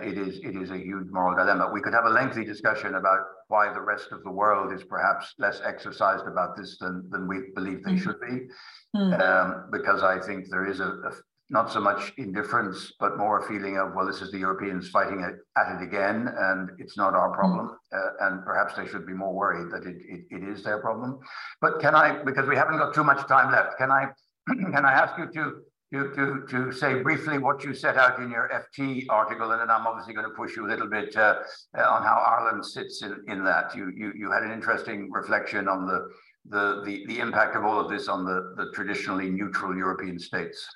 it 0.03 0.17
is 0.17 0.39
it 0.39 0.55
is 0.55 0.71
a 0.71 0.77
huge 0.77 1.07
moral 1.11 1.35
dilemma. 1.35 1.69
We 1.71 1.81
could 1.81 1.93
have 1.93 2.05
a 2.05 2.09
lengthy 2.09 2.45
discussion 2.45 2.95
about 2.95 3.19
why 3.47 3.71
the 3.73 3.81
rest 3.81 4.11
of 4.11 4.23
the 4.23 4.31
world 4.31 4.73
is 4.73 4.83
perhaps 4.83 5.33
less 5.37 5.61
exercised 5.65 6.25
about 6.27 6.57
this 6.57 6.77
than, 6.79 7.07
than 7.09 7.27
we 7.27 7.49
believe 7.55 7.83
they 7.83 7.91
mm. 7.91 8.01
should 8.01 8.19
be, 8.19 8.47
mm. 8.95 9.19
um, 9.21 9.69
because 9.71 10.03
I 10.03 10.19
think 10.19 10.49
there 10.49 10.69
is 10.69 10.79
a, 10.79 10.89
a, 10.89 11.11
not 11.49 11.71
so 11.71 11.79
much 11.79 12.11
indifference, 12.17 12.91
but 12.99 13.17
more 13.17 13.39
a 13.39 13.47
feeling 13.47 13.77
of 13.77 13.93
well, 13.95 14.05
this 14.05 14.21
is 14.21 14.31
the 14.31 14.37
Europeans 14.37 14.89
fighting 14.89 15.21
it, 15.21 15.35
at 15.57 15.79
it 15.79 15.81
again, 15.81 16.27
and 16.37 16.71
it's 16.77 16.97
not 16.97 17.13
our 17.13 17.33
problem, 17.33 17.69
mm. 17.93 17.97
uh, 17.97 18.27
and 18.27 18.43
perhaps 18.43 18.75
they 18.75 18.85
should 18.85 19.05
be 19.05 19.13
more 19.13 19.33
worried 19.33 19.71
that 19.71 19.87
it, 19.87 19.97
it, 20.09 20.25
it 20.29 20.43
is 20.43 20.63
their 20.63 20.79
problem. 20.79 21.19
But 21.61 21.79
can 21.79 21.95
I, 21.95 22.21
because 22.23 22.47
we 22.47 22.55
haven't 22.55 22.77
got 22.77 22.93
too 22.93 23.03
much 23.03 23.25
time 23.27 23.51
left, 23.51 23.77
can 23.77 23.91
I? 23.91 24.07
Can 24.73 24.85
I 24.85 24.93
ask 24.93 25.17
you 25.17 25.27
to, 25.33 25.61
to, 25.93 26.15
to, 26.15 26.45
to 26.49 26.71
say 26.71 27.01
briefly 27.01 27.37
what 27.37 27.63
you 27.63 27.73
set 27.73 27.97
out 27.97 28.19
in 28.19 28.31
your 28.31 28.49
FT 28.49 29.05
article, 29.09 29.51
and 29.51 29.61
then 29.61 29.69
I'm 29.69 29.87
obviously 29.87 30.13
going 30.13 30.27
to 30.27 30.35
push 30.35 30.55
you 30.55 30.65
a 30.65 30.69
little 30.69 30.87
bit 30.87 31.15
uh, 31.15 31.35
uh, 31.77 31.81
on 31.81 32.03
how 32.03 32.23
Ireland 32.25 32.65
sits 32.65 33.03
in, 33.03 33.23
in 33.27 33.43
that. 33.43 33.75
You, 33.75 33.91
you, 33.95 34.13
you 34.15 34.31
had 34.31 34.43
an 34.43 34.51
interesting 34.51 35.11
reflection 35.11 35.67
on 35.67 35.85
the, 35.85 36.09
the, 36.49 36.83
the, 36.85 37.05
the 37.07 37.19
impact 37.19 37.55
of 37.55 37.65
all 37.65 37.79
of 37.79 37.89
this 37.89 38.07
on 38.07 38.25
the, 38.25 38.53
the 38.57 38.71
traditionally 38.73 39.29
neutral 39.29 39.75
European 39.75 40.19
states. 40.19 40.67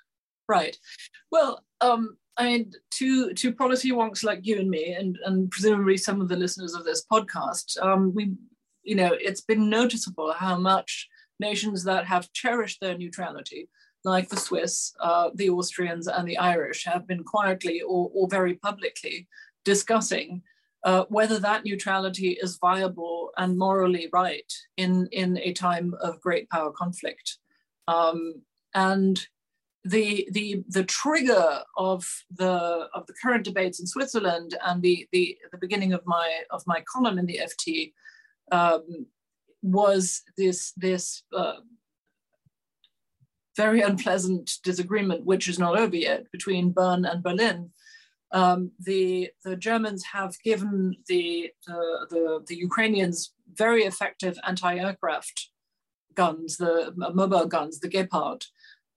Right. 0.48 0.78
Well, 1.32 1.64
um, 1.80 2.18
I 2.38 2.46
mean, 2.46 2.72
to 2.92 3.34
to 3.34 3.54
policy 3.54 3.92
wonks 3.92 4.24
like 4.24 4.46
you 4.46 4.60
and 4.60 4.70
me, 4.70 4.94
and 4.94 5.18
and 5.26 5.52
presumably 5.52 5.98
some 5.98 6.22
of 6.22 6.28
the 6.28 6.36
listeners 6.36 6.74
of 6.74 6.86
this 6.86 7.06
podcast, 7.06 7.82
um, 7.82 8.14
we, 8.16 8.34
you 8.84 8.96
know, 8.96 9.12
it's 9.14 9.42
been 9.42 9.70
noticeable 9.70 10.34
how 10.34 10.58
much 10.58 11.08
nations 11.50 11.84
that 11.84 12.06
have 12.06 12.32
cherished 12.32 12.80
their 12.80 12.98
neutrality, 12.98 13.68
like 14.04 14.30
the 14.30 14.38
Swiss, 14.38 14.94
uh, 15.02 15.30
the 15.36 15.50
Austrians, 15.50 16.08
and 16.08 16.26
the 16.28 16.38
Irish, 16.38 16.86
have 16.86 17.06
been 17.06 17.24
quietly 17.24 17.82
or, 17.82 18.10
or 18.14 18.30
very 18.30 18.56
publicly 18.56 19.28
discussing 19.66 20.42
uh, 20.84 21.04
whether 21.10 21.38
that 21.40 21.64
neutrality 21.66 22.32
is 22.42 22.58
viable 22.58 23.32
and 23.38 23.58
morally 23.58 24.08
right 24.12 24.52
in, 24.78 25.08
in 25.12 25.38
a 25.38 25.54
time 25.54 25.94
of 26.02 26.22
great 26.22 26.50
power 26.50 26.72
conflict. 26.72 27.38
Um, 27.88 28.42
and 28.74 29.28
the 29.84 30.28
the 30.32 30.64
the 30.68 30.84
trigger 30.84 31.62
of 31.76 32.06
the 32.30 32.88
of 32.94 33.06
the 33.08 33.16
current 33.22 33.44
debates 33.44 33.80
in 33.80 33.88
Switzerland 33.88 34.56
and 34.64 34.82
the 34.82 35.08
the 35.12 35.38
the 35.52 35.58
beginning 35.58 35.92
of 35.94 36.02
my 36.06 36.42
of 36.52 36.62
my 36.68 36.84
column 36.92 37.18
in 37.18 37.26
the 37.26 37.40
FT 37.44 37.92
um, 38.52 39.08
was 39.62 40.24
this 40.38 40.74
this 40.78 41.24
uh, 41.36 41.58
very 43.56 43.82
unpleasant 43.82 44.54
disagreement, 44.64 45.26
which 45.26 45.48
is 45.48 45.60
not 45.60 45.78
over 45.78 45.96
yet, 45.96 46.32
between 46.32 46.72
Bern 46.72 47.06
and 47.06 47.24
Berlin. 47.24 47.72
Um, 48.32 48.72
the 48.80 49.30
the 49.44 49.56
Germans 49.56 50.04
have 50.14 50.36
given 50.44 50.96
the, 51.08 51.52
the 51.68 52.44
the, 52.48 52.56
Ukrainians 52.56 53.34
very 53.54 53.84
effective 53.84 54.38
anti-aircraft 54.48 55.50
guns, 56.16 56.58
the 56.58 56.94
mobile 56.96 57.46
guns, 57.46 57.80
the 57.80 57.90
Gepard 57.90 58.46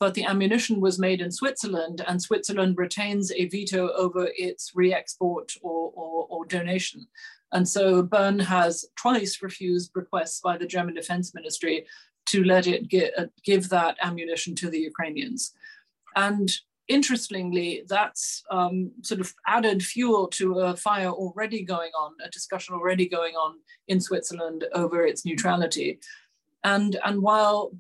but 0.01 0.15
the 0.15 0.25
ammunition 0.25 0.81
was 0.81 0.99
made 0.99 1.21
in 1.21 1.31
Switzerland, 1.31 2.05
and 2.07 2.21
Switzerland 2.21 2.77
retains 2.77 3.33
a 3.33 3.47
veto 3.47 3.91
over 3.93 4.29
its 4.37 4.73
re-export 4.75 5.53
or, 5.63 5.93
or, 5.95 6.27
or, 6.29 6.45
donation. 6.45 7.07
And 7.55 7.69
so 7.69 8.03
Bern 8.03 8.39
has 8.41 8.85
twice 8.97 9.41
refused 9.41 9.93
requests 9.95 10.41
by 10.41 10.59
the 10.59 10.67
German 10.67 10.95
Defense 10.95 11.35
Ministry 11.35 11.87
to 12.27 12.45
let 12.45 12.67
it 12.67 12.89
get, 12.89 13.19
uh, 13.19 13.27
give 13.45 13.69
that 13.69 13.97
ammunition 14.03 14.55
to 14.57 14.69
the 14.69 14.79
Ukrainians. 14.81 15.55
And 16.17 16.51
interestingly, 16.89 17.85
that's 17.89 18.43
um, 18.51 18.91
sort 19.03 19.21
of 19.21 19.33
added 19.47 19.83
fuel 19.83 20.27
to 20.29 20.61
a 20.61 20.77
fire 20.77 21.11
already 21.11 21.63
going 21.63 21.93
on, 21.93 22.13
a 22.25 22.29
discussion 22.31 22.75
already 22.75 23.09
going 23.09 23.35
on 23.35 23.55
in 23.89 24.01
Switzerland 24.01 24.65
over 24.75 25.07
its 25.07 25.25
neutrality. 25.25 26.01
And, 26.65 26.99
and 27.05 27.23
while 27.23 27.73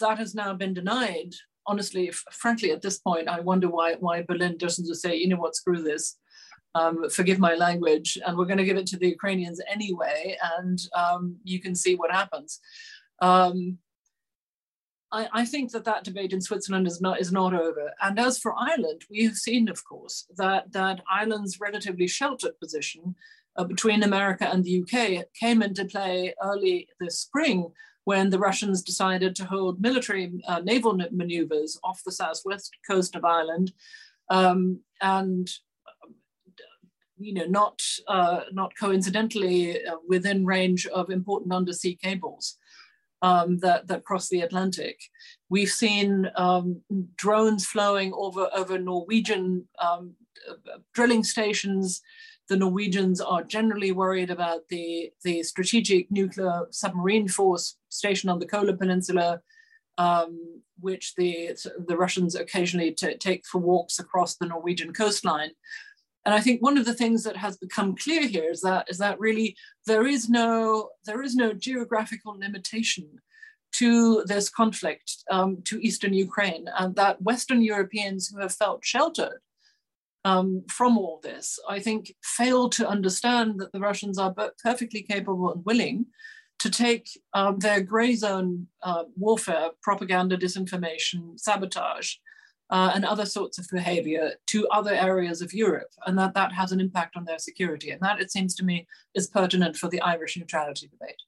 that 0.00 0.18
has 0.18 0.34
now 0.34 0.54
been 0.54 0.74
denied 0.74 1.34
honestly, 1.66 2.10
frankly, 2.30 2.70
at 2.72 2.82
this 2.82 2.98
point, 2.98 3.28
I 3.28 3.40
wonder 3.40 3.68
why 3.68 3.94
why 3.94 4.22
Berlin 4.22 4.56
doesn't 4.58 4.86
just 4.86 5.02
say, 5.02 5.16
you 5.16 5.28
know 5.28 5.36
what, 5.36 5.56
screw 5.56 5.82
this. 5.82 6.18
Um, 6.74 7.08
forgive 7.08 7.38
my 7.38 7.54
language, 7.54 8.18
and 8.26 8.36
we're 8.36 8.46
going 8.46 8.58
to 8.58 8.64
give 8.64 8.76
it 8.76 8.86
to 8.88 8.96
the 8.96 9.08
Ukrainians 9.08 9.60
anyway, 9.70 10.36
and 10.58 10.78
um, 10.94 11.36
you 11.44 11.60
can 11.60 11.74
see 11.74 11.94
what 11.94 12.10
happens. 12.10 12.60
Um, 13.22 13.78
I, 15.12 15.28
I, 15.32 15.44
think 15.44 15.70
that 15.70 15.84
that 15.84 16.02
debate 16.02 16.32
in 16.32 16.40
Switzerland 16.40 16.88
is 16.88 17.00
not 17.00 17.20
is 17.20 17.30
not 17.30 17.54
over. 17.54 17.92
And 18.02 18.18
as 18.18 18.38
for 18.38 18.54
Ireland, 18.58 19.02
we 19.08 19.24
have 19.24 19.36
seen, 19.36 19.68
of 19.68 19.84
course, 19.84 20.26
that 20.36 20.72
that 20.72 21.02
Ireland's 21.08 21.60
relatively 21.60 22.08
sheltered 22.08 22.58
position 22.60 23.14
uh, 23.56 23.64
between 23.64 24.02
America 24.02 24.48
and 24.50 24.64
the 24.64 24.82
UK 24.82 25.26
came 25.38 25.62
into 25.62 25.84
play 25.84 26.34
early 26.42 26.88
this 26.98 27.20
spring 27.20 27.70
when 28.04 28.28
the 28.30 28.38
Russians 28.38 28.82
decided 28.82 29.34
to 29.36 29.44
hold 29.44 29.80
military 29.80 30.32
uh, 30.46 30.60
naval 30.60 30.98
maneuvers 31.10 31.78
off 31.82 32.02
the 32.04 32.12
southwest 32.12 32.76
coast 32.86 33.14
of 33.14 33.24
Ireland, 33.24 33.72
um, 34.28 34.80
and 35.00 35.48
you 37.18 37.34
know, 37.34 37.46
not 37.46 37.80
uh, 38.08 38.40
not 38.52 38.72
coincidentally 38.78 39.84
uh, 39.84 39.96
within 40.08 40.46
range 40.46 40.86
of 40.86 41.10
important 41.10 41.52
undersea 41.52 41.96
cables 41.96 42.56
um, 43.22 43.58
that 43.58 43.86
that 43.88 44.04
cross 44.04 44.28
the 44.28 44.40
Atlantic. 44.40 44.98
We've 45.48 45.70
seen 45.70 46.30
um, 46.36 46.82
drones 47.16 47.66
flowing 47.66 48.12
over 48.14 48.48
over 48.54 48.78
Norwegian 48.78 49.68
um, 49.80 50.14
drilling 50.92 51.24
stations 51.24 52.02
the 52.48 52.56
Norwegians 52.56 53.20
are 53.20 53.42
generally 53.42 53.92
worried 53.92 54.30
about 54.30 54.68
the, 54.68 55.10
the 55.22 55.42
strategic 55.42 56.10
nuclear 56.10 56.66
submarine 56.70 57.28
force 57.28 57.76
stationed 57.88 58.30
on 58.30 58.38
the 58.38 58.46
Kola 58.46 58.74
Peninsula, 58.74 59.40
um, 59.96 60.60
which 60.78 61.14
the, 61.14 61.56
the 61.86 61.96
Russians 61.96 62.34
occasionally 62.34 62.92
take 62.92 63.46
for 63.46 63.58
walks 63.58 63.98
across 63.98 64.36
the 64.36 64.46
Norwegian 64.46 64.92
coastline. 64.92 65.50
And 66.24 66.34
I 66.34 66.40
think 66.40 66.62
one 66.62 66.78
of 66.78 66.86
the 66.86 66.94
things 66.94 67.22
that 67.24 67.36
has 67.36 67.56
become 67.56 67.96
clear 67.96 68.26
here 68.26 68.50
is 68.50 68.62
that 68.62 68.88
is 68.88 68.98
that 68.98 69.20
really 69.20 69.56
there 69.86 70.06
is 70.06 70.28
no 70.28 70.90
there 71.04 71.22
is 71.22 71.34
no 71.34 71.52
geographical 71.52 72.38
limitation 72.38 73.20
to 73.72 74.24
this 74.26 74.48
conflict 74.48 75.24
um, 75.30 75.60
to 75.64 75.84
eastern 75.84 76.14
Ukraine, 76.14 76.66
and 76.78 76.94
that 76.96 77.20
Western 77.20 77.60
Europeans 77.60 78.28
who 78.28 78.40
have 78.40 78.54
felt 78.54 78.84
sheltered 78.84 79.40
um, 80.24 80.62
from 80.70 80.96
all 80.96 81.20
this, 81.22 81.58
I 81.68 81.80
think, 81.80 82.14
fail 82.22 82.68
to 82.70 82.88
understand 82.88 83.60
that 83.60 83.72
the 83.72 83.80
Russians 83.80 84.18
are 84.18 84.34
perfectly 84.62 85.02
capable 85.02 85.52
and 85.52 85.64
willing 85.64 86.06
to 86.60 86.70
take 86.70 87.08
um, 87.34 87.58
their 87.58 87.80
gray 87.80 88.14
zone 88.14 88.68
uh, 88.82 89.04
warfare, 89.16 89.70
propaganda, 89.82 90.38
disinformation, 90.38 91.38
sabotage, 91.38 92.14
uh, 92.70 92.92
and 92.94 93.04
other 93.04 93.26
sorts 93.26 93.58
of 93.58 93.66
behavior 93.70 94.32
to 94.46 94.66
other 94.68 94.94
areas 94.94 95.42
of 95.42 95.52
Europe, 95.52 95.90
and 96.06 96.18
that 96.18 96.34
that 96.34 96.52
has 96.52 96.72
an 96.72 96.80
impact 96.80 97.16
on 97.16 97.24
their 97.24 97.38
security. 97.38 97.90
And 97.90 98.00
that, 98.02 98.20
it 98.20 98.32
seems 98.32 98.54
to 98.56 98.64
me, 98.64 98.86
is 99.14 99.26
pertinent 99.26 99.76
for 99.76 99.88
the 99.88 100.00
Irish 100.00 100.36
neutrality 100.36 100.88
debate. 100.88 101.20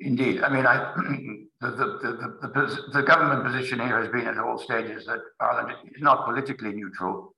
Indeed. 0.00 0.42
I 0.42 0.48
mean, 0.48 0.66
I, 0.66 0.94
the, 1.60 1.70
the, 1.70 2.48
the, 2.48 2.82
the, 2.92 3.02
government 3.02 3.44
position 3.44 3.80
here 3.80 4.00
has 4.00 4.08
been 4.08 4.28
at 4.28 4.38
all 4.38 4.58
stages 4.58 5.06
that 5.06 5.18
Ireland 5.40 5.76
is 5.92 6.02
not 6.02 6.24
politically 6.24 6.72
neutral, 6.72 7.34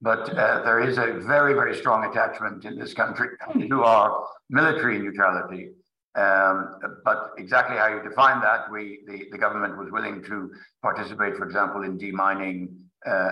but 0.00 0.30
uh, 0.36 0.62
there 0.62 0.80
is 0.80 0.98
a 0.98 1.14
very, 1.26 1.54
very 1.54 1.74
strong 1.74 2.04
attachment 2.04 2.64
in 2.64 2.78
this 2.78 2.94
country 2.94 3.28
to 3.68 3.82
our 3.82 4.26
military 4.48 4.98
neutrality. 4.98 5.70
Um, 6.16 6.78
but 7.04 7.32
exactly 7.38 7.76
how 7.76 7.88
you 7.88 8.00
define 8.02 8.40
that, 8.40 8.70
we 8.70 9.00
the, 9.06 9.26
the 9.32 9.38
government 9.38 9.76
was 9.76 9.90
willing 9.90 10.22
to 10.24 10.50
participate, 10.80 11.36
for 11.36 11.44
example, 11.44 11.82
in 11.82 11.98
demining 11.98 12.68
uh, 13.04 13.30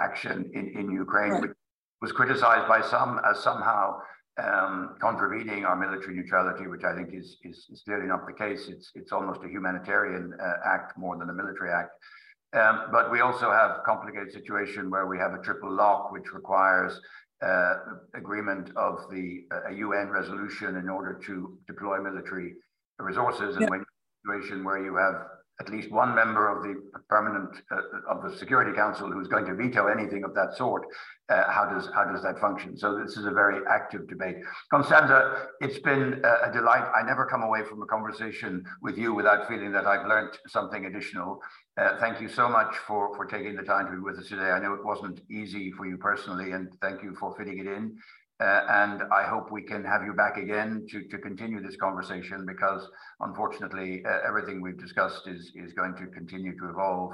action 0.00 0.50
in, 0.54 0.68
in 0.68 0.90
Ukraine, 0.90 1.32
right. 1.32 1.42
which 1.42 1.50
was 2.00 2.12
criticized 2.12 2.66
by 2.68 2.80
some 2.80 3.20
as 3.28 3.38
somehow 3.40 4.00
um, 4.42 4.96
contravening 4.98 5.64
our 5.64 5.76
military 5.76 6.16
neutrality, 6.16 6.66
which 6.66 6.84
I 6.84 6.94
think 6.94 7.10
is, 7.12 7.36
is, 7.44 7.66
is, 7.70 7.82
clearly 7.82 8.06
not 8.06 8.26
the 8.26 8.32
case. 8.32 8.68
It's, 8.68 8.90
it's 8.94 9.12
almost 9.12 9.42
a 9.44 9.48
humanitarian 9.48 10.32
uh, 10.40 10.54
act 10.64 10.96
more 10.96 11.18
than 11.18 11.28
a 11.28 11.34
military 11.34 11.70
act. 11.70 11.90
Um, 12.54 12.88
but 12.90 13.10
we 13.10 13.20
also 13.20 13.50
have 13.50 13.70
a 13.72 13.82
complicated 13.84 14.32
situation 14.32 14.90
where 14.90 15.06
we 15.06 15.18
have 15.18 15.32
a 15.32 15.38
triple 15.38 15.70
lock, 15.70 16.12
which 16.12 16.32
requires 16.32 17.00
uh, 17.42 17.74
agreement 18.14 18.70
of 18.76 19.10
the 19.10 19.44
uh, 19.50 19.70
UN 19.70 20.08
resolution 20.10 20.76
in 20.76 20.88
order 20.88 21.20
to 21.26 21.58
deploy 21.66 22.00
military 22.00 22.54
resources. 22.98 23.56
And 23.56 23.68
when 23.68 23.84
you're 24.24 24.34
in 24.34 24.40
a 24.40 24.44
situation 24.44 24.64
where 24.64 24.84
you 24.84 24.96
have 24.96 25.26
at 25.60 25.70
least 25.70 25.90
one 25.90 26.14
member 26.14 26.48
of 26.48 26.62
the 26.62 26.74
permanent 27.08 27.50
uh, 27.70 28.10
of 28.10 28.22
the 28.22 28.36
Security 28.36 28.72
Council 28.74 29.10
who's 29.10 29.28
going 29.28 29.44
to 29.44 29.54
veto 29.54 29.86
anything 29.86 30.24
of 30.24 30.34
that 30.34 30.54
sort. 30.56 30.86
Uh, 31.28 31.50
how 31.50 31.68
does 31.68 31.88
how 31.94 32.04
does 32.04 32.22
that 32.22 32.38
function? 32.38 32.76
So 32.76 32.98
this 32.98 33.16
is 33.16 33.26
a 33.26 33.30
very 33.30 33.60
active 33.70 34.08
debate. 34.08 34.36
Constanze, 34.72 35.46
it's 35.60 35.78
been 35.78 36.22
a, 36.24 36.52
delight. 36.52 36.90
I 36.94 37.02
never 37.02 37.26
come 37.26 37.42
away 37.42 37.62
from 37.64 37.82
a 37.82 37.86
conversation 37.86 38.64
with 38.80 38.98
you 38.98 39.14
without 39.14 39.48
feeling 39.48 39.72
that 39.72 39.86
I've 39.86 40.06
learned 40.06 40.36
something 40.48 40.86
additional. 40.86 41.40
Uh, 41.76 41.98
thank 42.00 42.20
you 42.20 42.28
so 42.28 42.48
much 42.48 42.76
for 42.86 43.14
for 43.16 43.24
taking 43.26 43.54
the 43.54 43.62
time 43.62 43.86
to 43.86 43.92
be 43.92 43.98
with 43.98 44.18
us 44.18 44.28
today. 44.28 44.50
I 44.50 44.58
know 44.58 44.74
it 44.74 44.84
wasn't 44.84 45.20
easy 45.30 45.70
for 45.72 45.86
you 45.86 45.96
personally, 45.96 46.52
and 46.52 46.68
thank 46.80 47.02
you 47.02 47.14
for 47.14 47.34
fitting 47.36 47.58
it 47.58 47.66
in. 47.66 47.96
Uh, 48.42 48.64
and 48.68 49.02
I 49.12 49.22
hope 49.22 49.52
we 49.52 49.62
can 49.62 49.84
have 49.84 50.02
you 50.04 50.14
back 50.14 50.36
again 50.36 50.84
to, 50.90 51.04
to 51.04 51.18
continue 51.18 51.62
this 51.62 51.76
conversation 51.76 52.44
because 52.44 52.88
unfortunately 53.20 54.02
uh, 54.04 54.18
everything 54.26 54.60
we've 54.60 54.80
discussed 54.80 55.28
is, 55.28 55.52
is 55.54 55.72
going 55.74 55.94
to 55.96 56.06
continue 56.06 56.58
to 56.58 56.70
evolve 56.70 57.12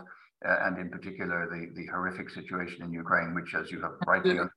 uh, 0.49 0.57
and 0.62 0.79
in 0.79 0.89
particular 0.89 1.47
the, 1.51 1.68
the 1.79 1.87
horrific 1.89 2.31
situation 2.31 2.83
in 2.83 2.93
Ukraine, 2.93 3.35
which 3.35 3.55
as 3.55 3.70
you 3.70 3.83
have 3.83 3.93
rightly 4.07 4.31
underlined, 4.31 4.53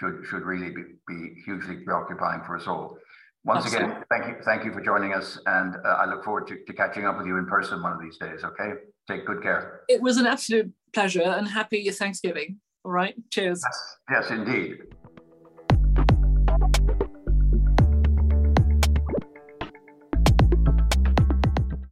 should, 0.00 0.24
should 0.28 0.42
really 0.42 0.70
be, 0.70 0.82
be 1.06 1.40
hugely 1.44 1.76
preoccupying 1.76 2.42
for 2.44 2.56
us 2.56 2.66
all. 2.66 2.98
Once 3.44 3.66
Absolutely. 3.66 3.92
again, 3.92 4.04
thank 4.10 4.26
you, 4.26 4.34
thank 4.44 4.64
you 4.64 4.72
for 4.72 4.80
joining 4.80 5.12
us, 5.12 5.38
and 5.46 5.76
uh, 5.84 5.88
I 5.88 6.06
look 6.06 6.24
forward 6.24 6.48
to, 6.48 6.56
to 6.64 6.72
catching 6.72 7.04
up 7.04 7.18
with 7.18 7.26
you 7.26 7.38
in 7.38 7.46
person 7.46 7.82
one 7.82 7.92
of 7.92 8.00
these 8.00 8.16
days. 8.16 8.44
Okay, 8.44 8.74
take 9.08 9.26
good 9.26 9.42
care. 9.42 9.80
It 9.88 10.00
was 10.00 10.16
an 10.16 10.26
absolute 10.26 10.72
pleasure, 10.94 11.22
and 11.22 11.48
happy 11.48 11.88
Thanksgiving. 11.90 12.60
All 12.84 12.92
right, 12.92 13.14
cheers. 13.30 13.62
yes, 13.64 13.96
yes 14.10 14.30
indeed. 14.30 14.78